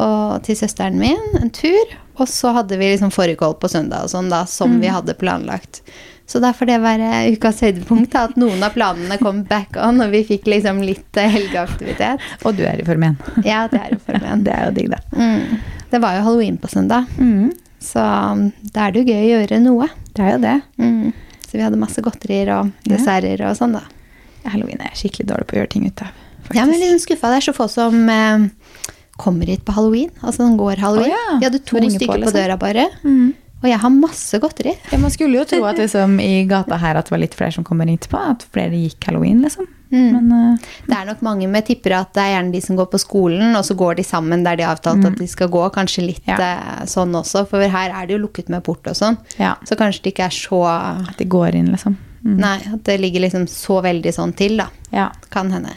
og 0.00 0.42
til 0.46 0.56
søsteren 0.56 0.96
min 1.00 1.20
en 1.40 1.50
tur. 1.52 1.96
Og 2.20 2.28
så 2.28 2.52
hadde 2.52 2.76
vi 2.78 2.90
liksom 2.92 3.10
fårikål 3.12 3.54
på 3.60 3.68
søndag 3.72 4.04
og 4.06 4.10
sånn, 4.12 4.28
da, 4.32 4.42
som 4.46 4.74
vi 4.82 4.90
hadde 4.92 5.14
planlagt. 5.18 5.80
Så 6.28 6.38
da 6.40 6.52
får 6.54 6.68
det 6.68 6.76
være 6.84 7.08
ukas 7.34 7.58
høydepunkt, 7.64 8.14
at 8.16 8.36
noen 8.40 8.62
av 8.64 8.72
planene 8.76 9.16
kom 9.20 9.42
back 9.48 9.74
on, 9.80 9.98
og 10.04 10.12
vi 10.14 10.20
fikk 10.28 10.46
liksom 10.48 10.78
litt 10.84 11.16
eh, 11.20 11.28
helgeaktivitet. 11.32 12.22
Og 12.46 12.54
du 12.56 12.62
er 12.68 12.80
i 12.80 12.84
Form 12.86 13.02
1. 13.08 13.16
Ja, 13.48 13.64
det 13.72 13.80
er 13.80 13.96
i 13.96 13.98
Form 14.00 14.22
meg. 14.22 14.44
Det 14.46 14.52
er 14.54 14.68
jo 14.68 14.74
digg, 14.76 14.92
da. 14.92 15.00
Mm. 15.18 15.58
Det 15.92 16.00
var 16.04 16.16
jo 16.16 16.22
halloween 16.28 16.56
på 16.62 16.70
søndag, 16.72 17.08
Mm. 17.18 17.50
så 17.82 18.00
um, 18.32 18.46
da 18.72 18.86
er 18.86 18.92
det 18.94 19.02
jo 19.02 19.12
gøy 19.12 19.24
å 19.24 19.40
gjøre 19.42 19.60
noe. 19.64 19.88
Det 20.14 20.22
er 20.24 20.30
jo 20.36 20.40
det. 20.46 20.54
Mm. 20.78 21.12
Så 21.48 21.58
vi 21.58 21.64
hadde 21.66 21.80
masse 21.80 22.00
godterier 22.04 22.52
og 22.60 22.70
desserter 22.88 23.42
og 23.50 23.56
sånn, 23.58 23.74
da. 23.76 23.82
Halloween 24.48 24.80
er 24.80 24.92
jeg 24.92 25.02
skikkelig 25.02 25.26
dårlig 25.32 25.48
på 25.50 25.56
å 25.56 25.60
gjøre 25.60 25.72
ting 25.74 25.88
ut 25.90 26.04
av. 26.06 26.14
faktisk. 26.46 26.56
Ja, 26.60 26.64
men 26.70 26.80
litt 26.80 27.02
skuffa. 27.02 27.28
Det 27.34 27.40
er 27.42 27.48
så 27.50 27.56
få 27.56 27.66
som 27.70 27.98
eh, 28.08 28.46
kommer 29.16 29.46
hit 29.46 29.64
på 29.64 29.72
halloween. 29.76 30.10
Altså 30.22 30.42
den 30.46 30.56
går 30.56 30.76
halloween. 30.82 31.12
Oh, 31.12 31.32
ja, 31.32 31.38
Vi 31.38 31.44
hadde 31.50 31.58
to 31.64 31.76
på, 31.78 31.90
stykker 31.90 32.06
på, 32.14 32.20
liksom. 32.24 32.38
døra 32.40 32.56
bare. 32.58 32.88
Mm. 33.04 33.34
Og 33.62 33.68
jeg 33.70 33.78
har 33.78 33.90
masse 33.94 34.38
godteri. 34.42 34.72
Ja, 34.90 34.98
man 34.98 35.12
skulle 35.14 35.38
jo 35.38 35.44
tro 35.46 35.60
at 35.68 35.78
liksom, 35.78 36.16
i 36.18 36.44
gata 36.50 36.74
her 36.82 36.96
at 36.98 37.06
det 37.06 37.12
var 37.14 37.20
litt 37.22 37.34
flere 37.38 37.52
som 37.54 37.62
kom 37.62 37.78
hit 37.86 38.08
på. 38.10 38.18
At 38.18 38.42
flere 38.50 38.74
gikk 38.74 39.06
halloween, 39.06 39.42
liksom. 39.44 39.68
Mm. 39.92 40.08
Men 40.16 40.32
uh, 40.32 40.70
Det 40.88 40.96
er 40.96 41.04
nok 41.06 41.20
mange 41.22 41.46
med 41.52 41.66
tipper 41.68 41.92
at 41.98 42.14
det 42.16 42.22
er 42.24 42.30
gjerne 42.32 42.50
de 42.56 42.60
som 42.64 42.76
går 42.80 42.88
på 42.90 42.98
skolen, 42.98 43.54
og 43.54 43.62
så 43.68 43.76
går 43.78 44.00
de 44.00 44.04
sammen 44.08 44.42
der 44.42 44.56
de 44.56 44.64
har 44.64 44.74
avtalt 44.74 45.04
at 45.06 45.18
de 45.20 45.28
skal 45.30 45.48
gå. 45.52 45.62
Kanskje 45.74 46.06
litt 46.08 46.24
Mm. 46.26 46.38
Ja. 46.38 46.48
eh, 46.80 46.84
sånn 46.86 47.12
også, 47.14 47.44
for 47.50 47.60
her 47.60 47.90
er 47.92 48.06
det 48.06 48.14
jo 48.16 48.22
lukket 48.26 48.48
med 48.48 48.64
port 48.64 48.86
og 48.88 48.94
sånn. 48.96 49.18
ja, 49.38 49.54
Så 49.68 49.76
kanskje 49.76 50.02
det 50.02 50.14
ikke 50.14 50.26
er 50.26 50.34
så 50.34 50.62
at 51.10 51.16
de 51.18 51.24
går 51.24 51.54
inn, 51.54 51.70
liksom. 51.70 51.96
Mm. 52.24 52.36
Nei, 52.38 52.58
at 52.72 52.84
det 52.84 53.00
ligger 53.00 53.20
liksom 53.20 53.46
så 53.50 53.80
veldig 53.82 54.12
sånn 54.14 54.32
til, 54.34 54.56
da. 54.56 54.68
Ja. 54.92 55.10
Kan 55.30 55.50
hende. 55.52 55.74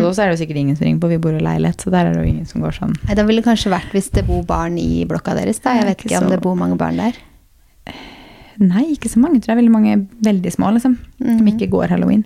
Og 0.00 0.14
så 0.14 0.22
er 0.22 0.30
det 0.30 0.38
jo 0.38 0.44
sikkert 0.46 0.56
ingen 0.62 0.76
som 0.76 0.86
ringer 0.86 1.00
på. 1.00 1.08
Vi 1.08 1.18
bor 1.18 1.34
i 1.36 1.42
leilighet, 1.42 1.76
så 1.84 1.90
der 1.90 2.06
er 2.06 2.12
det 2.14 2.22
jo 2.24 2.30
ingen 2.32 2.46
som 2.46 2.62
går 2.62 2.72
sånn. 2.78 2.94
Nei, 3.06 3.14
Da 3.14 3.24
ville 3.28 3.42
det 3.42 3.48
kanskje 3.48 3.70
vært 3.72 3.92
hvis 3.92 4.10
det 4.12 4.26
bor 4.26 4.42
barn 4.48 4.78
i 4.78 5.04
blokka 5.04 5.34
deres, 5.36 5.60
da. 5.60 5.74
Jeg 5.76 5.84
vet 5.84 5.98
ikke 5.98 6.08
ikke 6.10 6.22
om 6.22 6.28
så- 6.28 6.30
det 6.30 6.40
bor 6.42 6.54
mange 6.56 6.76
barn 6.78 6.96
der. 6.96 7.12
Nei, 8.62 8.82
ikke 8.94 9.08
så 9.10 9.18
mange. 9.18 9.40
Jeg 9.40 9.42
tror 9.42 9.56
det 9.56 9.56
er 9.56 9.62
Veldig 9.62 9.72
mange 9.72 10.08
veldig 10.22 10.52
små, 10.52 10.70
liksom. 10.76 10.96
Som 11.18 11.38
Mhm. 11.40 11.48
ikke 11.58 11.70
går 11.70 11.88
halloween. 11.88 12.24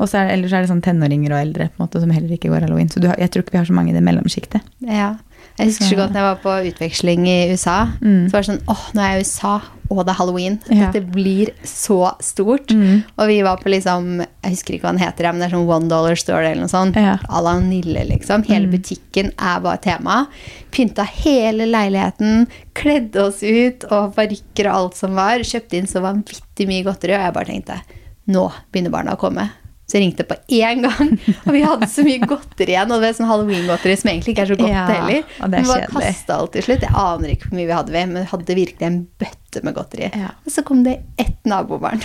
Og 0.00 0.08
så 0.08 0.18
er 0.18 0.26
det, 0.28 0.32
ellers 0.38 0.52
er 0.52 0.60
det 0.62 0.70
sånn 0.70 0.82
tenåringer 0.82 1.30
og 1.32 1.38
eldre 1.46 1.68
på 1.70 1.80
en 1.80 1.86
måte, 1.86 2.00
som 2.00 2.10
heller 2.10 2.30
ikke 2.36 2.48
går 2.50 2.60
halloween. 2.62 2.88
Så 2.88 3.00
du 3.00 3.08
jeg 3.08 3.30
tror 3.30 3.42
ikke 3.42 3.52
vi 3.52 3.58
har 3.58 3.64
så 3.66 3.72
mange 3.72 3.90
i 3.90 3.92
det 3.92 4.02
mellomsjiktet. 4.02 4.60
Ja. 4.80 5.16
Jeg 5.58 5.70
husker 5.70 5.88
så 5.88 5.96
godt 5.96 6.12
når 6.12 6.20
jeg 6.20 6.28
var 6.28 6.42
på 6.42 6.54
utveksling 6.72 7.26
i 7.28 7.38
USA. 7.52 7.78
Mm. 8.02 8.26
Så 8.28 8.32
var 8.36 8.42
det 8.44 8.50
sånn 8.50 8.62
åh, 8.68 8.84
nå 8.94 9.00
er 9.02 9.10
jeg 9.14 9.16
i 9.16 9.24
USA, 9.26 9.54
og 9.88 10.00
det 10.04 10.10
er 10.12 10.18
halloween. 10.18 10.56
Ja. 10.68 10.90
Dette 10.90 11.06
blir 11.14 11.52
så 11.64 11.98
stort. 12.20 12.72
Mm. 12.74 13.04
Og 13.16 13.28
vi 13.30 13.36
var 13.46 13.60
på 13.62 13.70
liksom 13.70 14.08
Jeg 14.20 14.50
husker 14.56 14.74
ikke 14.74 14.86
hva 14.88 14.92
den 14.96 15.02
heter, 15.04 15.28
men 15.32 15.40
det 15.40 15.46
er 15.48 15.54
sånn 15.56 15.68
One 15.70 15.88
Dollar 15.88 16.16
Store 16.18 16.44
eller 16.50 16.64
noe 16.66 16.72
sånt. 16.72 16.96
Ja. 16.96 17.16
À 17.28 17.42
la 17.42 17.54
Nille, 17.60 18.04
liksom. 18.10 18.42
Hele 18.50 18.66
Mm. 18.66 18.72
butikken 18.74 19.32
er 19.38 19.60
bare 19.60 19.78
tema. 19.78 20.26
Pynta 20.70 21.04
hele 21.06 21.66
leiligheten, 21.66 22.46
kledde 22.74 23.16
oss 23.28 23.42
ut, 23.42 23.84
og 23.90 24.14
parykker 24.16 24.66
og 24.68 24.74
alt 24.74 24.96
som 24.96 25.14
var. 25.14 25.38
Kjøpte 25.38 25.78
inn 25.78 25.86
så 25.86 26.02
vanvittig 26.02 26.66
mye 26.66 26.84
godteri, 26.84 27.14
og 27.14 27.22
jeg 27.24 27.34
bare 27.34 27.44
tenkte 27.52 27.80
nå 28.28 28.50
begynner 28.72 28.90
barna 28.90 29.14
å 29.14 29.18
komme. 29.20 29.50
Så 29.86 29.94
jeg 30.00 30.02
ringte 30.02 30.24
på 30.26 30.34
én 30.50 30.80
gang, 30.82 31.10
og 31.46 31.52
vi 31.54 31.60
hadde 31.62 31.86
så 31.86 32.02
mye 32.02 32.18
godteri 32.26 32.72
igjen. 32.74 32.90
Og 32.90 33.02
det 33.04 33.08
er 33.12 33.16
sånn 33.20 33.28
halloween-godteri 33.30 33.94
som 34.00 34.10
egentlig 34.10 34.32
ikke 34.34 34.42
er 34.42 34.50
så 34.50 34.56
godt 34.58 34.72
Ja, 34.72 34.86
heller. 34.90 35.20
og 35.38 35.52
det 35.52 35.58
er 35.60 35.62
Vi 35.62 35.68
bare 35.70 35.84
kjedelig. 35.84 36.00
kastet 36.08 36.32
alt 36.36 36.52
til 36.56 36.64
slutt. 36.66 36.86
Jeg 36.88 36.96
aner 37.02 37.34
ikke 37.36 37.46
hvor 37.50 37.58
mye 37.60 37.68
vi 37.70 37.76
hadde, 37.76 37.94
ved, 37.94 38.08
men 38.10 38.18
vi 38.24 38.30
hadde 38.32 38.56
virkelig 38.58 38.86
en 38.88 38.98
bøtte 39.22 39.62
med 39.68 39.76
godteri. 39.78 40.08
Ja. 40.18 40.32
Og 40.42 40.50
så 40.56 40.64
kom 40.66 40.82
det 40.88 40.96
ett 41.22 41.38
nabobarn. 41.46 42.02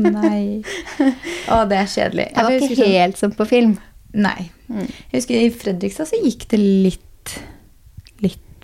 Nei. 0.00 0.62
Å, 1.52 1.60
det 1.68 1.82
er 1.82 1.92
kjedelig. 1.92 2.30
Det 2.32 2.46
var 2.48 2.56
ikke 2.56 2.78
sånn- 2.80 2.94
helt 2.96 3.20
som 3.20 3.36
på 3.36 3.46
film. 3.48 3.76
Nei. 4.16 4.48
Mm. 4.72 4.86
Jeg 5.12 5.20
husker 5.20 5.36
I 5.42 5.50
Fredrikstad 5.52 6.08
så 6.08 6.18
gikk 6.24 6.48
det 6.48 6.58
Litt 6.64 7.04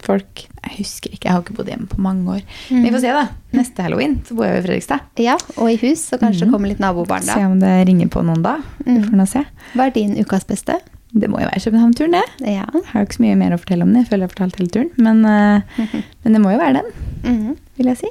folk 0.04 0.44
Jeg 0.64 0.78
husker 0.78 1.10
ikke, 1.12 1.24
jeg 1.28 1.32
har 1.34 1.42
ikke 1.44 1.56
bodd 1.58 1.68
hjemme 1.68 1.86
på 1.90 1.98
mange 2.00 2.24
år. 2.38 2.42
Men 2.70 2.82
vi 2.86 2.90
får 2.94 3.00
se, 3.04 3.12
da. 3.12 3.24
Neste 3.52 3.82
halloween 3.84 4.14
så 4.24 4.34
bor 4.34 4.46
jeg 4.46 4.54
jo 4.56 4.60
i 4.62 4.64
Fredrikstad. 4.66 5.00
Ja, 5.20 5.34
og 5.58 5.68
i 5.70 5.76
hus, 5.82 6.00
så 6.08 6.16
kanskje 6.18 6.46
Mhm. 6.46 6.52
kommer 6.54 6.68
litt 6.68 6.80
nabobarn 6.80 7.26
da. 7.26 7.34
Se 7.34 7.44
om 7.44 7.58
det 7.60 7.86
ringer 7.86 8.08
på 8.08 8.22
noen 8.24 8.42
da. 8.42 8.56
Vi 8.84 8.90
Mm. 8.98 9.04
får 9.10 9.16
nå 9.20 9.26
se. 9.28 9.44
Hva 9.74 9.86
er 9.86 9.90
din 9.90 10.16
ukas 10.16 10.44
beste? 10.46 10.78
Det 11.12 11.28
må 11.30 11.38
jo 11.38 11.46
være 11.46 11.60
København-turen, 11.62 12.10
det. 12.12 12.24
Ja. 12.40 12.64
Jeg 12.72 12.84
har 12.86 13.00
jo 13.00 13.06
ikke 13.06 13.16
så 13.18 13.20
mye 13.22 13.36
mer 13.36 13.50
å 13.52 13.60
fortelle 13.60 13.82
om 13.82 13.92
det. 13.92 14.00
Jeg 14.02 14.08
føler 14.08 14.24
jeg 14.24 14.30
har 14.30 14.34
fortalt 14.34 14.56
hele 14.56 14.70
turen. 14.70 14.90
Men, 14.96 15.24
uh, 15.24 15.60
men 16.24 16.32
det 16.32 16.40
må 16.42 16.50
jo 16.50 16.58
være 16.58 16.80
den, 16.80 16.92
Mhm. 17.22 17.56
vil 17.76 17.86
jeg 17.86 17.98
si. 17.98 18.08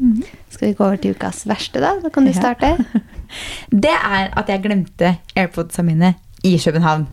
Mhm. 0.00 0.22
Skal 0.48 0.68
vi 0.68 0.74
gå 0.74 0.84
over 0.86 0.96
til 0.96 1.14
ukas 1.14 1.44
verste, 1.44 1.80
da? 1.80 1.98
Da 2.00 2.08
kan 2.08 2.24
du 2.24 2.30
Ja. 2.32 2.40
starte. 2.40 2.86
Det 3.70 3.90
er 3.90 4.30
at 4.36 4.46
jeg 4.48 4.62
glemte 4.62 5.18
airpodsene 5.36 5.84
mine 5.86 6.14
i 6.42 6.56
København. 6.56 7.06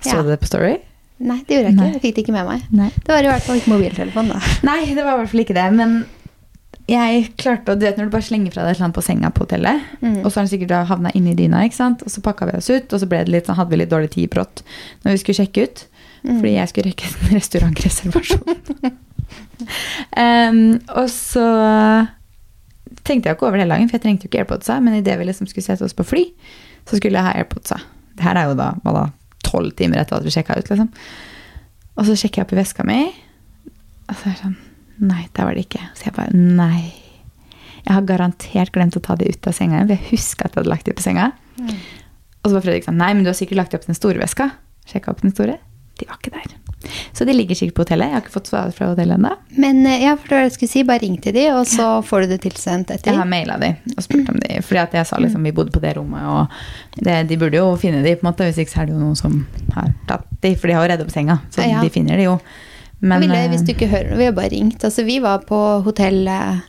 Så 0.00 0.16
Ja. 0.16 0.22
du 0.22 0.28
det 0.30 0.40
på 0.40 0.46
Story? 0.46 0.76
Nei, 1.18 1.38
det 1.46 1.54
gjorde 1.54 1.68
jeg 1.68 1.74
ikke. 1.76 1.82
Nei. 1.82 1.92
Jeg 1.92 2.02
fikk 2.02 2.14
det 2.16 2.22
ikke 2.24 2.34
med 2.34 2.46
meg. 2.48 2.64
Nei. 2.74 2.88
Det 2.96 3.12
var 3.12 3.22
i 3.22 3.30
hvert 3.30 3.42
fall 3.46 3.60
ikke 3.60 3.70
mobiltelefon, 3.74 4.32
da. 4.32 4.40
Nei, 4.70 4.80
det 4.94 5.04
var 5.04 5.14
i 5.14 5.20
hvert 5.22 5.30
fall 5.30 5.44
ikke 5.44 5.54
det. 5.58 5.66
Men 5.78 5.92
jeg 6.90 7.28
klarte 7.38 7.72
å 7.72 7.78
Du 7.78 7.84
vet 7.86 7.96
når 8.00 8.08
du 8.08 8.14
bare 8.16 8.26
slenger 8.26 8.50
fra 8.54 8.64
deg 8.64 8.72
et 8.72 8.76
eller 8.80 8.88
annet 8.88 8.96
på 8.98 9.04
senga 9.06 9.30
på 9.30 9.44
hotellet, 9.44 9.84
Mm. 10.02 10.16
og 10.24 10.32
så 10.32 10.40
har 10.40 10.46
den 10.48 10.50
sikkert 10.50 10.88
havna 10.90 11.12
inni 11.14 11.34
dyna, 11.38 11.60
ikke 11.64 11.78
sant? 11.78 12.02
og 12.02 12.10
så 12.10 12.20
pakka 12.24 12.48
vi 12.50 12.56
oss 12.58 12.70
ut, 12.72 12.90
og 12.92 12.98
så 13.00 13.06
ble 13.06 13.20
det 13.22 13.30
litt, 13.30 13.46
sånn, 13.46 13.56
hadde 13.60 13.70
vi 13.70 13.78
litt 13.78 13.92
dårlig 13.92 14.10
tid 14.10 14.30
brått 14.34 14.64
når 15.04 15.14
vi 15.14 15.20
skulle 15.22 15.38
sjekke 15.44 15.68
ut. 15.68 15.84
Mm. 16.24 16.36
Fordi 16.40 16.52
jeg 16.56 16.68
skulle 16.72 16.90
rekke 16.90 17.06
en 17.12 17.32
restaurantreservasjon. 17.38 18.92
um, 20.18 20.60
og 20.98 21.08
så 21.10 21.46
tenkte 23.06 23.30
jeg 23.30 23.36
ikke 23.36 23.46
over 23.46 23.58
det 23.58 23.64
hele 23.64 23.74
dagen, 23.76 23.88
for 23.90 23.98
jeg 23.98 24.04
trengte 24.04 24.26
jo 24.26 24.30
ikke 24.32 24.42
AirPodsa. 24.42 24.78
Men 24.82 24.98
idet 24.98 25.16
vi 25.18 25.26
liksom 25.28 25.48
skulle 25.50 25.66
sette 25.66 25.86
oss 25.86 25.96
på 25.96 26.06
fly, 26.06 26.26
så 26.88 26.98
skulle 26.98 27.18
jeg 27.18 27.26
ha 27.26 27.34
AirPodsa. 27.38 27.78
Det 28.18 28.26
her 28.26 28.38
er 28.38 28.50
jo 28.50 28.58
da 28.58 28.72
hva 28.82 28.94
da, 28.98 29.04
tolv 29.52 29.76
timer 29.78 30.02
etter 30.02 30.18
at 30.18 30.26
vi 30.26 30.32
sjekka 30.34 30.58
ut, 30.58 30.72
liksom. 30.72 30.90
Og 31.92 32.08
så 32.08 32.16
sjekker 32.16 32.40
jeg 32.40 32.48
opp 32.48 32.54
i 32.56 32.60
veska 32.62 32.86
mi, 32.88 33.00
og 34.08 34.14
så 34.16 34.28
er 34.28 34.36
det 34.36 34.42
sånn 34.42 34.60
Nei, 35.02 35.24
der 35.34 35.48
var 35.48 35.56
det 35.56 35.64
ikke. 35.64 35.80
Så 35.98 36.04
jeg 36.06 36.14
bare 36.14 36.36
Nei. 36.36 36.92
Jeg 37.82 37.96
har 37.96 38.04
garantert 38.06 38.70
glemt 38.74 38.94
å 38.94 39.02
ta 39.02 39.16
de 39.18 39.26
ut 39.26 39.48
av 39.48 39.56
senga 39.56 39.80
igjen, 39.80 39.88
for 39.88 39.96
jeg 39.96 40.10
husker 40.12 40.46
at 40.46 40.52
jeg 40.52 40.60
hadde 40.60 40.70
lagt 40.70 40.86
de 40.86 40.94
på 40.94 41.02
senga. 41.02 41.32
Mm. 41.58 41.72
Og 42.42 42.50
så 42.50 42.54
var 42.54 42.64
Fredrik 42.66 42.86
sånn 42.86 43.00
Nei, 43.00 43.10
men 43.16 43.24
du 43.26 43.32
har 43.32 43.38
sikkert 43.38 43.58
lagt 43.58 43.74
de 43.74 43.80
opp 43.80 43.88
den 43.88 43.98
store 43.98 44.22
veska. 44.22 44.52
Sjekka 44.86 45.14
opp 45.14 45.24
den 45.24 45.34
store. 45.34 45.56
De 45.98 46.06
var 46.06 46.20
ikke 46.20 46.34
der. 46.36 46.54
Så 47.12 47.24
de 47.28 47.34
ligger 47.36 47.58
sikkert 47.58 47.76
på 47.78 47.84
hotellet. 47.86 48.10
Jeg 48.10 48.16
har 48.16 48.24
ikke 48.24 48.34
fått 48.36 48.50
svar 48.50 48.72
fra 48.76 48.88
hotellet 48.92 49.18
ennå. 49.18 49.32
Men 49.62 49.84
eh, 49.86 50.02
ja, 50.04 50.16
for 50.16 50.28
det 50.28 50.36
var 50.36 50.42
det 50.44 50.50
jeg 50.50 50.56
skulle 50.58 50.72
si. 50.74 50.84
Bare 50.88 51.02
ring 51.04 51.16
til 51.22 51.36
de, 51.36 51.46
og 51.54 51.62
så 51.70 51.86
får 52.06 52.24
du 52.26 52.32
det 52.34 52.40
tilsendt 52.46 52.90
etter. 52.94 53.12
Jeg 53.12 53.20
har 53.22 53.28
maila 53.30 53.58
de 53.62 53.72
og 53.96 54.02
spurt 54.06 54.32
om 54.32 54.40
de. 54.42 54.58
Fordi 54.66 54.82
at 54.82 54.98
jeg 55.00 55.10
sa 55.12 55.20
liksom 55.22 55.46
vi 55.48 55.54
bodde 55.56 55.74
på 55.74 55.82
det 55.84 55.94
rommet, 55.98 56.26
og 56.26 57.00
det, 57.04 57.20
de 57.30 57.38
burde 57.40 57.60
jo 57.60 57.70
finne 57.80 58.02
de, 58.04 58.16
på 58.18 58.26
en 58.26 58.30
måte. 58.32 58.48
Hvis 58.50 58.60
ikke 58.64 58.74
så 58.74 58.82
er 58.82 58.90
det 58.90 58.96
jo 58.96 59.00
noen 59.04 59.18
som 59.18 59.40
har 59.76 59.94
tatt 60.10 60.28
de, 60.42 60.54
for 60.58 60.68
de 60.70 60.76
har 60.76 60.86
jo 60.86 60.92
redd 60.94 61.06
opp 61.06 61.14
senga. 61.14 61.40
Så 61.54 61.62
Ja, 61.62 61.76
ja. 61.76 61.82
de 61.84 61.90
finner 61.94 62.18
de 62.18 62.26
jo. 62.30 62.36
Men, 63.02 63.18
ville, 63.24 63.34
eh, 63.34 63.50
hvis 63.50 63.64
du 63.66 63.72
ikke 63.74 63.88
hører 63.90 64.12
noe, 64.12 64.18
vi 64.20 64.26
har 64.28 64.34
bare 64.36 64.52
ringt. 64.52 64.84
Altså, 64.86 65.02
vi 65.02 65.16
var 65.22 65.42
på 65.48 65.58
hotell 65.82 66.20
eh, 66.30 66.60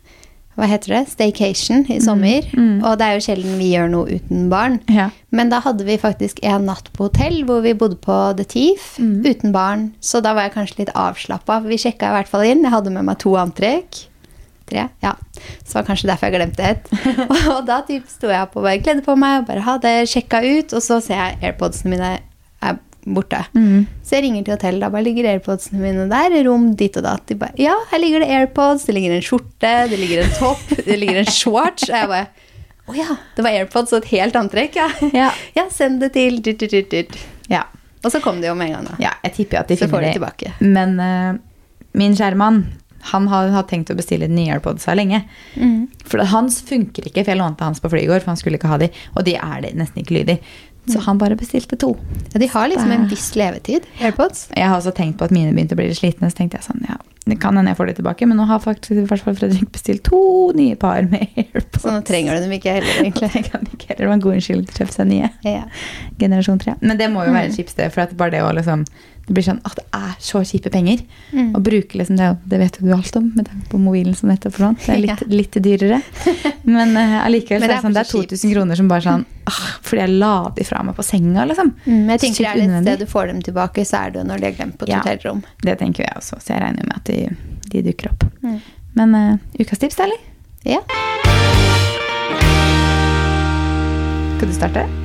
Hva 0.56 0.68
heter 0.70 0.94
det? 0.94 1.02
Staycation 1.10 1.86
i 1.90 2.00
sommer. 2.04 2.46
mm. 2.54 2.84
Og 2.86 2.98
det 3.00 3.06
er 3.08 3.14
jo 3.18 3.24
sjelden 3.26 3.58
vi 3.58 3.72
gjør 3.74 3.90
noe 3.90 4.18
uten 4.20 4.50
barn. 4.52 4.80
ja. 4.90 5.10
Men 5.34 5.50
da 5.50 5.60
hadde 5.66 5.82
vi 5.88 5.96
faktisk 5.98 6.38
en 6.46 6.68
natt 6.70 6.92
på 6.94 7.08
hotell 7.08 7.40
hvor 7.48 7.64
vi 7.66 7.74
bodde 7.74 7.96
på 7.98 8.18
The 8.38 8.44
Thief 8.46 9.00
Mm. 9.00 9.24
uten 9.26 9.52
barn. 9.52 9.94
Så 10.00 10.22
da 10.22 10.34
var 10.38 10.44
jeg 10.46 10.54
kanskje 10.54 10.78
litt 10.84 10.92
avslappa. 10.94 11.58
Vi 11.66 11.78
sjekka 11.82 12.12
i 12.12 12.18
hvert 12.20 12.30
fall 12.30 12.46
inn. 12.46 12.62
Jeg 12.62 12.70
hadde 12.72 12.92
med 12.94 13.04
meg 13.06 13.18
to 13.24 13.34
antrekk. 13.36 14.04
Tre? 14.70 14.86
Ja. 15.02 15.16
Så 15.66 15.74
det 15.74 15.76
var 15.80 15.84
kanskje 15.90 16.08
derfor 16.12 16.30
jeg 16.30 16.38
glemte 16.38 16.64
et. 16.64 16.86
og 17.52 17.66
da 17.66 17.82
typ 17.88 18.06
sto 18.08 18.30
jeg 18.30 18.46
opp 18.46 18.54
og 18.56 18.64
bare 18.64 18.80
kledde 18.86 19.02
på 19.04 19.16
meg 19.18 19.42
og 19.42 19.48
bare 19.50 19.66
hadde 19.66 19.96
sjekka 20.08 20.40
ut, 20.46 20.72
og 20.78 20.82
så 20.86 21.02
ser 21.04 21.18
jeg 21.20 21.40
AirPodsene 21.50 21.90
mine 21.98 22.12
er 22.62 22.78
borte. 23.06 23.42
Mm. 23.58 23.86
Så 24.06 24.16
jeg 24.18 24.24
ringer 24.28 24.46
til 24.48 24.56
hotellet, 24.56 24.82
da 24.86 24.90
bare 24.94 25.04
ligger 25.06 25.28
AirPodsene 25.34 25.82
mine 25.82 26.06
der, 26.12 26.36
rom 26.48 26.70
ditt 26.80 26.98
og 27.00 27.06
datt. 27.08 27.26
De 27.30 27.36
bare 27.42 27.56
Ja, 27.60 27.76
her 27.92 28.00
ligger 28.04 28.24
det 28.24 28.30
AirPods, 28.32 28.86
det 28.88 28.96
ligger 28.98 29.16
en 29.18 29.26
skjorte, 29.26 29.74
det 29.92 30.00
ligger 30.00 30.24
en 30.24 30.34
topp, 30.40 30.66
det 30.86 30.98
ligger 31.02 31.22
en 31.24 31.32
shorts. 31.32 31.90
Og 31.90 31.96
jeg 31.98 32.12
bare 32.14 32.28
Å 32.84 32.96
ja, 32.98 33.16
det 33.38 33.44
var 33.46 33.56
AirPods 33.56 33.94
og 33.96 34.02
et 34.04 34.10
helt 34.12 34.36
antrekk, 34.36 34.76
ja. 34.80 34.90
Ja. 35.16 35.30
Ja, 35.60 35.68
send 35.72 36.02
det 36.04 36.14
til 36.18 36.42
dit, 36.44 36.60
dit, 36.60 36.72
dit, 36.72 36.90
dit. 36.92 37.18
ja. 37.52 37.66
Og 38.04 38.12
så 38.12 38.20
kom 38.20 38.42
det 38.44 38.50
jo 38.50 38.56
med 38.60 38.68
en 38.68 38.74
gang, 38.82 38.88
da. 38.92 38.96
Ja, 39.00 39.12
jeg 39.24 39.32
tipper 39.38 39.62
at 39.62 39.70
de 39.72 39.78
Så 39.80 39.88
finner 39.88 40.02
de 40.04 40.08
det. 40.10 40.18
tilbake. 40.18 40.50
Men 40.60 40.98
uh, 41.00 41.38
min 41.96 42.12
kjære 42.20 42.36
mann, 42.36 42.58
han 43.14 43.30
har, 43.32 43.48
har 43.56 43.64
tenkt 43.70 43.92
å 43.92 43.96
bestille 43.96 44.28
nye 44.28 44.52
AirPods 44.58 44.84
her 44.90 44.98
lenge. 45.00 45.22
Mm. 45.56 45.86
For 46.08 46.20
hans 46.34 46.58
funker 46.68 47.08
ikke, 47.08 47.24
for 47.24 47.32
jeg 47.32 47.40
lånte 47.40 47.64
hans 47.64 47.80
på 47.84 47.92
flyet 47.92 48.04
i 48.04 48.10
går, 48.12 48.20
for 48.24 48.34
han 48.34 48.40
skulle 48.40 48.60
ikke 48.60 48.72
ha 48.72 48.78
de. 48.84 48.90
Og 49.16 49.24
de 49.28 49.38
er 49.40 49.64
det 49.64 49.72
nesten 49.80 50.04
ikke 50.04 50.18
lyd 50.18 50.34
i. 50.36 50.38
Så 50.90 51.00
han 51.06 51.18
bare 51.18 51.36
bestilte 51.40 51.78
to. 51.80 51.94
Ja, 52.34 52.40
de 52.40 52.48
har 52.52 52.68
liksom 52.68 52.92
en 52.92 53.08
viss 53.08 53.30
levetid, 53.40 53.86
AirPods. 54.02 54.50
Jeg 54.56 54.68
har 54.68 54.76
også 54.82 54.92
tenkt 54.98 55.18
på 55.18 55.24
at 55.26 55.32
mine 55.32 55.54
begynte 55.56 55.78
å 55.78 55.80
bli 55.80 55.88
litt 55.88 55.98
slitne, 56.02 56.28
så 56.30 56.36
tenkte 56.42 56.58
jeg 56.60 56.66
sånn, 56.66 56.82
ja, 56.90 56.98
det 57.24 57.38
kan 57.40 57.56
hende 57.56 57.72
jeg 57.72 57.78
får 57.80 57.88
de 57.88 57.94
tilbake. 58.02 58.28
Men 58.28 58.36
nå 58.42 58.44
har 58.50 58.60
faktisk 58.60 58.92
i 59.00 59.06
hvert 59.08 59.24
fall 59.24 59.38
Fredrik 59.40 59.70
bestilt 59.72 60.04
to 60.04 60.52
nye 60.58 60.76
par 60.76 61.08
med 61.08 61.24
AirPods. 61.40 61.86
Så 61.86 61.94
nå 61.94 62.02
trenger 62.04 62.36
du 62.36 62.44
dem 62.50 62.52
ikke 62.58 62.74
heller, 62.76 63.00
egentlig. 63.00 63.30
Jeg 63.38 63.48
kan 63.48 63.64
ikke 63.64 63.88
heller. 63.94 64.02
Det 64.04 64.10
var 64.12 64.18
en 64.18 64.26
god 64.28 64.36
unnskyldning 64.36 64.68
til 64.68 64.76
å 64.76 64.82
kjøpe 64.84 64.98
seg 64.98 65.08
nye. 65.14 65.30
Ja. 65.48 65.64
Generasjon 66.20 66.60
3. 66.60 66.76
Men 66.82 67.00
det 67.00 67.08
må 67.16 67.24
jo 67.24 67.32
være 67.32 67.48
Mm. 67.48 67.54
et 67.54 67.58
kjipt 67.62 67.80
for 67.94 68.02
at 68.04 68.18
bare 68.18 68.32
det 68.36 68.42
å 68.44 68.52
liksom 68.60 68.84
Det 69.24 69.32
blir 69.38 69.46
sånn 69.46 69.62
at 69.64 69.78
det 69.80 69.86
er 69.96 70.16
så 70.20 70.42
kjipe 70.44 70.68
penger. 70.74 71.00
Mm. 71.32 71.54
Å 71.56 71.60
bruke 71.64 71.96
liksom 71.96 72.18
det, 72.20 72.26
det 72.52 72.58
vet 72.60 72.76
jo 72.80 72.90
du 72.90 72.94
alt 72.96 73.16
om, 73.16 73.30
med 73.38 73.48
tanke 73.48 73.70
på 73.72 73.80
mobilen 73.80 74.16
som 74.20 74.28
nettopp 74.28 74.58
forsvant. 74.58 74.82
Det 74.84 74.98
er 74.98 75.00
litt, 75.06 75.24
litt 75.32 75.58
dyrere. 75.64 76.02
Men 76.76 76.92
eh, 77.00 77.16
allikevel 77.24 77.64
Men 77.64 77.70
er 77.70 77.72
det 77.72 77.78
det, 77.78 77.86
sånn, 77.86 77.96
det 77.96 78.04
er 78.04 78.12
2000 78.12 78.54
kroner 78.56 78.80
som 78.80 78.92
bare 78.92 79.04
sånn 79.04 79.24
ah, 79.52 79.62
Fordi 79.84 80.00
jeg 80.02 80.14
la 80.22 80.34
de 80.56 80.66
fra 80.68 80.84
meg 80.88 80.96
på 81.00 81.04
senga, 81.08 81.44
liksom. 81.50 81.72
Mm, 81.86 82.04
jeg 82.14 82.24
tenker 82.26 82.40
Sykt 82.40 82.50
er 82.50 82.60
det 82.60 82.68
et 82.68 82.86
sted 82.88 83.04
du 83.04 83.08
får 83.14 83.32
dem 83.32 83.42
tilbake, 83.48 83.86
så 83.88 84.02
er 84.06 84.16
det 84.18 84.26
når 84.28 84.44
de 84.44 84.50
er 84.52 84.58
glemt 84.60 84.78
på 84.80 84.88
et 84.88 84.94
Ja. 84.96 85.02
hotellrom. 85.04 85.44
Det 85.64 85.78
tenker 85.80 86.08
jeg 86.08 86.20
også, 86.20 86.40
så 86.44 86.56
jeg 86.56 86.64
regner 86.64 86.88
med 86.88 87.00
at 87.00 87.12
de, 87.12 87.70
de 87.72 87.86
dukker 87.88 88.12
opp. 88.12 88.28
Mm. 88.44 88.60
Men 89.00 89.16
uh, 89.16 89.38
ukas 89.60 89.80
tips, 89.84 90.00
eller? 90.04 90.20
Ja. 90.68 90.84
Skal 94.38 94.48
du 94.52 94.56
starte? 94.56 95.03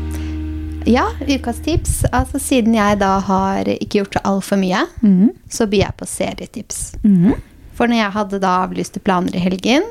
Ja, 0.89 1.05
ukas 1.29 1.61
tips. 1.65 2.01
Altså, 2.13 2.41
siden 2.43 2.77
jeg 2.77 2.99
da 3.03 3.19
har 3.25 3.69
ikke 3.69 4.01
gjort 4.01 4.19
så 4.19 4.25
altfor 4.33 4.61
mye, 4.61 4.83
mm. 5.05 5.31
så 5.53 5.69
byr 5.71 5.85
jeg 5.85 5.99
på 6.01 6.09
serietips. 6.09 6.81
Mm. 7.05 7.37
For 7.79 7.91
når 7.91 8.03
jeg 8.03 8.15
hadde 8.17 8.41
da 8.43 8.55
avlyste 8.65 9.03
planer 9.05 9.37
i 9.37 9.43
helgen, 9.43 9.87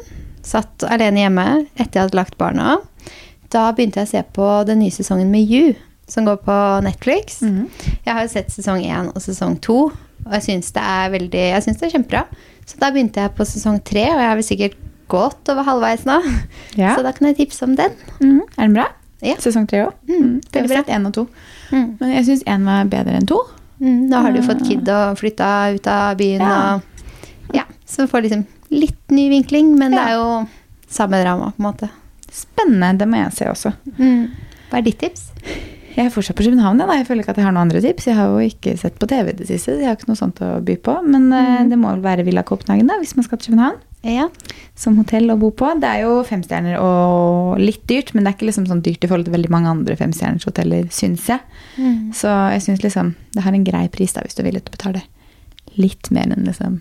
satt 0.47 0.85
alene 0.87 1.25
hjemme 1.25 1.47
etter 1.77 1.99
jeg 1.99 2.07
hadde 2.07 2.19
lagt 2.19 2.37
barna, 2.39 2.79
da 3.53 3.69
begynte 3.75 4.01
jeg 4.01 4.09
å 4.09 4.11
se 4.11 4.23
på 4.35 4.49
den 4.67 4.81
nye 4.83 4.95
sesongen 4.95 5.31
med 5.31 5.47
You, 5.47 5.75
som 6.07 6.27
går 6.27 6.41
på 6.43 6.57
Netflix. 6.83 7.41
Mm. 7.43 7.69
Jeg 8.03 8.11
har 8.11 8.25
jo 8.25 8.33
sett 8.33 8.51
sesong 8.51 8.83
én 8.83 9.11
og 9.13 9.23
sesong 9.23 9.57
to, 9.63 9.87
og 10.25 10.35
jeg 10.35 10.45
syns 10.49 10.73
det 10.75 10.83
er 10.83 11.13
veldig, 11.13 11.47
jeg 11.53 11.65
synes 11.65 11.79
det 11.79 11.87
er 11.87 11.95
kjempebra. 11.95 12.25
Så 12.67 12.79
da 12.81 12.91
begynte 12.91 13.23
jeg 13.23 13.35
på 13.37 13.47
sesong 13.47 13.79
tre, 13.87 14.03
og 14.11 14.19
jeg 14.19 14.31
har 14.31 14.39
vel 14.39 14.47
sikkert 14.47 14.79
gått 15.11 15.51
over 15.51 15.67
halvveis 15.67 16.03
nå. 16.07 16.19
Ja. 16.75 16.97
Så 16.97 17.03
da 17.05 17.13
kan 17.15 17.29
jeg 17.29 17.39
tipse 17.39 17.63
om 17.63 17.77
den. 17.79 17.95
Mm. 18.19 18.41
Er 18.57 18.65
den 18.65 18.75
bra? 18.75 18.89
Ja. 19.21 19.35
Sesong 19.41 19.65
tre 19.67 19.85
òg? 19.87 19.93
Mm, 20.09 20.41
Jeg 20.53 20.61
har 20.61 20.67
sett 20.83 20.87
én 20.93 21.05
og 21.07 21.13
to. 21.13 21.27
Mm. 21.71 21.97
Men 21.99 22.11
jeg 22.13 22.25
syns 22.27 22.43
én 22.45 22.65
var 22.65 22.85
bedre 22.85 23.15
enn 23.17 23.25
to. 23.27 23.39
Mm, 23.81 24.07
nå 24.09 24.21
har 24.21 24.31
du 24.33 24.41
fått 24.45 24.61
kid 24.67 24.87
og 24.89 25.17
flytta 25.17 25.73
ut 25.75 25.87
av 25.87 26.17
byen 26.17 26.41
Ja. 26.41 26.75
og 26.75 26.81
Ja, 27.53 27.63
så 27.85 28.05
du 28.05 28.07
får 28.11 28.21
liksom 28.27 28.45
litt 28.71 29.11
ny 29.11 29.29
vinkling, 29.29 29.77
men 29.77 29.91
det 29.91 29.99
er 29.99 30.13
jo 30.17 30.47
samme 30.89 31.21
drama, 31.23 31.53
på 31.55 31.63
en 31.63 31.71
måte. 31.71 31.89
Spennende. 32.31 32.97
Det 32.99 33.07
må 33.07 33.17
jeg 33.23 33.33
se 33.33 33.45
også. 33.45 33.73
Mm. 33.97 34.27
Hva 34.69 34.77
er 34.77 34.81
ditt 34.83 34.99
tips? 34.99 35.31
Jeg 35.95 36.05
er 36.05 36.09
fortsatt 36.13 36.35
på 36.37 36.43
København. 36.43 36.77
jeg, 36.77 36.87
da. 36.87 36.93
Jeg 36.99 37.07
føler 37.07 37.23
ikke 37.23 37.29
at 37.33 37.37
jeg 37.37 37.45
har 37.45 37.51
noen 37.53 37.71
andre 37.71 37.81
tips. 37.81 38.05
Jeg 38.05 38.15
har 38.15 38.27
jo 38.27 38.37
ikke 38.45 38.77
sett 38.77 38.99
på 38.99 39.07
TV 39.07 39.31
det 39.33 39.47
siste. 39.47 39.71
så 39.73 39.79
Jeg 39.79 39.87
har 39.87 39.95
ikke 39.95 40.09
noe 40.09 40.19
sånt 40.19 40.39
å 40.45 40.61
by 40.63 40.75
på. 40.77 41.01
Men 41.07 41.31
eh, 41.33 41.63
Mm. 41.63 41.69
det 41.69 41.77
må 41.79 41.89
vel 41.95 42.01
være 42.03 42.25
Villa 42.25 42.43
Copenhagen 42.43 42.85
da, 42.87 42.99
hvis 42.99 43.15
man 43.15 43.23
skal 43.23 43.37
til 43.39 43.53
København. 43.55 43.79
Ja. 44.05 44.27
Som 44.77 44.97
hotell 45.01 45.29
å 45.33 45.37
bo 45.41 45.49
på. 45.51 45.71
Det 45.81 45.89
er 45.89 46.03
jo 46.05 46.19
femstjerner 46.27 46.77
og 46.79 47.57
litt 47.59 47.81
dyrt, 47.89 48.13
men 48.13 48.23
det 48.23 48.31
er 48.31 48.37
ikke 48.37 48.49
liksom 48.51 48.67
sånn 48.69 48.83
dyrt 48.85 49.03
i 49.03 49.09
forhold 49.09 49.25
til 49.27 49.33
veldig 49.35 49.49
mange 49.51 49.71
andre 49.73 49.97
femstjerners 49.99 50.45
hoteller, 50.47 50.85
syns 50.93 51.25
jeg. 51.27 51.39
Mm. 51.77 52.13
Så 52.15 52.29
jeg 52.53 52.61
syns 52.67 52.83
liksom 52.85 53.15
det 53.33 53.43
har 53.43 53.53
en 53.57 53.65
grei 53.67 53.87
pris 53.89 54.13
da, 54.13 54.21
hvis 54.23 54.37
du 54.37 54.43
er 54.43 54.49
villig 54.51 54.63
til 54.67 54.73
å 54.73 54.77
betale 54.77 55.03
litt 55.77 56.11
mer 56.13 56.29
enn 56.33 56.45
liksom 56.47 56.79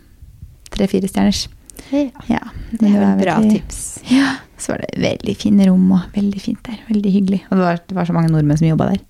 tre-fire 0.73 1.09
stjerners. 1.09 1.47
ja. 1.93 2.09
Ja, 2.29 2.41
Det 2.73 2.79
det 2.81 2.93
var 2.99 3.13
et 3.17 3.23
bra 3.25 3.35
veldig- 3.41 3.53
tips. 3.63 3.81
Ja, 4.11 4.35
så 4.59 4.73
var 4.73 4.79
det 4.85 5.01
veldig 5.03 5.35
fine 5.37 5.67
rom 5.69 5.91
og 5.93 6.01
veldig 6.15 6.41
fint 6.41 6.63
der. 6.65 6.79
Veldig 6.89 7.11
hyggelig. 7.13 7.41
Og 7.51 7.59
det 7.59 7.65
var, 7.65 7.81
det 7.89 7.95
var 7.97 8.05
så 8.09 8.13
mange 8.17 8.31
nordmenn 8.33 8.57
som 8.59 8.69
jobba 8.69 8.89
der. 8.93 9.01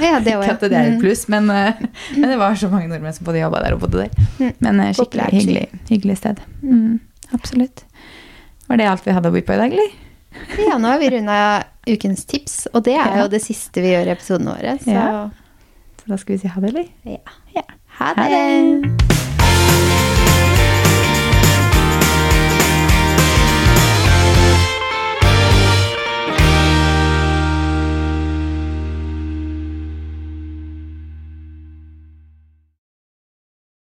Ja, 0.00 0.20
det 0.20 0.34
var 0.38 0.44
Ikke 0.46 0.54
at 0.54 0.60
det 0.60 0.72
er 0.78 0.90
et 0.92 1.00
pluss, 1.02 1.28
men, 1.28 1.50
eh, 1.50 1.74
men 2.16 2.28
det 2.30 2.38
var 2.38 2.54
så 2.54 2.70
mange 2.70 2.88
nordmenn 2.88 3.14
som 3.14 3.24
både 3.26 3.42
jobba 3.42 3.62
der 3.64 3.74
og 3.74 3.80
bodde 3.80 4.04
der. 4.06 4.26
Mm. 4.38 4.52
Men 4.60 4.80
eh, 4.80 4.92
skikkelig 4.94 5.30
hyggelig, 5.34 5.66
hyggelig 5.90 6.16
sted. 6.22 6.40
Mm, 6.62 7.00
absolutt. 7.36 7.84
Var 8.68 8.76
det 8.80 8.88
alt 8.90 9.06
vi 9.06 9.14
hadde 9.16 9.30
å 9.32 9.34
by 9.34 9.42
på 9.46 9.56
i 9.56 9.60
dag, 9.60 9.72
eller? 9.74 9.96
Ja, 10.62 10.78
nå 10.78 10.92
har 10.92 11.00
vi 11.02 11.10
runda 11.10 11.38
ukens 11.90 12.24
tips, 12.30 12.68
og 12.74 12.84
det 12.86 12.94
er 12.94 13.16
jo 13.24 13.28
det 13.32 13.42
siste 13.42 13.82
vi 13.82 13.90
gjør 13.96 14.12
i 14.12 14.14
episodene 14.14 14.54
våre. 14.54 14.76
Så 14.84 14.94
Ja. 14.94 15.30
Så 16.00 16.08
da 16.08 16.16
skal 16.16 16.36
vi 16.36 16.38
si 16.40 16.48
ha 16.48 16.60
det, 16.60 16.70
eller? 16.70 16.86
ja. 17.04 17.18
Ja. 17.56 17.66
Ha 17.98 18.14
Ha 18.14 18.28
det! 18.28 18.30
det! 18.30 19.29